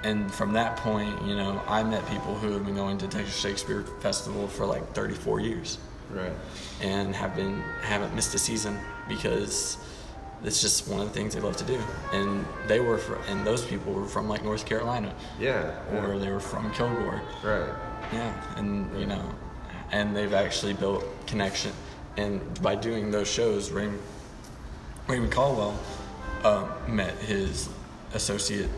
And 0.02 0.32
from 0.32 0.52
that 0.54 0.76
point, 0.78 1.20
you 1.26 1.34
know, 1.36 1.60
I 1.68 1.82
met 1.82 2.06
people 2.08 2.34
who 2.34 2.52
have 2.52 2.64
been 2.64 2.74
going 2.74 2.96
to 2.98 3.08
Texas 3.08 3.38
Shakespeare 3.38 3.82
Festival 4.00 4.48
for 4.48 4.64
like 4.64 4.92
34 4.94 5.40
years 5.40 5.78
Right. 6.10 6.32
and 6.80 7.14
have 7.14 7.36
been 7.36 7.60
haven't 7.82 8.14
missed 8.14 8.34
a 8.34 8.38
season 8.38 8.78
because 9.08 9.76
it's 10.42 10.60
just 10.62 10.88
one 10.88 11.00
of 11.00 11.06
the 11.06 11.12
things 11.12 11.34
they 11.34 11.40
love 11.40 11.56
to 11.58 11.64
do. 11.64 11.78
And 12.14 12.46
they 12.66 12.80
were 12.80 12.96
fr 12.96 13.14
and 13.28 13.46
those 13.46 13.62
people 13.64 13.92
were 13.92 14.06
from 14.06 14.26
like 14.28 14.42
North 14.42 14.64
Carolina 14.64 15.14
Yeah. 15.38 15.70
or 15.92 16.14
yeah. 16.14 16.18
they 16.18 16.30
were 16.32 16.40
from 16.40 16.70
Kilgore. 16.72 17.20
Right. 17.44 17.68
Yeah, 18.12 18.34
and 18.56 18.98
you 18.98 19.06
know, 19.06 19.22
and 19.92 20.16
they've 20.16 20.34
actually 20.34 20.72
built 20.72 21.04
connection. 21.26 21.72
And 22.16 22.40
by 22.62 22.74
doing 22.74 23.10
those 23.10 23.30
shows, 23.30 23.70
Raymond, 23.70 24.02
Raymond 25.06 25.32
Caldwell 25.32 25.78
uh, 26.44 26.68
met 26.88 27.14
his 27.18 27.68
associate 28.14 28.68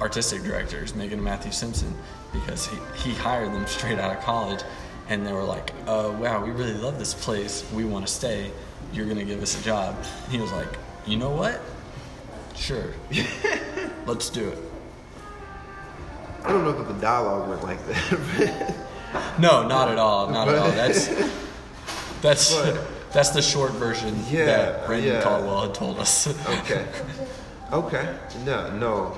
artistic 0.00 0.42
directors, 0.42 0.94
Megan 0.96 1.14
and 1.14 1.24
Matthew 1.24 1.52
Simpson, 1.52 1.94
because 2.32 2.66
he, 2.66 2.76
he 2.96 3.14
hired 3.14 3.52
them 3.52 3.66
straight 3.66 3.98
out 3.98 4.16
of 4.16 4.22
college. 4.22 4.62
And 5.08 5.26
they 5.26 5.32
were 5.32 5.44
like, 5.44 5.72
uh, 5.86 6.12
wow, 6.18 6.44
we 6.44 6.50
really 6.50 6.74
love 6.74 6.98
this 6.98 7.14
place. 7.14 7.64
We 7.72 7.84
want 7.84 8.06
to 8.06 8.12
stay. 8.12 8.50
You're 8.92 9.06
to 9.06 9.24
give 9.24 9.42
us 9.42 9.60
a 9.60 9.64
job. 9.64 9.96
And 10.24 10.32
he 10.32 10.40
was 10.40 10.52
like, 10.52 10.68
you 11.06 11.16
know 11.16 11.30
what? 11.30 11.60
Sure. 12.56 12.92
Let's 14.06 14.30
do 14.30 14.48
it. 14.48 14.58
I 16.44 16.48
don't 16.50 16.64
know 16.64 16.70
if 16.80 16.88
the 16.88 16.94
dialogue 16.94 17.48
went 17.48 17.62
like 17.62 17.78
that. 17.86 18.74
No, 19.38 19.66
not 19.66 19.88
at 19.88 19.98
all. 19.98 20.30
Not 20.30 20.48
at 20.48 20.54
all. 20.56 20.70
That's 20.70 21.08
that's 22.22 22.54
But- 22.62 22.86
that's 23.12 23.28
the 23.30 23.42
short 23.42 23.72
version 23.72 24.18
Yeah, 24.30 24.46
that 24.46 24.88
Raymond 24.88 25.06
yeah. 25.12 25.20
Caldwell 25.22 25.62
had 25.66 25.74
told 25.74 25.98
us. 25.98 26.26
okay. 26.60 26.86
Okay. 27.72 28.14
No, 28.44 28.70
no. 28.76 29.16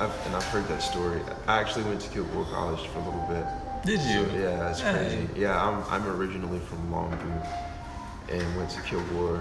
I've, 0.00 0.10
and 0.26 0.34
I've 0.36 0.44
heard 0.46 0.66
that 0.68 0.82
story. 0.82 1.20
I 1.46 1.60
actually 1.60 1.84
went 1.84 2.00
to 2.00 2.08
Kilgore 2.10 2.44
College 2.46 2.86
for 2.88 2.98
a 2.98 3.04
little 3.04 3.24
bit. 3.28 3.44
Did 3.84 4.00
you? 4.00 4.26
So, 4.26 4.34
yeah, 4.36 4.56
that's 4.56 4.80
crazy. 4.82 5.16
Hey. 5.16 5.28
Yeah, 5.36 5.64
I'm, 5.64 5.82
I'm 5.88 6.08
originally 6.16 6.58
from 6.58 6.90
Longview 6.90 7.46
and 8.30 8.56
went 8.56 8.70
to 8.70 8.80
Kilgore. 8.82 9.40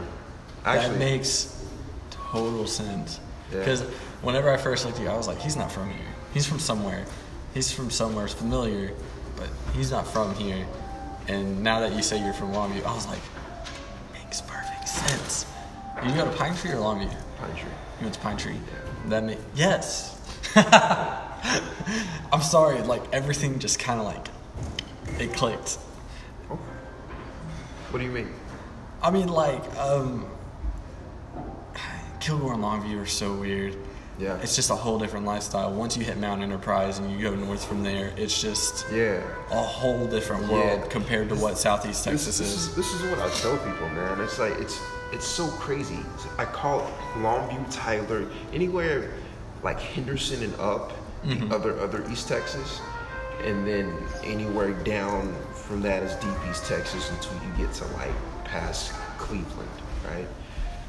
that 0.63 0.77
Actually, 0.77 0.99
makes 0.99 1.65
total 2.11 2.67
sense. 2.67 3.19
Yeah. 3.51 3.59
Because 3.59 3.81
whenever 4.21 4.51
I 4.51 4.57
first 4.57 4.85
looked 4.85 4.97
at 4.99 5.03
you, 5.03 5.09
I 5.09 5.17
was 5.17 5.27
like, 5.27 5.39
he's 5.39 5.55
not 5.55 5.71
from 5.71 5.89
here. 5.89 6.05
He's 6.35 6.45
from 6.45 6.59
somewhere. 6.59 7.05
He's 7.53 7.71
from 7.71 7.89
somewhere 7.89 8.27
familiar, 8.27 8.91
but 9.37 9.47
he's 9.73 9.89
not 9.89 10.05
from 10.05 10.35
here. 10.35 10.67
And 11.29 11.63
now 11.63 11.79
that 11.79 11.93
you 11.93 12.03
say 12.03 12.21
you're 12.21 12.33
from 12.33 12.51
Longview, 12.51 12.83
I 12.85 12.93
was 12.93 13.07
like, 13.07 13.21
makes 14.11 14.41
perfect 14.41 14.85
sense. 14.85 15.45
You 16.05 16.13
go 16.13 16.25
to 16.25 16.37
Pine 16.37 16.53
Tree 16.57 16.71
or 16.71 16.75
Longview? 16.75 17.09
Pine 17.37 17.55
Tree. 17.55 17.69
You 17.99 18.03
went 18.03 18.15
to 18.15 18.19
Pine 18.19 18.35
Tree. 18.35 18.57
That 19.07 19.23
ma- 19.23 19.33
yes. 19.55 20.19
I'm 22.33 22.41
sorry, 22.41 22.81
like 22.81 23.01
everything 23.13 23.57
just 23.57 23.79
kind 23.79 24.01
of 24.01 24.05
like 24.05 24.27
it 25.21 25.33
clicked. 25.33 25.75
What 27.91 27.99
do 27.99 28.03
you 28.03 28.11
mean? 28.11 28.33
I 29.01 29.09
mean, 29.09 29.29
like 29.29 29.63
um, 29.77 30.25
Kilgore 32.19 32.55
and 32.55 32.61
Longview 32.61 33.01
are 33.01 33.05
so 33.05 33.33
weird. 33.33 33.77
Yeah. 34.17 34.37
It's 34.41 34.55
just 34.55 34.69
a 34.69 34.75
whole 34.75 34.97
different 34.97 35.25
lifestyle. 35.25 35.71
Once 35.73 35.97
you 35.97 36.03
hit 36.05 36.17
Mount 36.17 36.41
Enterprise 36.41 36.99
and 36.99 37.11
you 37.11 37.21
go 37.21 37.35
north 37.35 37.65
from 37.65 37.83
there, 37.83 38.13
it's 38.15 38.41
just 38.41 38.85
Yeah. 38.91 39.19
a 39.51 39.55
whole 39.61 40.07
different 40.07 40.47
world 40.49 40.81
Yeah. 40.83 40.87
compared 40.89 41.27
to 41.29 41.35
what 41.35 41.57
Southeast 41.57 42.05
This, 42.05 42.13
Texas 42.25 42.37
this 42.37 42.47
is. 42.47 42.67
is 42.69 42.75
this 42.75 42.93
is 42.93 43.01
what 43.03 43.19
I 43.19 43.29
tell 43.29 43.57
people, 43.57 43.89
man. 43.89 44.21
It's 44.21 44.39
like 44.39 44.53
it's 44.59 44.79
it's 45.11 45.25
so 45.27 45.47
crazy. 45.47 45.99
I 46.37 46.45
call 46.45 46.79
it 46.79 46.93
Longview, 47.19 47.65
Tyler, 47.71 48.25
anywhere 48.53 49.11
like 49.63 49.79
Henderson 49.79 50.43
and 50.43 50.53
up, 50.59 50.91
Mm-hmm. 51.25 51.51
other 51.51 51.79
other 51.79 52.03
East 52.11 52.27
Texas, 52.27 52.79
and 53.43 53.65
then 53.67 53.91
anywhere 54.23 54.71
down 54.83 55.33
from 55.55 55.81
that 55.81 56.03
is 56.03 56.13
Deep 56.17 56.37
East 56.49 56.65
Texas 56.67 57.09
until 57.09 57.33
you 57.33 57.65
get 57.65 57.73
to 57.75 57.85
like 57.97 58.13
past 58.43 58.93
Cleveland, 59.17 59.69
right? 60.07 60.27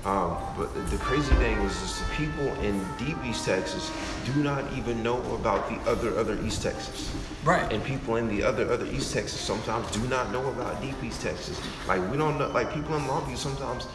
Um, 0.07 0.37
but 0.57 0.73
the 0.89 0.99
crazy 0.99 1.35
thing 1.35 1.59
is, 1.63 1.83
is 1.83 1.99
the 1.99 2.05
people 2.15 2.47
in 2.63 2.81
Deep 2.97 3.17
East 3.25 3.45
Texas 3.45 3.91
do 4.25 4.41
not 4.41 4.65
even 4.75 5.03
know 5.03 5.21
about 5.35 5.69
the 5.69 5.91
other 5.91 6.17
other 6.17 6.41
East 6.47 6.63
Texas. 6.63 7.13
Right. 7.45 7.71
And 7.73 7.83
people 7.83 8.15
in 8.15 8.29
the 8.29 8.45
other 8.45 8.71
other 8.71 8.87
East 8.87 9.13
Texas 9.13 9.41
sometimes 9.41 9.91
do 9.91 10.01
not 10.07 10.31
know 10.31 10.47
about 10.47 10.81
Deep 10.81 10.95
East 11.03 11.23
Texas. 11.23 11.61
Like 11.89 12.09
we 12.09 12.17
don't 12.17 12.39
know. 12.39 12.47
Like 12.51 12.73
people 12.73 12.95
in 12.95 13.03
Longview 13.03 13.37
sometimes. 13.37 13.89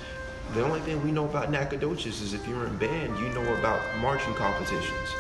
The 0.53 0.66
only 0.66 0.82
thing 0.82 1.01
we 1.01 1.14
know 1.14 1.24
about 1.24 1.49
Nacogdoches 1.49 2.22
is 2.22 2.34
if 2.34 2.45
you're 2.45 2.66
in 2.66 2.76
band, 2.76 3.18
you 3.20 3.30
know 3.30 3.53
about 3.55 3.80
marching 3.99 4.34
competitions. 4.34 5.16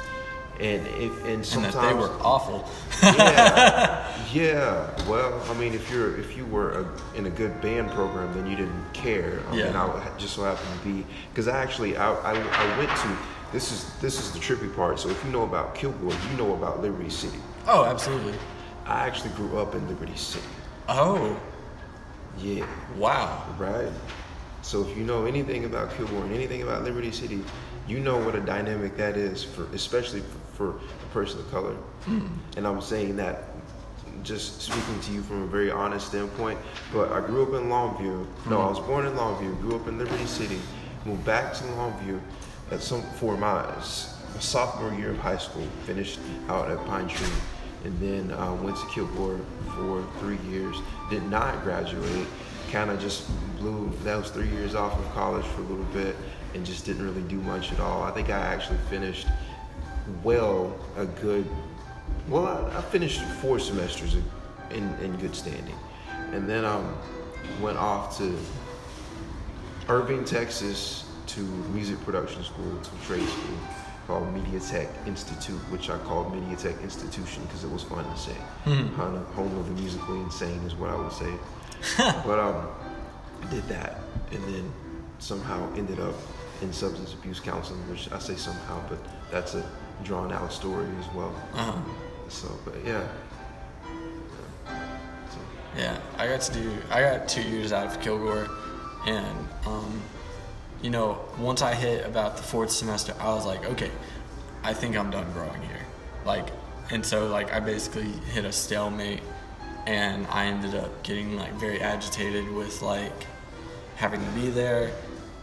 And 0.59 0.85
if 0.87 1.17
and 1.23 1.27
and 1.27 1.45
sometimes 1.45 1.73
that 1.73 1.87
they 1.87 1.93
were 1.93 2.11
awful. 2.21 2.69
yeah, 3.01 4.07
yeah. 4.33 5.09
Well, 5.09 5.41
I 5.49 5.53
mean, 5.55 5.73
if 5.73 5.89
you're 5.89 6.19
if 6.19 6.37
you 6.37 6.45
were 6.45 6.81
a, 6.81 7.17
in 7.17 7.25
a 7.25 7.29
good 7.29 7.59
band 7.61 7.89
program, 7.91 8.33
then 8.33 8.45
you 8.47 8.55
didn't 8.55 8.93
care. 8.93 9.39
I 9.49 9.55
Yeah. 9.55 9.65
mean, 9.67 9.75
I 9.75 10.17
just 10.17 10.35
so 10.35 10.43
happened 10.43 10.67
to 10.83 10.87
be 10.87 11.05
because 11.31 11.47
I 11.47 11.61
actually 11.61 11.97
I, 11.97 12.13
I, 12.13 12.33
I 12.33 12.77
went 12.77 12.91
to 12.97 13.17
this 13.51 13.71
is 13.71 13.91
this 14.01 14.19
is 14.19 14.31
the 14.31 14.39
trippy 14.39 14.73
part. 14.75 14.99
So 14.99 15.09
if 15.09 15.23
you 15.25 15.31
know 15.31 15.43
about 15.43 15.73
Kilgore, 15.73 16.13
you 16.31 16.37
know 16.37 16.53
about 16.53 16.81
Liberty 16.81 17.09
City. 17.09 17.39
oh, 17.67 17.85
absolutely. 17.85 18.33
I 18.85 19.07
actually 19.07 19.31
grew 19.31 19.57
up 19.57 19.73
in 19.75 19.87
Liberty 19.87 20.15
City. 20.15 20.45
Oh, 20.89 21.39
Yeah, 22.39 22.65
wow. 22.97 23.45
right. 23.57 23.91
So 24.63 24.81
if 24.87 24.95
you 24.97 25.03
know 25.03 25.25
anything 25.25 25.65
about 25.65 25.91
Kilgore 25.95 26.23
and 26.23 26.33
anything 26.33 26.61
about 26.63 26.83
Liberty 26.83 27.11
City, 27.11 27.43
you 27.87 27.99
know 27.99 28.17
what 28.17 28.35
a 28.35 28.41
dynamic 28.41 28.95
that 28.97 29.17
is 29.17 29.43
for, 29.43 29.65
especially 29.73 30.21
for, 30.21 30.37
for 30.61 30.77
a 30.77 31.13
person 31.13 31.39
of 31.39 31.49
color. 31.51 31.75
And 32.57 32.67
I'm 32.67 32.81
saying 32.81 33.15
that 33.17 33.45
just 34.23 34.61
speaking 34.61 34.99
to 35.01 35.11
you 35.11 35.21
from 35.23 35.43
a 35.43 35.47
very 35.47 35.71
honest 35.71 36.07
standpoint. 36.07 36.59
But 36.93 37.11
I 37.11 37.21
grew 37.21 37.43
up 37.43 37.59
in 37.61 37.69
Longview. 37.69 38.27
No, 38.49 38.61
I 38.61 38.69
was 38.69 38.79
born 38.79 39.05
in 39.07 39.13
Longview. 39.13 39.59
Grew 39.61 39.75
up 39.75 39.87
in 39.87 39.97
Liberty 39.97 40.25
City. 40.25 40.59
Moved 41.05 41.25
back 41.25 41.53
to 41.55 41.63
Longview 41.63 42.19
at 42.69 42.81
some 42.81 43.01
for 43.19 43.35
my 43.37 43.67
s- 43.77 44.21
sophomore 44.39 44.93
year 44.93 45.11
of 45.11 45.17
high 45.17 45.37
school. 45.37 45.65
Finished 45.85 46.19
out 46.49 46.69
at 46.69 46.77
Pine 46.85 47.07
Tree, 47.07 47.27
and 47.83 47.99
then 47.99 48.31
uh, 48.37 48.53
went 48.61 48.77
to 48.77 48.85
Kilgore 48.93 49.39
for 49.75 50.05
three 50.19 50.37
years. 50.51 50.75
Did 51.09 51.23
not 51.23 51.63
graduate. 51.63 52.27
Kind 52.71 52.91
of 52.91 52.99
just 53.01 53.27
blew 53.57 53.91
those 54.03 54.29
three 54.29 54.49
years 54.49 54.75
off 54.75 54.97
of 54.99 55.05
college 55.13 55.45
for 55.45 55.61
a 55.61 55.65
little 55.65 55.85
bit, 55.85 56.15
and 56.53 56.63
just 56.65 56.85
didn't 56.85 57.03
really 57.03 57.23
do 57.27 57.37
much 57.41 57.71
at 57.71 57.79
all. 57.79 58.03
I 58.03 58.11
think 58.11 58.29
I 58.29 58.37
actually 58.37 58.77
finished 58.89 59.27
well 60.23 60.75
a 60.97 61.05
good 61.05 61.45
well 62.27 62.47
I, 62.47 62.77
I 62.77 62.81
finished 62.81 63.21
four 63.41 63.59
semesters 63.59 64.15
in, 64.71 64.93
in 65.01 65.15
good 65.17 65.35
standing. 65.35 65.75
And 66.33 66.49
then 66.49 66.65
um 66.65 66.95
went 67.61 67.77
off 67.77 68.17
to 68.17 68.37
irving 69.89 70.23
texas 70.23 71.05
to 71.27 71.39
music 71.73 71.99
production 72.01 72.43
school 72.43 72.79
to 72.81 73.07
trade 73.07 73.27
school 73.27 73.57
called 74.07 74.33
Media 74.33 74.59
Tech 74.59 74.87
institute 75.05 75.59
which 75.71 75.89
i 75.89 75.97
called 75.99 76.33
Media 76.33 76.55
Tech 76.55 76.81
institution 76.83 77.43
because 77.43 77.63
it 77.63 77.71
was 77.71 77.83
fun 77.83 78.03
to 78.03 78.17
say. 78.17 78.35
Kind 78.65 79.17
of 79.17 79.25
home 79.33 79.55
of 79.57 79.65
the 79.67 79.81
musically 79.81 80.19
insane 80.19 80.61
is 80.63 80.75
what 80.75 80.89
i 80.89 80.95
would 80.95 81.11
say. 81.11 81.33
But 82.25 82.39
um 82.39 82.67
I 83.41 83.49
did 83.49 83.67
that 83.69 83.99
and 84.31 84.43
then 84.45 84.71
somehow 85.19 85.71
ended 85.75 85.99
up 85.99 86.15
in 86.61 86.71
substance 86.71 87.13
abuse 87.13 87.39
counseling 87.39 87.79
which 87.89 88.11
i 88.11 88.19
say 88.19 88.35
somehow 88.35 88.79
but 88.87 88.99
that's 89.31 89.55
a 89.55 89.63
drawn 90.03 90.31
out 90.31 90.51
story 90.51 90.87
as 90.99 91.07
well 91.15 91.33
Uh-huh. 91.53 91.79
so 92.29 92.47
but 92.65 92.75
yeah 92.85 93.03
so, 94.65 95.37
Yeah, 95.77 95.97
I 96.17 96.27
got 96.27 96.41
to 96.41 96.53
do. 96.53 96.71
I 96.89 97.01
got 97.01 97.27
two 97.27 97.41
years 97.43 97.71
out 97.71 97.87
of 97.87 98.01
Kilgore, 98.01 98.49
and 99.07 99.37
um, 99.65 100.01
you 100.81 100.89
know, 100.89 101.19
once 101.39 101.61
I 101.61 101.73
hit 101.75 102.05
about 102.05 102.35
the 102.37 102.43
fourth 102.43 102.71
semester, 102.71 103.13
I 103.19 103.29
was 103.33 103.45
like, 103.45 103.65
okay, 103.65 103.91
I 104.63 104.73
think 104.73 104.97
I'm 104.97 105.09
done 105.09 105.31
growing 105.31 105.61
here. 105.61 105.85
Like, 106.25 106.47
and 106.89 107.05
so 107.05 107.27
like 107.27 107.53
I 107.53 107.59
basically 107.61 108.09
hit 108.33 108.43
a 108.45 108.51
stalemate, 108.51 109.21
and 109.87 110.27
I 110.27 110.45
ended 110.45 110.75
up 110.75 111.03
getting 111.03 111.37
like 111.37 111.53
very 111.53 111.79
agitated 111.81 112.49
with 112.51 112.81
like 112.81 113.25
having 113.95 114.19
to 114.25 114.31
be 114.31 114.49
there 114.49 114.91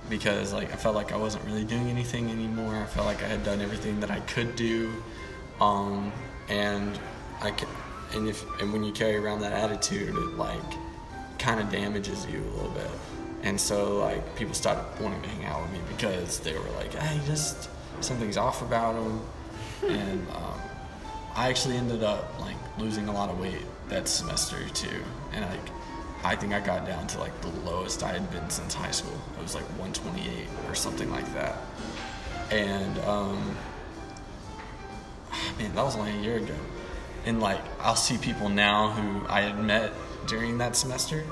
because 0.08 0.52
like 0.52 0.72
I 0.72 0.76
felt 0.76 0.94
like 0.94 1.12
I 1.12 1.16
wasn't 1.16 1.44
really 1.44 1.64
doing 1.64 1.88
anything 1.88 2.30
anymore. 2.30 2.74
I 2.74 2.86
felt 2.86 3.06
like 3.06 3.22
I 3.22 3.26
had 3.26 3.44
done 3.44 3.60
everything 3.60 4.00
that 4.00 4.10
I 4.10 4.20
could 4.20 4.56
do, 4.56 4.92
um, 5.60 6.12
and 6.48 6.98
I 7.40 7.50
ca- 7.50 7.68
and 8.14 8.28
if 8.28 8.44
and 8.60 8.72
when 8.72 8.84
you 8.84 8.92
carry 8.92 9.16
around 9.16 9.40
that 9.40 9.52
attitude, 9.52 10.08
it 10.08 10.36
like 10.36 10.60
kind 11.38 11.60
of 11.60 11.70
damages 11.70 12.26
you 12.26 12.40
a 12.40 12.52
little 12.56 12.70
bit. 12.70 12.90
And 13.42 13.60
so 13.60 13.98
like 13.98 14.36
people 14.36 14.54
started 14.54 14.84
wanting 15.00 15.22
to 15.22 15.28
hang 15.28 15.44
out 15.46 15.62
with 15.62 15.72
me 15.72 15.80
because 15.88 16.40
they 16.40 16.52
were 16.54 16.70
like, 16.76 16.94
hey, 16.94 17.20
just 17.26 17.70
something's 18.00 18.36
off 18.36 18.62
about 18.62 18.96
him, 18.96 19.20
and 19.88 20.28
um, 20.30 20.60
I 21.36 21.48
actually 21.48 21.76
ended 21.76 22.02
up 22.02 22.38
like 22.40 22.56
losing 22.78 23.08
a 23.08 23.12
lot 23.12 23.30
of 23.30 23.38
weight 23.38 23.64
that 23.88 24.08
semester 24.08 24.56
too, 24.74 25.02
and 25.32 25.44
like 25.44 25.70
I 26.24 26.34
think 26.36 26.52
I 26.52 26.60
got 26.60 26.86
down 26.86 27.06
to 27.08 27.20
like 27.20 27.38
the 27.40 27.48
lowest 27.64 28.02
I 28.02 28.12
had 28.12 28.30
been 28.30 28.48
since 28.50 28.74
high 28.74 28.90
school. 28.90 29.18
It 29.38 29.42
was 29.42 29.54
like 29.54 29.64
128 29.78 30.48
or 30.68 30.74
something 30.74 31.10
like 31.10 31.32
that, 31.34 31.56
and 32.50 32.98
um, 33.00 33.56
man, 35.58 35.74
that 35.74 35.84
was 35.84 35.96
only 35.96 36.12
a 36.12 36.20
year 36.20 36.36
ago. 36.36 36.54
And 37.24 37.40
like 37.40 37.60
I'll 37.80 37.96
see 37.96 38.18
people 38.18 38.48
now 38.48 38.90
who 38.90 39.26
I 39.28 39.42
had 39.42 39.62
met 39.62 39.92
during 40.26 40.58
that 40.58 40.76
semester, 40.76 41.24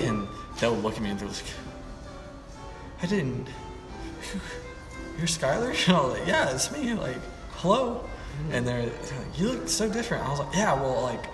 and 0.00 0.26
they'll 0.60 0.74
look 0.74 0.96
at 0.96 1.02
me 1.02 1.10
and 1.10 1.20
they're 1.20 1.28
like, 1.28 1.44
"I 3.02 3.06
didn't." 3.06 3.48
You're 5.18 5.26
Skylar? 5.26 5.72
And 5.88 5.96
I 5.96 6.00
was 6.02 6.18
like, 6.18 6.26
yeah, 6.26 6.50
it's 6.50 6.72
me. 6.72 6.94
Like, 6.94 7.16
hello. 7.56 8.08
And 8.50 8.66
they're, 8.66 8.86
they're 8.86 9.18
like, 9.18 9.38
you 9.38 9.48
look 9.50 9.68
so 9.68 9.88
different. 9.88 10.24
I 10.24 10.30
was 10.30 10.40
like, 10.40 10.54
yeah, 10.54 10.74
well, 10.74 11.02
like, 11.02 11.26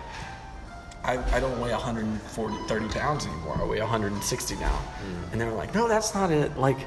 I, 1.05 1.18
I 1.34 1.40
don't 1.40 1.59
weigh 1.61 1.70
140, 1.72 2.57
30 2.66 2.88
pounds 2.88 3.26
anymore. 3.26 3.57
I 3.61 3.64
weigh 3.64 3.80
160 3.80 4.57
now. 4.57 4.78
And 5.32 5.40
they 5.40 5.44
were 5.44 5.53
like, 5.53 5.74
no, 5.74 5.88
that's 5.88 6.14
not 6.14 6.30
it. 6.30 6.57
Like, 6.59 6.78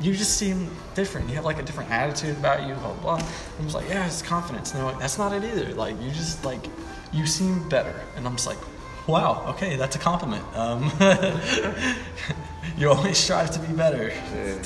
you 0.00 0.14
just 0.14 0.36
seem 0.36 0.70
different. 0.94 1.28
You 1.28 1.36
have 1.36 1.44
like 1.44 1.58
a 1.58 1.62
different 1.62 1.90
attitude 1.90 2.36
about 2.36 2.66
you, 2.68 2.74
blah, 2.74 2.92
blah. 2.94 3.16
blah. 3.16 3.28
I 3.58 3.64
was 3.64 3.74
like, 3.74 3.88
yeah, 3.88 4.06
it's 4.06 4.22
confidence. 4.22 4.72
And 4.72 4.80
they're 4.80 4.86
like, 4.86 5.00
that's 5.00 5.18
not 5.18 5.32
it 5.32 5.44
either. 5.44 5.74
Like, 5.74 6.00
you 6.00 6.10
just, 6.10 6.44
like, 6.44 6.64
you 7.12 7.26
seem 7.26 7.68
better. 7.68 7.94
And 8.16 8.26
I'm 8.26 8.34
just 8.36 8.46
like, 8.46 8.58
wow, 9.06 9.44
okay, 9.48 9.76
that's 9.76 9.96
a 9.96 9.98
compliment. 9.98 10.44
Um, 10.54 10.90
you 12.76 12.90
always 12.90 13.18
strive 13.18 13.50
to 13.52 13.58
be 13.60 13.72
better. 13.74 14.08
Yeah. 14.34 14.62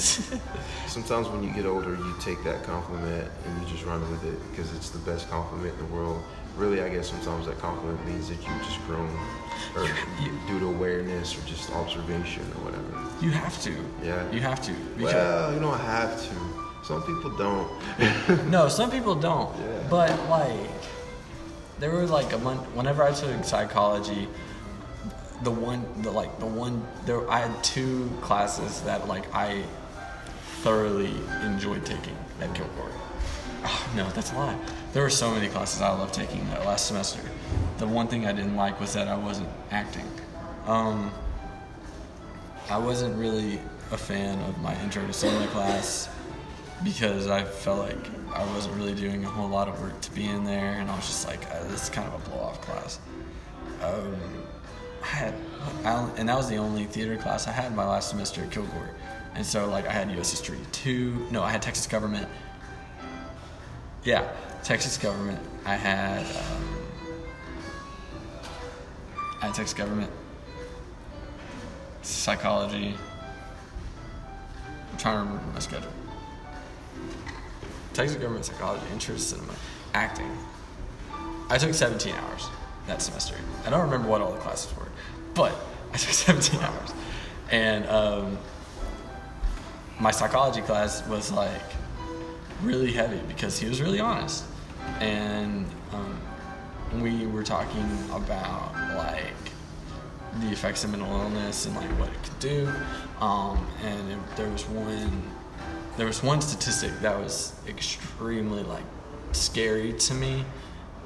Sometimes 0.87 1.29
when 1.29 1.43
you 1.43 1.51
get 1.53 1.67
older, 1.67 1.95
you 1.95 2.15
take 2.21 2.43
that 2.45 2.65
compliment 2.65 3.31
and 3.45 3.63
you 3.63 3.69
just 3.69 3.85
run 3.85 4.01
with 4.11 4.25
it 4.25 4.39
because 4.51 4.75
it's 4.75 4.91
the 4.91 4.99
best 4.99 5.29
compliment 5.29 5.75
in 5.79 5.87
the 5.87 5.95
world. 5.95 6.23
Really, 6.59 6.83
I 6.83 6.89
guess 6.89 7.09
sometimes 7.11 7.47
that 7.47 7.59
compliment 7.61 8.05
means 8.05 8.29
that 8.29 8.39
you've 8.45 8.63
just 8.65 8.85
grown, 8.87 9.09
or 9.77 9.85
You- 10.21 10.33
due 10.49 10.59
to 10.59 10.67
awareness 10.67 11.39
or 11.39 11.41
just 11.47 11.71
observation 11.71 12.43
or 12.57 12.65
whatever. 12.65 12.85
You 13.25 13.31
have 13.31 13.63
to. 13.63 13.73
Yeah. 14.03 14.29
You 14.33 14.41
have 14.41 14.61
to. 14.63 14.73
Because, 14.97 15.15
Well, 15.15 15.55
you 15.55 15.61
don't 15.61 15.79
have 15.79 16.21
to. 16.21 16.35
Some 16.85 17.03
people 17.05 17.31
don't. 17.31 17.71
no, 18.51 18.69
some 18.69 18.91
people 18.91 19.15
don't. 19.15 19.57
Yeah. 19.57 19.87
But 19.89 20.11
like, 20.29 20.71
there 21.79 21.93
were 21.93 22.07
like 22.07 22.33
a 22.33 22.39
month. 22.39 22.63
Whenever 22.75 23.05
I 23.05 23.13
took 23.13 23.45
psychology, 23.45 24.27
the 25.45 25.53
one, 25.53 25.85
the 26.03 26.11
like 26.11 26.41
the 26.41 26.47
one, 26.47 26.85
there 27.07 27.29
I 27.31 27.39
had 27.39 27.63
two 27.63 28.11
classes 28.21 28.81
that 28.83 29.07
like 29.07 29.33
I 29.33 29.63
thoroughly 30.65 31.13
enjoyed 31.45 31.87
taking 31.87 32.17
at 32.41 32.53
Kilgore. 32.55 32.91
Oh, 33.65 33.91
no, 33.97 34.09
that's 34.11 34.33
a 34.33 34.37
lie. 34.37 34.57
There 34.93 35.03
were 35.03 35.11
so 35.11 35.31
many 35.31 35.49
classes 35.49 35.81
I 35.81 35.91
loved 35.91 36.15
taking 36.15 36.49
that 36.51 36.65
last 36.65 36.87
semester. 36.87 37.21
The 37.79 37.87
one 37.87 38.09
thing 38.09 38.27
I 38.27 38.33
didn't 38.33 38.57
like 38.57 38.81
was 38.81 38.95
that 38.95 39.09
I 39.09 39.17
wasn't 39.17 39.49
acting. 39.71 40.07
Um, 40.67 41.11
I 42.71 42.79
wasn't 42.79 43.17
really 43.17 43.61
a 43.91 43.97
fan 43.97 44.39
of 44.43 44.59
my 44.61 44.79
intro 44.83 45.07
to 45.07 45.13
cinema 45.13 45.47
class 45.49 46.09
because 46.85 47.27
I 47.27 47.45
felt 47.45 47.79
like 47.81 47.97
I 48.35 48.45
wasn't 48.53 48.77
really 48.77 48.95
doing 48.95 49.25
a 49.25 49.29
whole 49.29 49.49
lot 49.49 49.69
of 49.69 49.81
work 49.81 50.01
to 50.03 50.11
be 50.13 50.27
in 50.27 50.45
there, 50.45 50.75
and 50.75 50.91
I 50.91 50.97
was 50.97 51.07
just 51.07 51.27
like, 51.27 51.45
uh, 51.51 51.65
this 51.65 51.85
is 51.85 51.89
kind 51.89 52.07
of 52.07 52.15
a 52.15 52.31
blow 52.31 52.41
off 52.41 52.61
class. 52.61 53.01
Um, 53.83 54.17
I 55.03 55.07
had, 55.07 55.35
I, 55.85 56.11
and 56.17 56.29
that 56.29 56.37
was 56.37 56.49
the 56.49 56.57
only 56.57 56.85
theater 56.85 57.17
class 57.17 57.49
I 57.49 57.53
had 57.53 57.75
my 57.75 57.87
last 57.87 58.11
semester 58.11 58.43
at 58.43 58.51
Kilgore, 58.51 58.91
and 59.35 59.45
so 59.45 59.69
like 59.69 59.87
I 59.87 59.93
had 59.93 60.11
U.S. 60.13 60.31
History 60.31 60.59
two, 60.73 61.27
no, 61.31 61.43
I 61.43 61.51
had 61.51 61.63
Texas 61.63 61.87
Government. 61.87 62.29
Yeah, 64.09 64.27
Texas 64.65 64.97
Government. 64.97 65.39
I 65.67 65.75
had, 65.75 66.25
um, 66.25 66.79
I 69.43 69.49
Texas 69.49 69.75
Government, 69.75 70.11
psychology. 72.01 72.95
I'm 74.91 74.97
trying 74.97 75.17
to 75.17 75.25
remember 75.25 75.53
my 75.53 75.59
schedule. 75.59 75.91
Texas 77.93 78.17
government 78.17 78.47
psychology, 78.47 78.83
interest 78.95 79.29
cinema, 79.29 79.53
acting. 79.93 80.35
I 81.51 81.59
took 81.59 81.75
17 81.75 82.15
hours 82.15 82.49
that 82.87 83.03
semester. 83.03 83.35
I 83.67 83.69
don't 83.69 83.83
remember 83.83 84.09
what 84.09 84.23
all 84.23 84.33
the 84.33 84.39
classes 84.39 84.75
were, 84.75 84.89
but 85.35 85.53
I 85.93 85.99
took 85.99 86.15
17 86.15 86.59
hours. 86.61 86.95
And 87.51 87.87
um, 87.89 88.39
my 90.01 90.13
psychology 90.13 90.63
class 90.63 91.07
was 91.09 91.31
like 91.31 91.61
really 92.63 92.93
heavy 92.93 93.21
because 93.29 93.59
he 93.59 93.69
was 93.69 93.81
really 93.81 94.01
honest. 94.01 94.45
And 95.01 95.67
um, 95.93 96.21
we 97.03 97.27
were 97.27 97.43
talking 97.43 97.87
about 98.11 98.73
like 98.97 99.35
the 100.41 100.51
effects 100.51 100.85
of 100.85 100.91
mental 100.91 101.11
illness 101.11 101.67
and 101.67 101.77
like 101.77 101.91
what 101.99 102.09
it 102.09 102.23
could 102.23 102.39
do. 102.39 102.73
Um, 103.21 103.67
and 103.83 104.13
it, 104.13 104.19
there 104.37 104.49
was 104.49 104.65
one, 104.69 105.23
there 105.97 106.07
was 106.07 106.23
one 106.23 106.41
statistic 106.41 106.93
that 107.01 107.19
was 107.19 107.55
extremely 107.67 108.63
like 108.63 108.85
scary 109.33 109.93
to 109.93 110.15
me 110.15 110.45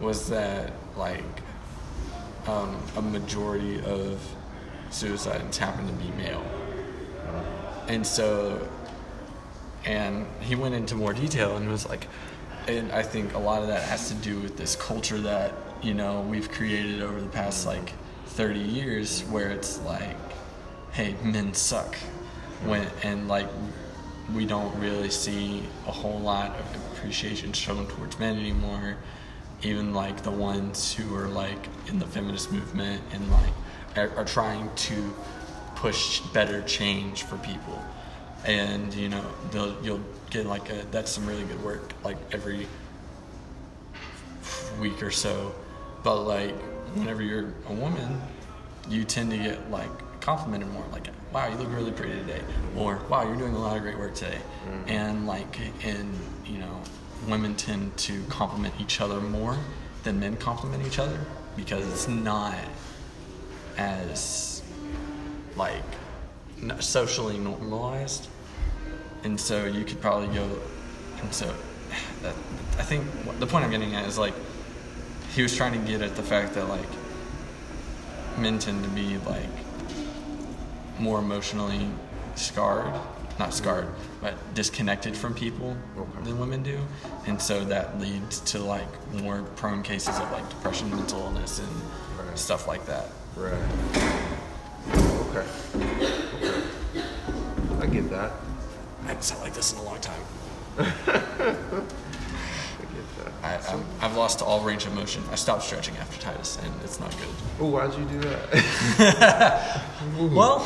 was 0.01 0.29
that 0.29 0.73
like 0.97 1.25
um, 2.47 2.77
a 2.97 3.03
majority 3.03 3.81
of 3.85 4.21
suicides 4.91 5.57
happen 5.59 5.87
to 5.87 5.93
be 5.95 6.11
male, 6.17 6.45
and 7.89 8.07
so 8.07 8.69
and 9.85 10.27
he 10.41 10.55
went 10.55 10.75
into 10.75 10.95
more 10.95 11.13
detail 11.13 11.57
and 11.57 11.69
was 11.69 11.89
like 11.89 12.07
and 12.69 12.93
i 12.93 13.03
think 13.03 13.35
a 13.35 13.39
lot 13.39 13.63
of 13.63 13.69
that 13.69 13.83
has 13.83 14.09
to 14.09 14.15
do 14.17 14.39
with 14.41 14.57
this 14.57 14.77
culture 14.77 15.19
that 15.19 15.53
you 15.83 15.95
know 15.95 16.21
we've 16.23 16.51
created 16.51 17.03
over 17.03 17.21
the 17.21 17.29
past 17.29 17.67
mm-hmm. 17.67 17.85
like 17.85 17.93
30 18.27 18.61
years 18.61 19.23
where 19.25 19.51
it's 19.51 19.81
like 19.81 20.17
hey 20.93 21.17
men 21.25 21.55
suck. 21.55 21.97
When 22.65 22.87
and 23.03 23.27
like 23.27 23.49
we 24.35 24.47
don't 24.47 24.79
really 24.79 25.11
see 25.11 25.63
a 25.87 25.91
whole 25.91 26.21
lot 26.21 26.51
of 26.51 26.93
appreciation 26.93 27.53
shown 27.53 27.87
towards 27.89 28.19
men 28.19 28.39
anymore. 28.39 28.97
Even 29.63 29.95
like 29.95 30.23
the 30.23 30.31
ones 30.31 30.93
who 30.93 31.15
are 31.17 31.29
like 31.29 31.69
in 31.89 31.99
the 31.99 32.07
feminist 32.07 32.53
movement 32.53 33.03
and 33.13 33.31
like 33.31 33.53
are, 33.97 34.11
are 34.19 34.25
trying 34.25 34.71
to 34.75 35.15
push 35.77 36.21
better 36.33 36.61
change 36.63 37.23
for 37.23 37.39
people 37.39 37.83
and 38.45 38.93
you 38.95 39.09
know 39.09 39.25
they'll, 39.51 39.77
you'll 39.85 40.01
get 40.31 40.47
like 40.47 40.71
a 40.71 40.85
that's 40.91 41.11
some 41.11 41.27
really 41.27 41.45
good 41.45 41.63
work 41.63 41.93
like 42.05 42.17
every 42.33 42.67
week 44.81 45.03
or 45.03 45.11
so. 45.11 45.55
But 46.03 46.23
like 46.23 46.55
whenever 46.95 47.23
you're 47.23 47.53
a 47.69 47.73
woman 47.73 48.21
you 48.89 49.05
tend 49.05 49.31
to 49.31 49.37
get 49.37 49.71
like 49.71 49.91
complimented 50.21 50.69
more 50.71 50.85
like 50.93 51.09
wow 51.33 51.49
you 51.49 51.57
look 51.57 51.73
really 51.73 51.91
pretty 51.91 52.13
today 52.13 52.41
or 52.77 53.01
wow 53.09 53.25
you're 53.25 53.37
doing 53.37 53.55
a 53.55 53.59
lot 53.59 53.77
of 53.77 53.83
great 53.83 53.99
work 53.99 54.15
today. 54.15 54.39
Mm-hmm. 54.67 54.89
and 54.91 55.27
like 55.27 55.59
and 55.85 56.15
you 56.47 56.59
know 56.59 56.81
women 57.29 57.55
tend 57.55 57.97
to 57.97 58.23
compliment 58.25 58.75
each 58.81 59.01
other 59.01 59.21
more 59.21 59.57
than 60.05 60.19
men 60.19 60.37
compliment 60.37 60.85
each 60.87 60.99
other 60.99 61.19
because 61.57 61.87
it's 61.89 62.09
not 62.09 62.57
as 63.79 64.63
like 65.57 65.83
socially 66.81 67.39
normalized 67.39 68.29
and 69.25 69.41
so 69.41 69.65
you 69.65 69.85
could 69.85 70.01
probably 70.01 70.35
go. 70.35 70.49
And 71.21 71.33
so, 71.33 71.53
that, 72.23 72.35
I 72.79 72.83
think 72.83 73.07
the 73.39 73.47
point 73.47 73.65
I'm 73.65 73.71
getting 73.71 73.95
at 73.95 74.07
is 74.07 74.19
like 74.19 74.35
he 75.35 75.43
was 75.43 75.57
trying 75.57 75.73
to 75.73 75.91
get 75.91 76.03
at 76.03 76.17
the 76.17 76.23
fact 76.23 76.55
that 76.55 76.69
like 76.69 76.89
men 78.39 78.59
tend 78.59 78.83
to 78.85 78.91
be 78.91 79.19
like 79.19 79.49
more 80.99 81.19
emotionally 81.19 81.89
scarred, 82.35 82.93
not 83.39 83.55
scarred, 83.55 83.89
but 84.21 84.35
disconnected 84.55 85.17
from 85.17 85.35
people 85.35 85.77
okay. 85.97 86.25
than 86.25 86.39
women 86.39 86.63
do, 86.63 86.79
and 87.27 87.41
so 87.41 87.65
that 87.65 88.01
leads 88.01 88.41
to 88.41 88.59
like 88.59 89.15
more 89.15 89.43
prone 89.57 89.83
cases 89.83 90.19
of 90.19 90.31
like 90.33 90.49
depression, 90.49 90.91
mental 90.91 91.21
illness, 91.21 91.59
and 91.59 91.69
right. 92.27 92.39
stuff 92.39 92.67
like 92.67 92.85
that. 92.87 93.09
Right. 93.37 93.53
Okay. 94.89 95.33
Okay. 95.33 95.47
I 97.81 97.87
get 97.87 98.11
that. 98.11 98.33
I 99.05 99.09
haven't 99.09 99.23
sat 99.23 99.41
like 99.41 99.55
this 99.55 99.73
in 99.73 99.79
a 99.79 99.83
long 99.83 100.01
time. 100.01 100.23
I, 103.43 103.57
um, 103.57 103.85
I, 103.99 104.03
have 104.07 104.17
lost 104.17 104.41
all 104.41 104.61
range 104.61 104.87
of 104.87 104.95
motion. 104.95 105.23
I 105.33 105.35
stopped 105.35 105.65
stretching 105.65 105.97
after 105.97 106.21
Titus, 106.21 106.59
and 106.63 106.73
it's 106.85 107.01
not 107.01 107.11
good. 107.11 107.29
Oh, 107.61 107.67
why'd 107.67 107.93
you 107.99 108.05
do 108.05 108.21
that? 108.21 109.83
well, 110.19 110.65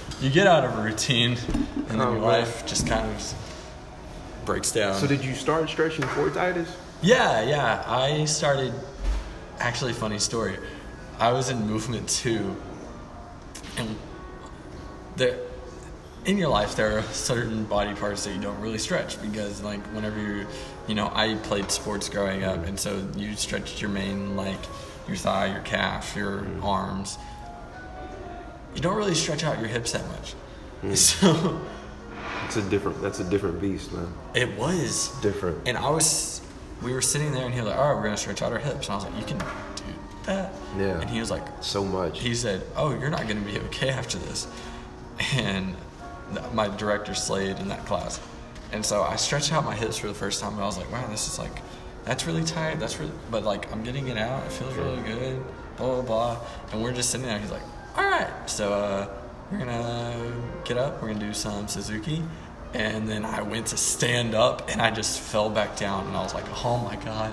you 0.20 0.28
get 0.28 0.46
out 0.46 0.64
of 0.64 0.78
a 0.78 0.82
routine, 0.82 1.38
and 1.74 1.88
then 1.88 2.00
oh, 2.02 2.12
your 2.12 2.20
life 2.20 2.66
just 2.66 2.86
kind 2.86 3.10
of 3.10 3.34
breaks 4.44 4.70
down. 4.70 4.94
So, 4.94 5.06
did 5.06 5.24
you 5.24 5.34
start 5.34 5.68
stretching 5.70 6.04
for 6.08 6.28
Titus? 6.30 6.76
Yeah, 7.00 7.42
yeah. 7.42 7.82
I 7.86 8.26
started. 8.26 8.74
Actually, 9.58 9.94
funny 9.94 10.18
story. 10.18 10.58
I 11.18 11.32
was 11.32 11.48
in 11.48 11.66
movement 11.66 12.06
two, 12.08 12.54
and 13.78 13.96
there 15.16 15.38
in 16.26 16.38
your 16.38 16.48
life 16.48 16.74
there 16.76 16.98
are 16.98 17.02
certain 17.02 17.64
body 17.64 17.94
parts 17.94 18.24
that 18.24 18.34
you 18.34 18.40
don't 18.40 18.58
really 18.60 18.78
stretch 18.78 19.20
because 19.20 19.62
like 19.62 19.80
whenever 19.88 20.18
you're 20.20 20.46
you 20.86 20.94
know 20.94 21.10
i 21.14 21.34
played 21.42 21.70
sports 21.70 22.08
growing 22.08 22.44
up 22.44 22.64
and 22.66 22.80
so 22.80 23.06
you 23.16 23.34
stretched 23.34 23.82
your 23.82 23.90
main 23.90 24.34
like 24.36 24.58
your 25.06 25.16
thigh 25.16 25.46
your 25.52 25.62
calf 25.62 26.16
your 26.16 26.42
mm. 26.42 26.64
arms. 26.64 27.18
You 28.74 28.80
don't 28.80 28.96
really 28.96 29.14
stretch 29.14 29.44
out 29.44 29.58
your 29.58 29.68
hips 29.68 29.92
that 29.92 30.06
much. 30.08 30.34
Mm. 30.82 30.96
so 30.96 31.60
it's 32.46 32.56
a 32.56 32.62
different 32.62 33.00
that's 33.00 33.20
a 33.20 33.28
different 33.28 33.60
beast 33.60 33.92
man. 33.92 34.12
It 34.34 34.56
was. 34.56 35.10
Different. 35.20 35.66
And 35.66 35.76
i 35.76 35.88
was 35.90 36.40
we 36.82 36.92
were 36.92 37.02
sitting 37.02 37.32
there 37.32 37.44
and 37.44 37.54
he 37.54 37.60
was 37.60 37.70
like 37.70 37.78
all 37.78 37.88
right 37.88 37.96
we're 37.96 38.04
gonna 38.04 38.16
stretch 38.16 38.42
out 38.42 38.52
our 38.52 38.58
hips. 38.58 38.88
And 38.88 38.92
i 38.92 38.96
was 38.96 39.04
like 39.04 39.18
you 39.18 39.26
can 39.26 39.38
do 39.38 39.84
that? 40.26 40.52
Yeah. 40.78 41.00
And 41.00 41.10
he 41.10 41.20
was 41.20 41.30
like 41.30 41.46
so 41.60 41.84
much. 41.84 42.20
he 42.20 42.34
said 42.34 42.62
oh 42.76 42.98
you're 42.98 43.10
not 43.10 43.28
gonna 43.28 43.40
be 43.40 43.58
okay 43.60 43.90
after 43.90 44.18
this. 44.18 44.46
And 45.36 45.76
my 46.52 46.68
director 46.76 47.14
Slade 47.14 47.58
in 47.58 47.68
that 47.68 47.84
class. 47.86 48.20
And 48.72 48.84
so 48.84 49.02
I 49.02 49.16
stretched 49.16 49.52
out 49.52 49.64
my 49.64 49.74
hips 49.74 49.98
for 49.98 50.08
the 50.08 50.14
first 50.14 50.40
time, 50.40 50.54
and 50.54 50.62
I 50.62 50.66
was 50.66 50.76
like, 50.76 50.90
wow, 50.90 51.06
this 51.06 51.28
is 51.28 51.38
like, 51.38 51.62
that's 52.04 52.26
really 52.26 52.44
tight. 52.44 52.80
That's 52.80 52.98
really, 52.98 53.12
but 53.30 53.44
like, 53.44 53.72
I'm 53.72 53.82
getting 53.84 54.08
it 54.08 54.18
out. 54.18 54.44
It 54.44 54.52
feels 54.52 54.74
really 54.74 55.02
good. 55.02 55.42
Blah 55.76 56.00
blah 56.00 56.02
blah. 56.02 56.40
And 56.72 56.82
we're 56.82 56.92
just 56.92 57.10
sitting 57.10 57.26
there. 57.26 57.38
He's 57.38 57.50
like, 57.50 57.62
all 57.96 58.04
right, 58.04 58.50
so 58.50 58.72
uh, 58.72 59.08
we're 59.50 59.58
gonna 59.58 60.32
get 60.64 60.76
up. 60.76 61.00
We're 61.00 61.08
gonna 61.08 61.20
do 61.20 61.34
some 61.34 61.68
Suzuki. 61.68 62.22
And 62.72 63.08
then 63.08 63.24
I 63.24 63.42
went 63.42 63.66
to 63.68 63.76
stand 63.76 64.34
up, 64.34 64.68
and 64.68 64.82
I 64.82 64.90
just 64.90 65.20
fell 65.20 65.48
back 65.48 65.76
down, 65.76 66.06
and 66.08 66.16
I 66.16 66.22
was 66.22 66.34
like, 66.34 66.46
oh 66.64 66.78
my 66.78 66.96
god. 66.96 67.32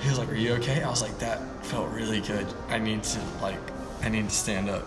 He 0.00 0.08
was 0.08 0.18
like, 0.18 0.30
are 0.30 0.36
you 0.36 0.52
okay? 0.54 0.82
I 0.82 0.90
was 0.90 1.02
like, 1.02 1.18
that 1.20 1.40
felt 1.64 1.88
really 1.90 2.20
good. 2.20 2.46
I 2.68 2.78
need 2.78 3.02
to 3.02 3.20
like, 3.40 3.58
I 4.02 4.08
need 4.08 4.28
to 4.28 4.34
stand 4.34 4.68
up. 4.68 4.86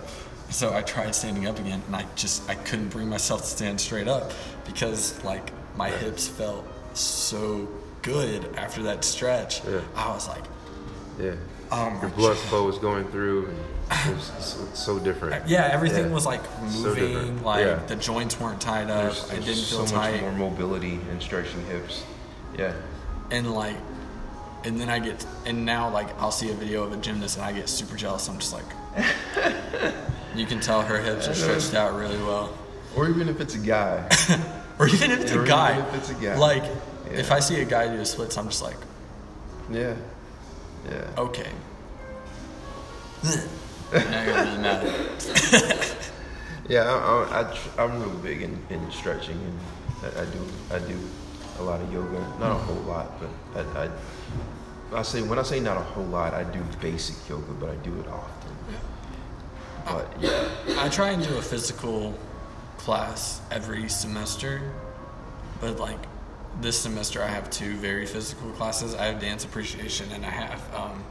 So 0.50 0.74
I 0.74 0.82
tried 0.82 1.14
standing 1.14 1.48
up 1.48 1.60
again, 1.60 1.82
and 1.88 1.95
I 1.95 2.06
just 2.16 2.50
I 2.50 2.56
couldn't 2.56 2.89
bring 2.89 3.10
myself 3.10 3.41
to 3.41 3.48
stand 3.48 3.82
straight 3.82 4.08
up 4.08 4.32
because 4.66 5.22
like 5.24 5.52
my 5.76 5.89
hips 5.89 6.28
felt 6.28 6.66
so 6.93 7.68
good 8.02 8.56
after 8.56 8.84
that 8.84 9.04
stretch. 9.04 9.64
Yeah. 9.66 9.82
I 9.95 10.10
was 10.10 10.28
like, 10.28 10.43
yeah. 11.20 11.36
Um, 11.72 12.00
Your 12.02 12.10
blood 12.12 12.38
flow 12.38 12.66
was 12.66 12.78
going 12.78 13.06
through. 13.10 13.54
It 13.91 14.16
was 14.16 14.32
so, 14.39 14.66
so 14.74 15.00
different. 15.00 15.48
Yeah, 15.48 15.70
everything 15.72 16.06
yeah. 16.06 16.14
was 16.14 16.26
like 16.26 16.41
moving. 16.62 17.38
So 17.39 17.43
like 17.43 17.66
yeah. 17.66 17.76
the 17.88 17.95
joints 17.98 18.39
weren't 18.39 18.62
tied 18.62 18.89
up. 18.89 19.04
There's, 19.04 19.28
there's 19.28 19.32
I 19.32 19.45
didn't 19.45 19.66
feel 19.66 19.86
so 19.86 19.95
tight. 19.95 20.12
much 20.12 20.22
more 20.22 20.50
mobility 20.50 21.00
and 21.10 21.22
stretching 21.22 21.66
hips. 21.66 22.04
Yeah. 22.58 22.74
And 23.32 23.54
like, 23.54 23.76
and 24.64 24.80
then 24.80 24.89
I 24.89 25.00
get, 25.00 25.26
and 25.45 25.66
now 25.66 25.89
like 25.89 26.08
I'll 26.22 26.32
see 26.32 26.50
a 26.50 26.54
video 26.54 26.84
of 26.84 26.93
a 26.93 26.98
gymnast 26.98 27.38
and 27.38 27.45
I 27.45 27.52
get 27.52 27.68
super 27.68 27.98
jealous. 27.98 28.30
I'm 28.30 28.39
just 28.39 28.54
like. 28.54 28.66
You 30.38 30.46
can 30.46 30.60
tell 30.60 30.82
her 30.82 31.00
hips 31.00 31.28
are 31.28 31.34
stretched 31.34 31.74
out 31.74 31.98
really 31.98 32.18
well. 32.18 32.56
Or 32.96 33.10
even 33.10 33.28
if 33.28 33.42
it's 33.42 33.56
a 33.56 33.60
guy. 33.60 34.08
or 34.80 34.88
even 34.88 35.12
if 35.12 35.22
it's 35.22 35.32
or 35.32 35.44
a 35.44 35.48
guy. 35.48 35.80
if 35.80 35.96
it's 35.96 36.10
a 36.12 36.14
guy. 36.14 36.36
Like, 36.38 36.64
yeah. 36.64 37.18
if 37.18 37.32
I 37.32 37.40
see 37.40 37.60
a 37.62 37.66
guy 37.66 37.88
do 37.88 38.00
a 38.00 38.06
splits, 38.06 38.38
I'm 38.38 38.46
just 38.46 38.62
like, 38.62 38.78
yeah, 39.72 39.96
yeah. 40.90 41.08
Okay. 41.18 41.50
now 43.94 44.24
you're 44.24 44.62
mad. 44.62 44.86
yeah, 46.70 46.84
I, 46.84 47.42
I, 47.42 47.58
I, 47.78 47.84
am 47.84 48.00
real 48.00 48.18
big 48.20 48.42
in, 48.44 48.60
in 48.70 48.92
stretching, 48.92 49.40
and 49.40 49.60
I, 50.04 50.22
I, 50.22 50.26
do 50.26 50.40
I 50.72 50.80
do 50.88 51.00
a 51.60 51.64
lot 51.64 51.82
of 51.82 51.92
yoga. 51.92 52.20
Not 52.40 52.52
a 52.52 52.60
whole 52.60 52.84
lot, 52.84 53.20
but 53.20 53.66
I, 53.76 53.86
I 53.86 53.90
I 54.94 55.02
say 55.02 55.22
when 55.22 55.38
I 55.38 55.44
say 55.44 55.60
not 55.60 55.78
a 55.78 55.82
whole 55.82 56.06
lot, 56.06 56.34
I 56.34 56.44
do 56.44 56.62
basic 56.82 57.28
yoga, 57.28 57.52
but 57.54 57.70
I 57.70 57.76
do 57.78 58.00
it 58.00 58.08
often. 58.08 58.37
But 59.88 60.12
yeah, 60.20 60.50
I 60.78 60.90
try 60.90 61.12
and 61.12 61.24
do 61.24 61.38
a 61.38 61.42
physical 61.42 62.14
class 62.78 63.42
every 63.52 63.88
semester, 63.88 64.62
but 65.62 65.80
like 65.80 66.00
this 66.60 66.78
semester 66.78 67.22
I 67.22 67.28
have 67.28 67.50
two 67.50 67.76
very 67.78 68.06
physical 68.06 68.50
classes. 68.52 68.96
I 68.96 69.06
have 69.06 69.22
dance 69.22 69.46
appreciation 69.46 70.12
and 70.12 70.26
I 70.26 70.30
have 70.30 70.76
um, 70.76 71.04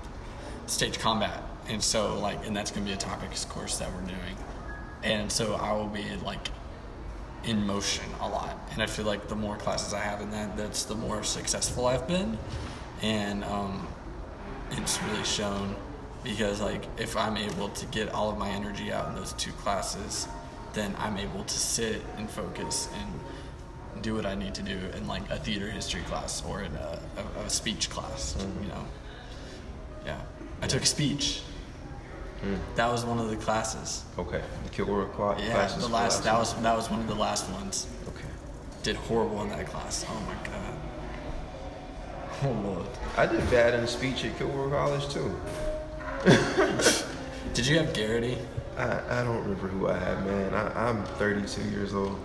stage 0.66 0.98
combat, 0.98 1.42
and 1.68 1.82
so 1.82 2.18
like, 2.18 2.46
and 2.46 2.54
that's 2.54 2.70
gonna 2.70 2.84
be 2.84 2.92
a 2.92 2.96
topics 2.96 3.44
course 3.46 3.78
that 3.78 3.90
we're 3.94 4.06
doing, 4.08 4.36
and 5.02 5.32
so 5.32 5.54
I 5.54 5.72
will 5.72 5.88
be 5.88 6.04
like 6.24 6.48
in 7.44 7.66
motion 7.66 8.04
a 8.20 8.28
lot, 8.28 8.58
and 8.72 8.82
I 8.82 8.86
feel 8.86 9.06
like 9.06 9.28
the 9.28 9.36
more 9.36 9.56
classes 9.56 9.94
I 9.94 10.00
have 10.00 10.20
in 10.20 10.30
that, 10.32 10.56
that's 10.56 10.84
the 10.84 10.96
more 10.96 11.22
successful 11.22 11.86
I've 11.86 12.06
been, 12.06 12.36
and 13.00 13.42
um, 13.44 13.86
it's 14.72 15.02
really 15.04 15.24
shown 15.24 15.76
because 16.26 16.60
like 16.60 16.84
if 16.98 17.16
I'm 17.16 17.36
able 17.36 17.68
to 17.68 17.86
get 17.86 18.08
all 18.08 18.28
of 18.28 18.36
my 18.36 18.50
energy 18.50 18.92
out 18.92 19.08
in 19.08 19.14
those 19.14 19.32
two 19.34 19.52
classes, 19.52 20.26
then 20.72 20.94
I'm 20.98 21.16
able 21.16 21.44
to 21.44 21.58
sit 21.58 22.02
and 22.18 22.28
focus 22.28 22.88
and 23.00 24.02
do 24.02 24.14
what 24.14 24.26
I 24.26 24.34
need 24.34 24.54
to 24.56 24.62
do 24.62 24.78
in 24.96 25.06
like 25.06 25.22
a 25.30 25.36
theater 25.36 25.70
history 25.70 26.02
class 26.02 26.44
or 26.44 26.62
in 26.62 26.72
a, 26.74 26.98
a, 27.16 27.40
a 27.42 27.50
speech 27.50 27.88
class. 27.90 28.34
Mm-hmm. 28.34 28.62
You 28.64 28.68
know, 28.68 28.84
yeah. 30.04 30.20
I 30.62 30.66
took 30.66 30.84
speech. 30.84 31.42
Mm. 32.44 32.58
That 32.74 32.90
was 32.90 33.04
one 33.04 33.18
of 33.18 33.30
the 33.30 33.36
classes. 33.36 34.04
Okay, 34.18 34.42
the 34.64 34.70
Kilgore 34.70 35.06
class. 35.06 35.40
Yeah, 35.40 35.78
the 35.78 35.88
last. 35.88 36.24
That 36.24 36.38
was 36.38 36.54
that 36.54 36.76
was 36.76 36.90
one 36.90 37.00
of 37.00 37.06
the 37.06 37.14
last 37.14 37.48
ones. 37.50 37.86
Okay. 38.08 38.28
Did 38.82 38.96
horrible 38.96 39.42
in 39.42 39.50
that 39.50 39.66
class. 39.66 40.04
Oh 40.08 40.20
my 40.26 40.34
god. 40.50 40.74
Oh 42.42 42.68
lord. 42.68 42.86
I 43.16 43.26
did 43.26 43.48
bad 43.50 43.74
in 43.74 43.86
speech 43.86 44.24
at 44.24 44.36
Kilgore 44.36 44.68
College 44.68 45.08
too. 45.08 45.34
Did 47.54 47.66
you 47.66 47.78
have 47.78 47.94
Garrity? 47.94 48.36
I, 48.76 49.20
I 49.20 49.24
don't 49.24 49.42
remember 49.42 49.68
who 49.68 49.88
I 49.88 49.96
had, 49.96 50.26
man. 50.26 50.52
I, 50.52 50.88
I'm 50.88 51.04
32 51.04 51.62
years 51.70 51.94
old. 51.94 52.18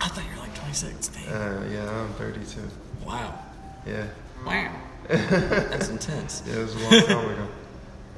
I 0.00 0.08
thought 0.08 0.22
you 0.24 0.30
were 0.36 0.42
like 0.42 0.54
26. 0.54 1.08
Dang. 1.08 1.28
Uh, 1.28 1.68
yeah, 1.72 1.90
I'm 1.90 2.12
32. 2.14 2.60
wow. 3.06 3.38
Yeah. 3.86 4.06
Wow. 4.44 4.74
That's 5.08 5.88
intense. 5.88 6.42
Yeah, 6.46 6.56
it 6.56 6.62
was 6.62 6.74
a 6.74 6.78
long 6.78 7.06
time 7.06 7.30
ago. 7.30 7.48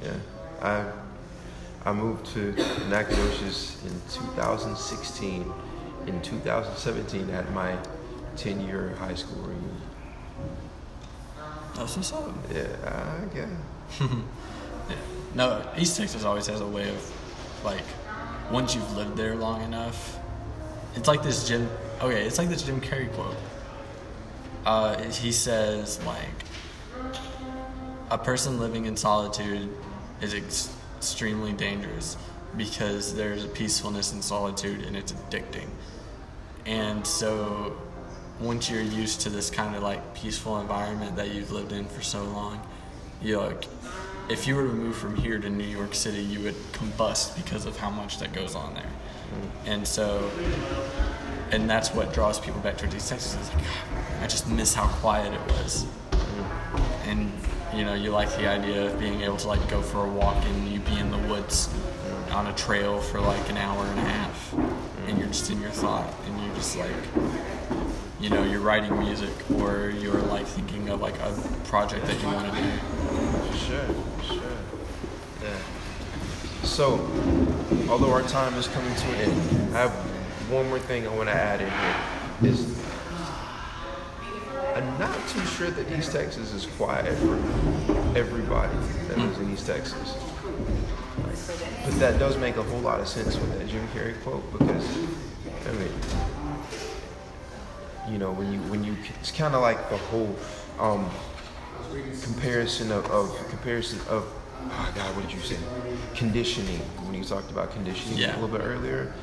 Yeah. 0.03 0.13
I 0.61 0.91
I 1.85 1.93
moved 1.93 2.25
to 2.33 2.51
Nacogdoches 2.89 3.77
in 3.85 3.91
2016. 4.11 5.53
In 6.07 6.21
2017, 6.21 7.29
at 7.29 7.51
my 7.53 7.77
10 8.35 8.67
year 8.67 8.95
high 8.99 9.15
school 9.15 9.43
reunion. 9.43 9.81
That's 11.73 11.95
what's 11.95 12.11
up. 12.11 12.31
Yeah, 12.53 12.67
I 12.85 13.33
guess. 13.33 14.09
No, 15.35 15.61
East 15.77 15.97
Texas 15.97 16.23
always 16.23 16.47
has 16.47 16.61
a 16.61 16.67
way 16.67 16.89
of, 16.89 17.63
like, 17.65 17.83
once 18.49 18.73
you've 18.73 18.95
lived 18.95 19.17
there 19.17 19.35
long 19.35 19.61
enough, 19.63 20.17
it's 20.95 21.09
like 21.09 21.23
this 21.23 21.47
Jim. 21.47 21.69
Okay, 22.01 22.25
it's 22.25 22.37
like 22.37 22.47
this 22.47 22.63
Jim 22.63 22.79
Carrey 22.79 23.11
quote. 23.13 23.35
Uh, 24.65 25.01
he 25.03 25.31
says 25.31 26.03
like, 26.05 26.29
a 28.09 28.17
person 28.17 28.59
living 28.59 28.85
in 28.85 28.97
solitude 28.97 29.69
is 30.21 30.33
ex- 30.33 30.73
extremely 30.97 31.53
dangerous 31.53 32.17
because 32.57 33.13
there's 33.13 33.43
a 33.43 33.47
peacefulness 33.47 34.13
in 34.13 34.21
solitude 34.21 34.85
and 34.85 34.95
it's 34.95 35.11
addicting. 35.11 35.67
And 36.65 37.05
so, 37.05 37.75
once 38.39 38.69
you're 38.69 38.81
used 38.81 39.21
to 39.21 39.29
this 39.29 39.49
kind 39.49 39.75
of 39.75 39.83
like 39.83 40.15
peaceful 40.15 40.59
environment 40.59 41.15
that 41.17 41.29
you've 41.29 41.51
lived 41.51 41.71
in 41.71 41.85
for 41.85 42.01
so 42.01 42.23
long, 42.23 42.65
you 43.21 43.39
like, 43.39 43.65
if 44.29 44.47
you 44.47 44.55
were 44.55 44.63
to 44.63 44.73
move 44.73 44.95
from 44.95 45.15
here 45.15 45.39
to 45.39 45.49
New 45.49 45.65
York 45.65 45.93
City, 45.93 46.21
you 46.21 46.39
would 46.41 46.55
combust 46.73 47.35
because 47.37 47.65
of 47.65 47.77
how 47.77 47.89
much 47.89 48.17
that 48.19 48.33
goes 48.33 48.55
on 48.55 48.73
there. 48.73 48.83
Mm. 48.83 49.49
And 49.67 49.87
so, 49.87 50.31
and 51.51 51.69
that's 51.69 51.93
what 51.93 52.13
draws 52.13 52.39
people 52.39 52.59
back 52.61 52.77
to 52.77 52.87
East 52.87 53.09
Texas. 53.09 53.37
It's 53.39 53.53
like, 53.53 53.63
ah, 53.65 54.23
I 54.23 54.27
just 54.27 54.49
miss 54.49 54.73
how 54.73 54.87
quiet 54.87 55.33
it 55.33 55.41
was. 55.53 55.85
Mm. 56.11 57.07
And 57.07 57.31
you 57.75 57.83
know, 57.83 57.93
you 57.93 58.09
like 58.11 58.29
the 58.37 58.47
idea 58.47 58.87
of 58.87 58.99
being 58.99 59.21
able 59.21 59.37
to 59.37 59.47
like 59.47 59.67
go 59.69 59.81
for 59.81 60.05
a 60.05 60.09
walk 60.09 60.43
and 60.45 60.69
you 60.69 60.79
be 60.79 60.97
in 60.97 61.11
the 61.11 61.17
woods 61.29 61.67
mm. 61.67 62.33
on 62.33 62.47
a 62.47 62.53
trail 62.53 62.99
for 63.01 63.19
like 63.19 63.49
an 63.49 63.57
hour 63.57 63.85
and 63.85 63.99
a 63.99 64.03
half, 64.03 64.53
and 65.07 65.19
you're 65.19 65.27
just 65.27 65.51
in 65.51 65.61
your 65.61 65.71
thought, 65.71 66.11
and 66.25 66.41
you're 66.43 66.55
just 66.55 66.77
like, 66.77 66.89
you 68.19 68.29
know, 68.29 68.43
you're 68.43 68.61
writing 68.61 68.97
music 68.97 69.33
or 69.59 69.89
you're 69.89 70.21
like 70.21 70.47
thinking 70.47 70.89
of 70.89 71.01
like 71.01 71.19
a 71.19 71.31
project 71.65 72.05
that 72.07 72.19
you 72.21 72.27
want 72.27 72.51
to 72.51 72.61
do. 72.61 72.94
Sure, 73.57 73.87
sure. 74.21 74.57
Yeah. 75.41 75.57
So, 76.63 76.99
although 77.89 78.11
our 78.11 78.23
time 78.23 78.53
is 78.55 78.67
coming 78.67 78.93
to 78.93 79.07
an 79.07 79.15
end, 79.15 79.75
I 79.75 79.81
have 79.81 79.91
one 80.51 80.67
more 80.67 80.79
thing 80.79 81.07
I 81.07 81.15
want 81.15 81.29
to 81.29 81.35
add 81.35 81.61
in 81.61 81.69
here. 81.69 82.51
Is 82.51 82.77
I'm 84.75 84.99
not 84.99 85.15
too 85.29 85.45
sure 85.45 85.71
that 85.71 85.97
East 85.97 86.11
Texas 86.11 86.53
is 86.53 86.65
quiet 86.65 87.17
for 87.17 87.35
everybody 88.17 88.77
that 89.07 89.17
lives 89.17 89.37
in 89.39 89.53
East 89.53 89.67
Texas. 89.67 90.17
But 91.85 91.99
that 91.99 92.19
does 92.19 92.37
make 92.37 92.57
a 92.57 92.63
whole 92.63 92.81
lot 92.81 92.99
of 92.99 93.07
sense 93.07 93.37
with 93.37 93.57
that 93.57 93.67
Jim 93.69 93.87
Carrey 93.89 94.21
quote 94.23 94.51
because, 94.51 94.85
I 95.67 95.71
mean, 95.71 95.93
you 98.09 98.17
know, 98.17 98.31
when 98.31 98.51
you 98.51 98.59
when 98.69 98.83
you 98.83 98.97
it's 99.19 99.31
kind 99.31 99.55
of 99.55 99.61
like 99.61 99.89
the 99.89 99.97
whole 99.97 100.35
um, 100.79 101.09
comparison 102.23 102.91
of, 102.91 103.05
of 103.11 103.35
comparison 103.49 103.99
of 104.09 104.25
oh 104.67 104.91
God, 104.95 105.15
what 105.15 105.27
did 105.27 105.33
you 105.35 105.41
say? 105.41 105.57
Conditioning. 106.15 106.79
When 107.05 107.13
you 107.15 107.23
talked 107.23 107.51
about 107.51 107.71
conditioning 107.71 108.17
Yeah. 108.17 108.33
a 108.33 108.39
little 108.39 108.57
bit 108.57 108.61
earlier, 108.65 109.13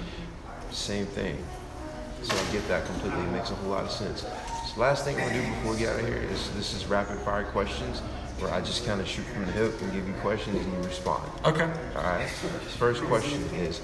same 0.71 1.07
thing. 1.07 1.37
So 2.23 2.37
I 2.37 2.53
get 2.53 2.67
that 2.69 2.87
completely. 2.87 3.21
It 3.21 3.33
makes 3.33 3.51
a 3.51 3.55
whole 3.57 3.71
lot 3.71 3.85
of 3.85 3.91
sense. 3.91 4.21
So 4.23 4.81
last 4.81 5.05
thing 5.05 5.17
I'm 5.21 5.29
gonna 5.29 5.43
do 5.43 5.49
before 5.55 5.73
we 5.73 5.79
get 5.79 5.95
out 5.95 6.01
of 6.01 6.07
here 6.07 6.17
is 6.23 6.51
this 6.53 6.73
is 6.75 6.87
rapid 6.87 7.19
fire 7.21 7.45
questions 7.45 7.99
where 8.39 8.53
I 8.53 8.61
just 8.61 8.87
kind 8.87 9.01
of 9.01 9.07
shoot 9.09 9.25
from 9.27 9.45
the 9.47 9.53
hip 9.53 9.81
and 9.83 9.93
give 9.93 10.07
you 10.07 10.15
questions 10.15 10.57
and 10.65 10.73
you 10.73 10.89
respond. 10.89 11.25
Okay. 11.45 11.71
All 11.97 12.03
right. 12.03 12.29
First 12.79 13.03
question 13.05 13.43
is, 13.55 13.79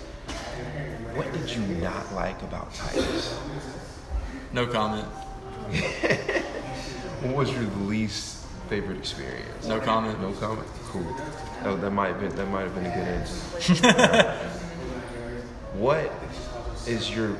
what 1.15 1.33
did 1.33 1.51
you 1.51 1.61
not 1.81 2.13
like 2.15 2.41
about 2.43 2.73
Titus? 2.75 3.39
No 4.53 4.67
comment. 4.67 5.07
What 7.21 7.35
was 7.35 7.51
your 7.53 7.65
least 7.87 8.38
favorite 8.69 8.99
experience? 8.99 9.67
No 9.67 9.81
comment. 9.81 10.21
No 10.21 10.33
comment. 10.33 10.69
Cool. 10.85 11.03
That, 11.63 11.81
that 11.81 11.91
might 11.91 12.09
have 12.09 12.21
been 12.21 12.37
that 12.37 12.49
might 12.49 12.63
have 12.63 12.75
been 12.75 12.87
a 12.87 12.95
good 12.95 13.09
answer. 13.09 14.33
what 15.75 16.13
is 16.87 17.11
your 17.11 17.37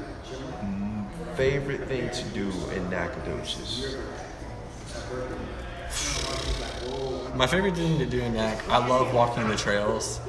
favorite 1.35 1.87
thing 1.87 2.11
to 2.11 2.25
do 2.31 2.51
in 2.75 2.89
Nacogdoches? 2.91 3.97
My 7.35 7.47
favorite 7.47 7.77
thing 7.77 7.99
to 7.99 8.07
do 8.07 8.21
in 8.21 8.35
NAC, 8.35 8.69
I 8.69 8.85
love 8.85 9.15
walking 9.15 9.47
the 9.49 9.57
trails. 9.57 10.21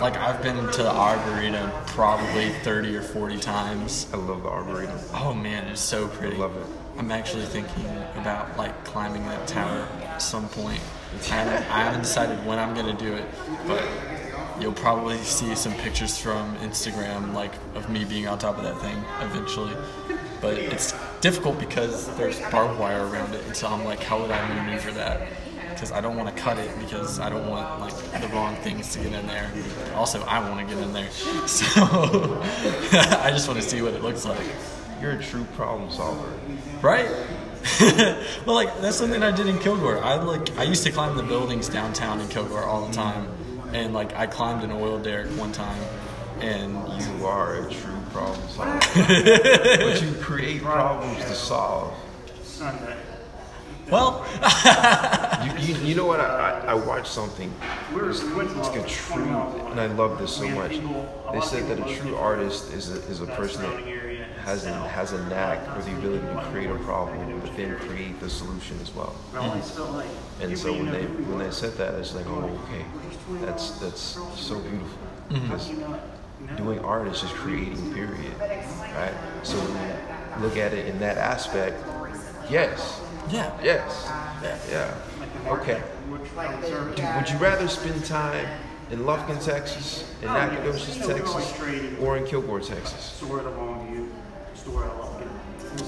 Like 0.00 0.16
I've 0.16 0.42
been 0.42 0.56
to 0.56 0.82
the 0.82 0.90
Arboretum 0.90 1.70
probably 1.88 2.50
30 2.50 2.96
or 2.96 3.02
40 3.02 3.38
times. 3.38 4.06
I 4.12 4.16
love 4.16 4.42
the 4.42 4.48
arboretum. 4.48 4.98
Oh 5.12 5.34
man, 5.34 5.68
it's 5.68 5.82
so 5.82 6.08
pretty. 6.08 6.36
I 6.36 6.38
love 6.38 6.56
it. 6.56 6.66
I'm 6.98 7.10
actually 7.10 7.44
thinking 7.44 7.84
about 8.16 8.56
like 8.56 8.84
climbing 8.84 9.26
that 9.26 9.46
tower 9.46 9.86
some 10.22 10.48
point. 10.48 10.80
I 11.30 11.34
haven't, 11.34 11.70
I 11.70 11.82
haven't 11.82 12.02
decided 12.02 12.44
when 12.46 12.58
I'm 12.58 12.74
gonna 12.74 12.96
do 12.96 13.14
it, 13.14 13.24
but 13.66 13.82
you'll 14.60 14.72
probably 14.72 15.18
see 15.18 15.54
some 15.54 15.72
pictures 15.74 16.18
from 16.18 16.56
Instagram 16.56 17.34
like 17.34 17.52
of 17.74 17.88
me 17.90 18.04
being 18.04 18.26
on 18.26 18.38
top 18.38 18.56
of 18.58 18.64
that 18.64 18.78
thing 18.80 18.96
eventually. 19.20 19.74
But 20.40 20.58
it's 20.58 20.94
difficult 21.20 21.58
because 21.58 22.14
there's 22.16 22.40
barbed 22.50 22.78
wire 22.78 23.06
around 23.06 23.34
it, 23.34 23.44
and 23.46 23.56
so 23.56 23.68
I'm 23.68 23.84
like, 23.84 24.02
how 24.02 24.20
would 24.20 24.30
I 24.30 24.48
maneuver 24.54 24.92
that? 24.92 25.28
Because 25.70 25.92
I 25.92 26.00
don't 26.00 26.16
want 26.16 26.34
to 26.34 26.42
cut 26.42 26.58
it 26.58 26.70
because 26.78 27.20
I 27.20 27.28
don't 27.28 27.48
want 27.48 27.80
like 27.80 28.20
the 28.20 28.28
wrong 28.28 28.56
things 28.56 28.92
to 28.94 28.98
get 29.00 29.12
in 29.12 29.26
there. 29.26 29.50
Also, 29.94 30.22
I 30.22 30.40
want 30.48 30.66
to 30.66 30.74
get 30.74 30.82
in 30.82 30.92
there, 30.92 31.10
so 31.46 31.66
I 32.92 33.30
just 33.30 33.48
want 33.48 33.60
to 33.60 33.66
see 33.68 33.82
what 33.82 33.94
it 33.94 34.02
looks 34.02 34.24
like. 34.24 34.40
You're 35.00 35.12
a 35.12 35.22
true 35.22 35.44
problem 35.54 35.90
solver. 35.90 36.32
Right? 36.80 37.10
well, 38.46 38.54
like 38.54 38.80
that's 38.80 38.96
something 38.96 39.22
I 39.22 39.30
did 39.30 39.46
in 39.48 39.58
Kilgore. 39.58 40.02
I 40.02 40.14
like 40.14 40.56
I 40.58 40.62
used 40.62 40.84
to 40.84 40.92
climb 40.92 41.16
the 41.16 41.22
buildings 41.22 41.68
downtown 41.68 42.20
in 42.20 42.28
Kilgore 42.28 42.62
all 42.62 42.86
the 42.86 42.92
time, 42.92 43.28
and 43.72 43.92
like 43.92 44.14
I 44.14 44.26
climbed 44.26 44.62
an 44.62 44.70
oil 44.72 44.98
derrick 44.98 45.28
one 45.38 45.52
time, 45.52 45.80
and 46.40 46.72
You 47.02 47.26
are 47.26 47.66
a 47.66 47.70
true 47.70 47.98
problem 48.12 48.48
solver. 48.48 48.78
but 48.94 50.02
you 50.02 50.12
create 50.20 50.62
problems 50.62 51.24
to 51.24 51.34
solve. 51.34 51.94
Sunday. 52.42 52.96
well, 53.90 54.24
You, 55.44 55.74
you, 55.74 55.80
you 55.88 55.94
know 55.94 56.06
what? 56.06 56.20
I, 56.20 56.24
I, 56.50 56.70
I 56.70 56.74
watched 56.74 57.08
something. 57.08 57.52
It's, 57.94 58.22
it's 58.22 58.54
like 58.68 58.76
a 58.84 58.88
true, 58.88 59.36
and 59.70 59.80
I 59.80 59.86
love 59.86 60.18
this 60.18 60.34
so 60.34 60.48
much. 60.48 60.80
They 61.32 61.40
said 61.40 61.68
that 61.68 61.86
a 61.86 61.94
true 61.96 62.16
artist 62.16 62.72
is 62.72 62.90
a, 62.90 62.98
is 63.10 63.20
a 63.20 63.26
person 63.26 63.62
that 63.62 63.86
has 64.46 64.64
a, 64.64 64.72
has 64.72 65.12
a 65.12 65.28
knack 65.28 65.58
or 65.76 65.82
the 65.82 65.92
ability 65.98 66.24
to 66.24 66.40
create 66.52 66.70
a 66.70 66.74
problem, 66.76 67.40
but 67.40 67.56
then 67.56 67.76
create 67.80 68.18
the 68.20 68.30
solution 68.30 68.78
as 68.80 68.94
well. 68.94 69.12
And 70.40 70.56
so 70.56 70.72
when 70.72 70.92
they 70.92 71.02
when 71.02 71.38
they 71.40 71.50
said 71.50 71.72
that, 71.78 71.94
it's 71.94 72.14
like, 72.14 72.26
oh, 72.28 72.60
okay, 72.62 72.84
that's 73.44 73.70
that's 73.80 74.00
so 74.36 74.60
beautiful. 74.60 74.98
Mm-hmm. 75.30 75.42
Because 75.42 76.56
doing 76.56 76.78
art 76.78 77.08
is 77.08 77.20
just 77.20 77.34
creating, 77.34 77.92
period. 77.92 78.38
Right? 78.38 79.14
So 79.42 79.56
look 80.40 80.56
at 80.56 80.72
it 80.72 80.86
in 80.86 81.00
that 81.00 81.18
aspect, 81.18 81.82
yes, 82.48 83.00
yeah, 83.28 83.50
yes, 83.60 84.08
yeah, 84.70 84.94
okay. 85.48 85.82
Do, 86.94 87.02
would 87.16 87.28
you 87.28 87.38
rather 87.38 87.66
spend 87.66 88.04
time 88.04 88.46
in 88.92 89.00
Lufkin, 89.00 89.44
Texas, 89.44 90.08
in 90.22 90.28
Nacogdoches, 90.28 91.04
Texas, 91.04 91.60
or 92.00 92.16
in 92.16 92.24
Kilgore, 92.24 92.60
Texas? 92.60 93.00
Store 93.00 93.40
it 93.40 93.46
along 93.46 93.92
you. 93.92 93.96
Store 93.96 94.06
it 94.06 94.15
along 94.72 95.20
you. 95.20 95.84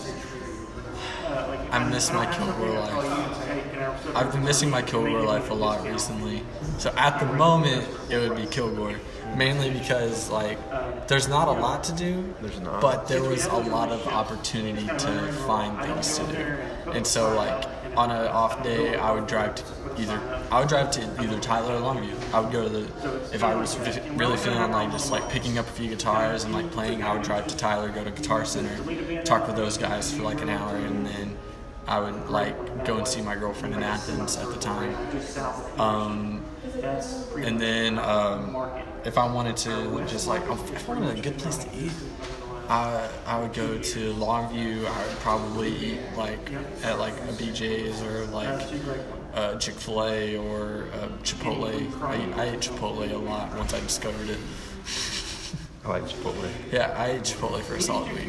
I 1.71 1.87
miss 1.91 2.11
my 2.13 2.27
Kilgore 2.33 2.71
life. 2.71 4.17
I've 4.17 4.33
been 4.33 4.45
missing 4.45 4.71
my 4.71 4.81
Kilgore 4.83 5.23
life 5.23 5.51
a 5.51 5.55
lot 5.55 5.85
recently. 5.87 6.43
So 6.79 6.93
at 6.97 7.19
the 7.21 7.27
moment, 7.35 7.87
it 8.11 8.19
would 8.19 8.37
be 8.37 8.47
Kilgore, 8.47 8.95
mainly 9.37 9.71
because 9.71 10.31
like 10.31 10.59
there's 11.09 11.29
not 11.29 11.49
a 11.49 11.53
lot 11.53 11.85
to 11.85 11.93
do, 11.93 12.35
There's 12.41 12.61
not. 12.61 12.81
but 12.81 13.07
there 13.09 13.23
was 13.23 13.47
a 13.47 13.57
lot 13.57 13.91
of 13.91 14.07
opportunity 14.09 14.87
to 14.87 15.33
find 15.47 15.79
things 15.87 16.19
to 16.19 16.27
do. 16.27 16.91
And 16.93 17.07
so 17.07 17.35
like 17.35 17.78
on 17.99 18.13
an 18.13 18.29
off 18.29 18.63
day, 18.63 18.95
I 18.95 19.11
would 19.11 19.27
drive 19.27 19.57
to 19.57 19.65
either 19.99 20.21
I 20.53 20.61
would 20.61 20.69
drive 20.69 20.93
to 20.93 21.03
either 21.21 21.39
Tyler 21.41 21.75
or 21.75 21.81
Longview. 21.81 22.15
I 22.33 22.41
would 22.41 22.53
go 22.53 22.63
to 22.63 22.69
the 22.69 22.85
if 23.35 23.43
I 23.43 23.57
was 23.57 23.77
really 24.13 24.37
feeling 24.37 24.71
like 24.71 24.93
just 24.93 25.11
like 25.11 25.29
picking 25.29 25.59
up 25.59 25.67
a 25.67 25.73
few 25.73 25.89
guitars 25.89 26.45
and 26.45 26.55
like 26.55 26.71
playing, 26.71 27.03
I 27.03 27.13
would 27.13 27.23
drive 27.23 27.49
to 27.49 27.57
Tyler, 27.57 27.89
go 27.89 28.05
to 28.05 28.13
Guitar 28.13 28.45
Center, 28.45 28.77
talk 29.25 29.49
with 29.49 29.57
those 29.57 29.77
guys 29.77 30.15
for 30.15 30.23
like 30.23 30.41
an 30.41 30.49
hour, 30.49 30.77
and 30.77 31.05
then 31.05 31.37
I 31.89 31.99
would 31.99 32.29
like 32.31 32.85
go 32.85 32.99
and 32.99 33.09
see 33.09 33.21
my 33.21 33.35
girlfriend 33.35 33.75
in 33.75 33.83
Athens 33.83 34.37
at 34.37 34.47
the 34.47 34.61
time. 34.61 34.95
Um, 35.81 36.45
and 37.37 37.61
then 37.61 37.99
um, 37.99 38.57
if 39.05 39.19
I 39.19 39.27
wanted 39.33 39.57
to 39.59 40.05
just 40.07 40.29
like 40.29 40.43
if 40.43 40.89
I 40.89 40.95
wanted 40.95 41.19
a 41.19 41.21
good 41.21 41.39
place 41.39 41.59
to 41.65 41.69
eat, 41.77 41.93
I 42.69 43.09
I 43.27 43.41
would 43.41 43.55
go 43.55 43.79
to 43.79 44.15
Longview. 44.15 44.87
I 44.87 45.07
would 45.07 45.17
probably 45.21 45.75
eat 45.75 46.01
like 46.17 46.53
at 46.83 46.99
like 46.99 47.15
a 47.15 47.33
BJ's 47.33 48.03
or 48.03 48.27
like 48.27 48.49
uh, 49.35 49.57
Chick 49.57 49.75
Fil 49.75 50.05
A 50.05 50.37
or 50.37 50.89
uh, 50.93 51.09
Chipotle. 51.23 52.03
I, 52.03 52.43
I 52.43 52.51
ate 52.51 52.61
Chipotle 52.61 53.11
a 53.11 53.17
lot 53.17 53.55
once 53.57 53.73
I 53.73 53.81
discovered 53.81 54.29
it. 54.29 54.39
I 55.89 55.93
like 56.01 56.03
Chipotle. 56.05 56.51
Yeah, 56.71 56.95
I 56.99 57.13
ate 57.13 57.23
Chipotle 57.23 57.63
for 57.63 57.77
a 57.77 57.81
solid 57.81 58.13
week. 58.13 58.29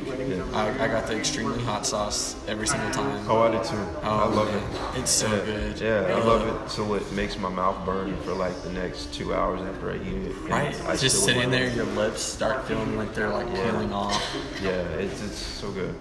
I, 0.53 0.86
I 0.86 0.88
got 0.88 1.07
the 1.07 1.18
extremely 1.18 1.62
hot 1.64 1.86
sauce 1.86 2.38
every 2.47 2.66
single 2.66 2.89
time. 2.91 3.26
Oh, 3.30 3.41
I 3.41 3.51
do 3.51 3.57
too. 3.70 3.76
I 4.01 4.24
Oh, 4.24 4.30
love 4.30 4.47
man. 4.53 4.95
it. 4.95 4.99
It's 4.99 5.12
so 5.12 5.28
yeah. 5.28 5.45
good. 5.45 5.80
Yeah, 5.82 6.05
I 6.07 6.22
Uh, 6.22 6.26
love 6.26 6.47
it. 6.47 6.70
So 6.72 6.93
it 6.93 7.12
makes 7.12 7.38
my 7.38 7.49
mouth 7.49 7.86
burn 7.86 8.16
for 8.24 8.32
like 8.34 8.62
the 8.64 8.72
next 8.72 9.14
two 9.14 9.34
hours 9.34 9.60
after 9.62 9.91
I 9.91 9.95
eat 9.95 10.01
it. 10.07 10.36
and 10.38 10.49
Right, 10.49 10.82
I 10.88 10.95
just 10.95 11.26
sitting 11.26 11.51
there, 11.51 11.68
your 11.70 11.86
lips 11.86 12.22
start 12.22 12.66
feeling 12.66 12.97
like 12.97 13.14
they're 13.14 13.30
like 13.30 13.47
Yeah. 13.49 13.72
peeling 13.72 13.91
off. 13.91 14.24
Yeah, 14.64 14.70
it's 14.97 15.22
it's 15.22 15.38
so 15.38 15.70
good. 15.72 15.93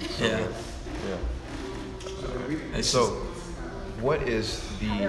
It's 0.00 0.16
so 0.16 0.24
Yeah. 0.24 0.38
good. 0.38 0.54
Yeah. 2.74 2.80
So, 2.82 3.10
what 4.00 4.22
is 4.28 4.60
the 4.80 5.08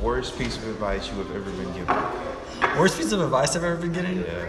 worst 0.00 0.38
piece 0.38 0.56
of 0.56 0.68
advice 0.68 1.10
you 1.10 1.16
have 1.18 1.30
ever 1.34 1.50
been 1.50 1.72
given? 1.72 1.96
worst 2.78 2.96
piece 2.96 3.12
of 3.12 3.20
advice 3.20 3.56
I've 3.56 3.64
ever 3.64 3.76
been 3.76 3.92
getting. 3.92 4.18
Yeah. 4.20 4.46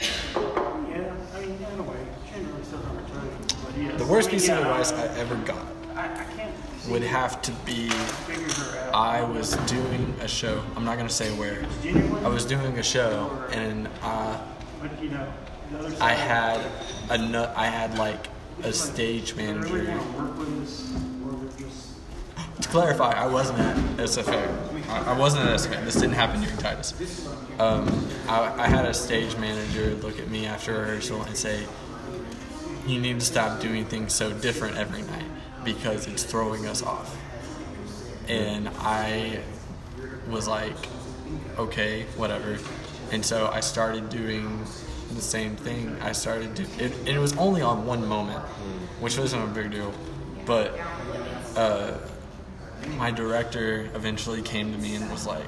Yeah, 0.00 1.14
I 1.34 1.40
mean, 1.40 1.50
in 1.50 1.58
generally 1.58 2.64
still 2.64 2.78
not 2.80 2.96
returning. 2.96 3.36
But 3.64 3.76
yes. 3.78 3.98
The 3.98 4.06
worst 4.06 4.30
piece 4.30 4.44
of 4.48 4.58
yeah, 4.58 4.60
advice 4.60 4.92
I 4.92 5.06
ever 5.18 5.34
got 5.36 5.66
I, 5.94 6.04
I 6.06 6.24
can't 6.36 6.54
see 6.80 6.90
would 6.92 7.02
have 7.02 7.42
to 7.42 7.52
be 7.66 7.90
figure 7.90 8.48
her 8.64 8.88
out. 8.88 8.94
I 8.94 9.22
was 9.22 9.56
doing 9.66 10.14
a 10.20 10.28
show. 10.28 10.62
I'm 10.76 10.84
not 10.84 10.96
gonna 10.96 11.08
say 11.10 11.30
where. 11.36 11.62
Genuine, 11.82 12.24
I 12.24 12.28
was 12.28 12.44
doing 12.46 12.78
a 12.78 12.82
show 12.82 13.30
and 13.52 13.88
uh, 14.02 14.38
but 14.80 15.02
you 15.02 15.10
know, 15.10 15.30
the 15.72 15.78
other 15.80 15.90
side. 15.90 16.00
I 16.02 16.12
had 16.14 16.60
a 17.10 17.18
nu- 17.18 17.52
I 17.54 17.66
had 17.66 17.98
like 17.98 18.28
a 18.62 18.72
stage 18.72 19.34
I 19.34 19.42
really 19.42 19.52
manager. 19.52 19.90
want 19.98 20.02
to 20.16 20.22
work 20.22 20.38
with 20.38 20.48
with 20.48 20.60
this. 20.60 21.09
Clarify, 22.70 23.10
I 23.10 23.26
wasn't 23.26 23.58
at 23.58 23.76
SFA. 23.96 24.88
I, 24.88 25.12
I 25.12 25.18
wasn't 25.18 25.44
at 25.48 25.58
SFA. 25.58 25.84
This 25.84 25.94
didn't 25.94 26.12
happen 26.12 26.40
during 26.40 26.56
Titus. 26.56 26.94
Um, 27.58 28.08
I, 28.28 28.62
I 28.62 28.68
had 28.68 28.84
a 28.84 28.94
stage 28.94 29.36
manager 29.38 29.96
look 29.96 30.20
at 30.20 30.30
me 30.30 30.46
after 30.46 30.78
rehearsal 30.78 31.20
and 31.22 31.36
say, 31.36 31.66
"You 32.86 33.00
need 33.00 33.18
to 33.18 33.26
stop 33.26 33.60
doing 33.60 33.86
things 33.86 34.12
so 34.12 34.32
different 34.32 34.76
every 34.76 35.02
night 35.02 35.24
because 35.64 36.06
it's 36.06 36.22
throwing 36.22 36.66
us 36.66 36.80
off." 36.80 37.18
And 38.28 38.68
I 38.78 39.40
was 40.28 40.46
like, 40.46 40.76
"Okay, 41.58 42.04
whatever." 42.16 42.56
And 43.10 43.24
so 43.24 43.48
I 43.48 43.58
started 43.58 44.10
doing 44.10 44.64
the 45.12 45.20
same 45.20 45.56
thing. 45.56 45.96
I 46.02 46.12
started 46.12 46.54
do 46.54 46.66
it, 46.78 46.96
and 46.98 47.08
it 47.08 47.18
was 47.18 47.36
only 47.36 47.62
on 47.62 47.84
one 47.84 48.06
moment, 48.06 48.44
which 49.00 49.18
wasn't 49.18 49.42
a 49.42 49.48
big 49.48 49.72
deal, 49.72 49.92
but. 50.46 50.78
Uh, 51.56 51.94
my 52.96 53.10
director 53.10 53.90
eventually 53.94 54.42
came 54.42 54.72
to 54.72 54.78
me 54.78 54.94
and 54.94 55.10
was 55.10 55.26
like, 55.26 55.46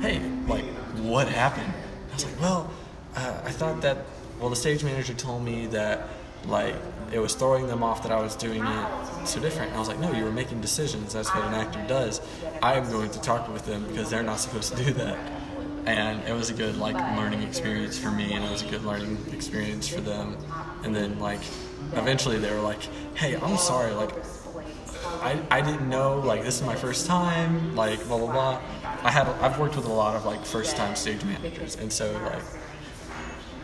"Hey, 0.00 0.20
like, 0.46 0.64
what 0.96 1.28
happened?" 1.28 1.72
I 2.10 2.14
was 2.14 2.24
like, 2.24 2.40
"Well, 2.40 2.70
uh, 3.16 3.40
I 3.44 3.50
thought 3.50 3.80
that. 3.82 3.98
Well, 4.40 4.50
the 4.50 4.56
stage 4.56 4.82
manager 4.82 5.14
told 5.14 5.44
me 5.44 5.66
that, 5.66 6.08
like, 6.46 6.74
it 7.12 7.20
was 7.20 7.34
throwing 7.34 7.66
them 7.68 7.82
off 7.82 8.02
that 8.02 8.10
I 8.10 8.20
was 8.20 8.34
doing 8.34 8.64
it 8.64 8.86
so 9.24 9.40
different." 9.40 9.68
And 9.68 9.76
I 9.76 9.78
was 9.78 9.88
like, 9.88 10.00
"No, 10.00 10.12
you 10.12 10.24
were 10.24 10.32
making 10.32 10.60
decisions. 10.60 11.12
That's 11.12 11.28
what 11.34 11.44
an 11.44 11.54
actor 11.54 11.84
does. 11.86 12.20
I 12.62 12.74
am 12.74 12.90
going 12.90 13.10
to 13.10 13.20
talk 13.20 13.48
with 13.52 13.64
them 13.66 13.86
because 13.88 14.10
they're 14.10 14.22
not 14.22 14.40
supposed 14.40 14.76
to 14.76 14.84
do 14.84 14.92
that." 14.94 15.18
And 15.86 16.22
it 16.28 16.32
was 16.32 16.48
a 16.50 16.54
good 16.54 16.76
like 16.76 16.96
learning 17.16 17.42
experience 17.42 17.98
for 17.98 18.10
me, 18.10 18.32
and 18.34 18.44
it 18.44 18.50
was 18.50 18.62
a 18.62 18.68
good 18.68 18.84
learning 18.84 19.18
experience 19.32 19.88
for 19.88 20.00
them. 20.00 20.36
And 20.84 20.94
then 20.94 21.18
like, 21.18 21.40
eventually 21.94 22.38
they 22.38 22.52
were 22.52 22.60
like, 22.60 22.82
"Hey, 23.14 23.36
I'm 23.36 23.56
sorry, 23.56 23.92
like." 23.92 24.12
I, 25.20 25.40
I 25.50 25.60
didn't 25.60 25.88
know 25.88 26.18
like 26.20 26.42
this 26.42 26.60
is 26.60 26.66
my 26.66 26.74
first 26.74 27.06
time 27.06 27.74
like 27.76 28.04
blah 28.06 28.18
blah 28.18 28.32
blah 28.32 28.60
I 29.02 29.10
had 29.10 29.26
I've 29.26 29.58
worked 29.58 29.76
with 29.76 29.86
a 29.86 29.92
lot 29.92 30.16
of 30.16 30.24
like 30.24 30.44
first 30.44 30.76
time 30.76 30.94
stage 30.96 31.22
managers 31.24 31.76
and 31.76 31.92
so 31.92 32.12
like 32.24 32.42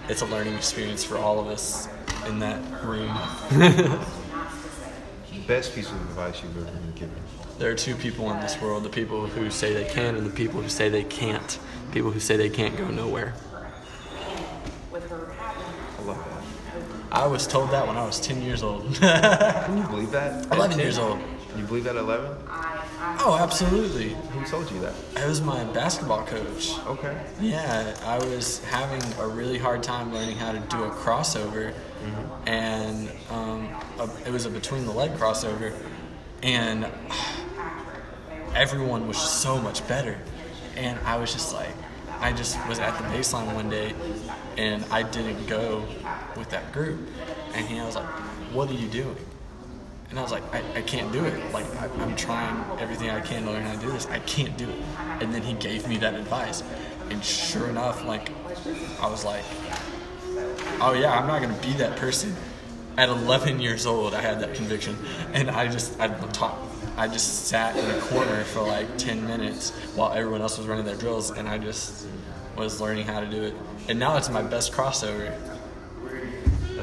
it's 0.08 0.22
a 0.22 0.26
learning 0.26 0.54
experience 0.54 1.04
for 1.04 1.18
all 1.18 1.38
of 1.40 1.46
us 1.48 1.88
in 2.26 2.38
that 2.40 2.60
room 2.84 3.14
Best 5.46 5.74
piece 5.74 5.90
of 5.90 5.96
advice 6.02 6.42
you've 6.42 6.56
ever 6.58 6.66
been 6.66 6.92
given? 6.92 7.14
there 7.58 7.70
are 7.70 7.74
two 7.74 7.94
people 7.96 8.30
in 8.30 8.38
this 8.40 8.60
world 8.60 8.82
the 8.84 8.88
people 8.88 9.26
who 9.26 9.50
say 9.50 9.72
they 9.72 9.84
can 9.92 10.14
and 10.16 10.26
the 10.26 10.30
people 10.30 10.60
who 10.60 10.68
say 10.68 10.88
they 10.88 11.04
can't 11.04 11.58
people 11.92 12.10
who 12.10 12.20
say 12.20 12.36
they 12.36 12.50
can't 12.50 12.76
go 12.76 12.88
nowhere 12.88 13.34
I 14.92 16.02
love 16.02 16.18
that. 16.18 16.42
I 17.10 17.26
was 17.26 17.46
told 17.46 17.70
that 17.70 17.86
when 17.86 17.96
I 17.96 18.04
was 18.04 18.20
10 18.20 18.42
years 18.42 18.62
old 18.62 18.94
Can 19.00 19.78
you 19.78 19.84
believe 19.88 20.10
that? 20.10 20.46
11 20.52 20.70
10? 20.76 20.78
years 20.78 20.98
old 20.98 21.18
You 21.58 21.64
believe 21.64 21.84
that 21.84 21.96
at 21.96 22.02
11? 22.02 22.36
oh 23.20 23.36
absolutely 23.40 24.10
Who 24.32 24.44
told 24.44 24.70
you 24.70 24.80
that? 24.80 24.94
it 25.16 25.26
was 25.26 25.40
my 25.40 25.64
basketball 25.64 26.24
coach 26.24 26.72
Okay. 26.86 27.20
Yeah, 27.40 27.96
I 28.04 28.18
was 28.18 28.62
having 28.64 29.02
a 29.20 29.26
really 29.26 29.58
hard 29.58 29.82
time 29.82 30.12
learning 30.14 30.36
how 30.36 30.52
to 30.52 30.58
do 30.60 30.84
a 30.84 30.90
crossover, 30.90 31.74
and 32.46 33.10
um, 33.30 33.68
a, 33.98 34.08
it 34.26 34.30
was 34.32 34.46
a 34.46 34.50
between 34.50 34.84
the 34.84 34.92
leg 34.92 35.12
crossover, 35.14 35.72
and 36.42 36.86
everyone 38.54 39.06
was 39.08 39.18
so 39.18 39.58
much 39.60 39.86
better, 39.88 40.18
and 40.76 40.98
I 41.00 41.16
was 41.16 41.32
just 41.32 41.52
like, 41.54 41.74
I 42.20 42.32
just 42.32 42.56
was 42.68 42.78
at 42.78 42.96
the 42.98 43.04
baseline 43.16 43.54
one 43.54 43.68
day, 43.70 43.94
and 44.56 44.84
I 44.90 45.02
didn't 45.02 45.46
go 45.46 45.84
with 46.36 46.50
that 46.50 46.72
group, 46.72 47.00
and 47.54 47.66
he 47.66 47.80
was 47.80 47.96
like, 47.96 48.06
"What 48.52 48.70
are 48.70 48.74
you 48.74 48.88
doing?" 48.88 49.16
And 50.10 50.18
I 50.18 50.22
was 50.22 50.32
like, 50.32 50.42
I, 50.54 50.62
I 50.76 50.82
can't 50.82 51.12
do 51.12 51.24
it. 51.24 51.52
Like, 51.52 51.66
I, 51.76 51.88
I'm 52.00 52.16
trying 52.16 52.64
everything 52.80 53.10
I 53.10 53.20
can 53.20 53.44
to 53.44 53.50
learn 53.50 53.62
how 53.62 53.74
to 53.74 53.78
do 53.78 53.90
this. 53.90 54.06
I 54.06 54.20
can't 54.20 54.56
do 54.56 54.68
it. 54.68 54.76
And 55.20 55.34
then 55.34 55.42
he 55.42 55.52
gave 55.54 55.86
me 55.86 55.98
that 55.98 56.14
advice. 56.14 56.62
And 57.10 57.22
sure 57.22 57.68
enough, 57.68 58.04
like, 58.06 58.30
I 59.00 59.08
was 59.08 59.24
like, 59.24 59.44
oh 60.80 60.94
yeah, 60.98 61.18
I'm 61.18 61.26
not 61.26 61.42
going 61.42 61.54
to 61.54 61.66
be 61.66 61.74
that 61.74 61.96
person. 61.96 62.34
At 62.96 63.10
11 63.10 63.60
years 63.60 63.86
old, 63.86 64.14
I 64.14 64.20
had 64.22 64.40
that 64.40 64.54
conviction. 64.54 64.96
And 65.34 65.50
I 65.50 65.68
just, 65.68 66.00
I 66.00 66.08
taught, 66.30 66.58
I 66.96 67.06
just 67.06 67.46
sat 67.46 67.76
in 67.76 67.90
a 67.90 68.00
corner 68.06 68.44
for 68.44 68.62
like 68.62 68.98
10 68.98 69.26
minutes 69.26 69.70
while 69.94 70.12
everyone 70.12 70.40
else 70.40 70.58
was 70.58 70.66
running 70.66 70.86
their 70.86 70.96
drills. 70.96 71.30
And 71.30 71.48
I 71.48 71.58
just 71.58 72.06
was 72.56 72.80
learning 72.80 73.06
how 73.06 73.20
to 73.20 73.26
do 73.26 73.42
it. 73.42 73.54
And 73.88 73.98
now 73.98 74.16
it's 74.16 74.30
my 74.30 74.42
best 74.42 74.72
crossover. 74.72 75.36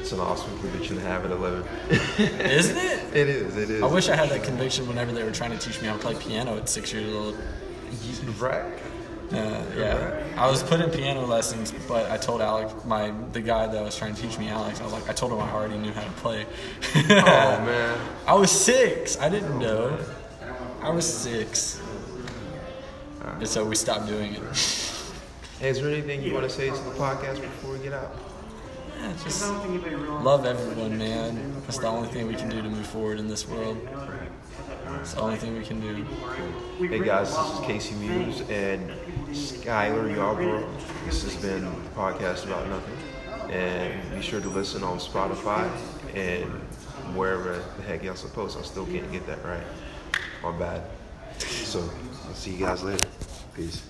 That's 0.05 0.13
an 0.13 0.19
awesome 0.19 0.59
conviction 0.59 0.97
to 0.97 1.01
have 1.01 1.25
at 1.25 1.31
11. 1.31 1.67
Isn't 1.89 2.77
it? 2.77 2.99
it 3.15 3.27
is, 3.27 3.57
it 3.57 3.71
is. 3.71 3.81
I 3.81 3.87
wish 3.87 4.07
I 4.07 4.15
had 4.15 4.29
that 4.29 4.43
conviction 4.43 4.87
whenever 4.87 5.11
they 5.11 5.23
were 5.23 5.31
trying 5.31 5.49
to 5.49 5.57
teach 5.57 5.81
me 5.81 5.87
how 5.87 5.93
to 5.93 5.99
play 5.99 6.13
piano 6.13 6.57
at 6.57 6.69
six 6.69 6.93
years 6.93 7.11
old. 7.11 7.35
Right? 8.37 8.71
Uh, 9.31 9.65
yeah, 9.75 10.23
I 10.37 10.47
was 10.47 10.61
put 10.61 10.79
in 10.79 10.91
piano 10.91 11.25
lessons, 11.25 11.73
but 11.87 12.11
I 12.11 12.17
told 12.17 12.41
Alex, 12.41 12.71
my 12.85 13.15
the 13.31 13.41
guy 13.41 13.65
that 13.65 13.81
was 13.81 13.97
trying 13.97 14.13
to 14.13 14.21
teach 14.21 14.37
me, 14.37 14.47
Alex, 14.47 14.79
I 14.79 14.83
was 14.83 14.93
like, 14.93 15.09
I 15.09 15.13
told 15.13 15.31
him 15.31 15.39
I 15.39 15.51
already 15.51 15.79
knew 15.79 15.91
how 15.91 16.03
to 16.03 16.11
play. 16.11 16.45
Oh, 16.95 17.01
man. 17.09 17.99
I 18.27 18.35
was 18.35 18.51
six. 18.51 19.19
I 19.19 19.27
didn't 19.27 19.57
know. 19.57 19.97
I 20.83 20.91
was 20.91 21.11
six, 21.11 21.81
and 23.23 23.47
so 23.47 23.65
we 23.65 23.75
stopped 23.75 24.05
doing 24.05 24.35
it. 24.35 24.43
Hey, 25.59 25.69
is 25.69 25.81
there 25.81 25.89
anything 25.89 26.21
you 26.21 26.31
want 26.35 26.43
to 26.43 26.55
say 26.55 26.69
to 26.69 26.75
the 26.75 26.91
podcast 26.91 27.41
before 27.41 27.73
we 27.73 27.79
get 27.79 27.93
out? 27.93 28.15
Yeah, 28.97 29.13
just 29.23 29.41
don't 29.41 29.59
think 29.61 29.73
anybody 29.73 29.95
realizes. 29.95 30.25
love 30.25 30.45
everyone, 30.45 30.97
man. 30.97 31.53
That's 31.61 31.77
the 31.79 31.87
only 31.87 32.09
thing 32.09 32.27
we 32.27 32.35
can 32.35 32.49
do 32.49 32.61
to 32.61 32.69
move 32.69 32.87
forward 32.87 33.19
in 33.19 33.27
this 33.27 33.47
world. 33.47 33.77
It's 35.01 35.13
the 35.13 35.21
only 35.21 35.37
thing 35.37 35.57
we 35.57 35.63
can 35.63 35.79
do. 35.79 36.03
Hey 36.77 36.99
guys, 36.99 37.35
this 37.35 37.53
is 37.53 37.59
Casey 37.65 37.95
Muse 37.95 38.41
and 38.49 38.89
Skylar 39.29 40.13
Yarbrough. 40.15 40.67
This 41.05 41.23
has 41.23 41.35
been 41.35 41.65
the 41.65 41.89
podcast 41.95 42.45
about 42.45 42.67
nothing. 42.69 43.51
And 43.51 44.15
be 44.15 44.21
sure 44.21 44.41
to 44.41 44.49
listen 44.49 44.83
on 44.83 44.97
Spotify 44.97 45.69
and 46.15 46.49
wherever 47.15 47.61
the 47.77 47.83
heck 47.83 48.03
y'all 48.03 48.15
post. 48.15 48.57
I 48.57 48.63
still 48.63 48.85
can't 48.85 49.11
get 49.11 49.27
that 49.27 49.43
right. 49.43 49.63
My 50.41 50.57
bad. 50.57 50.81
So 51.37 51.87
I'll 52.27 52.33
see 52.33 52.51
you 52.51 52.65
guys 52.65 52.83
later. 52.83 53.07
Peace. 53.55 53.83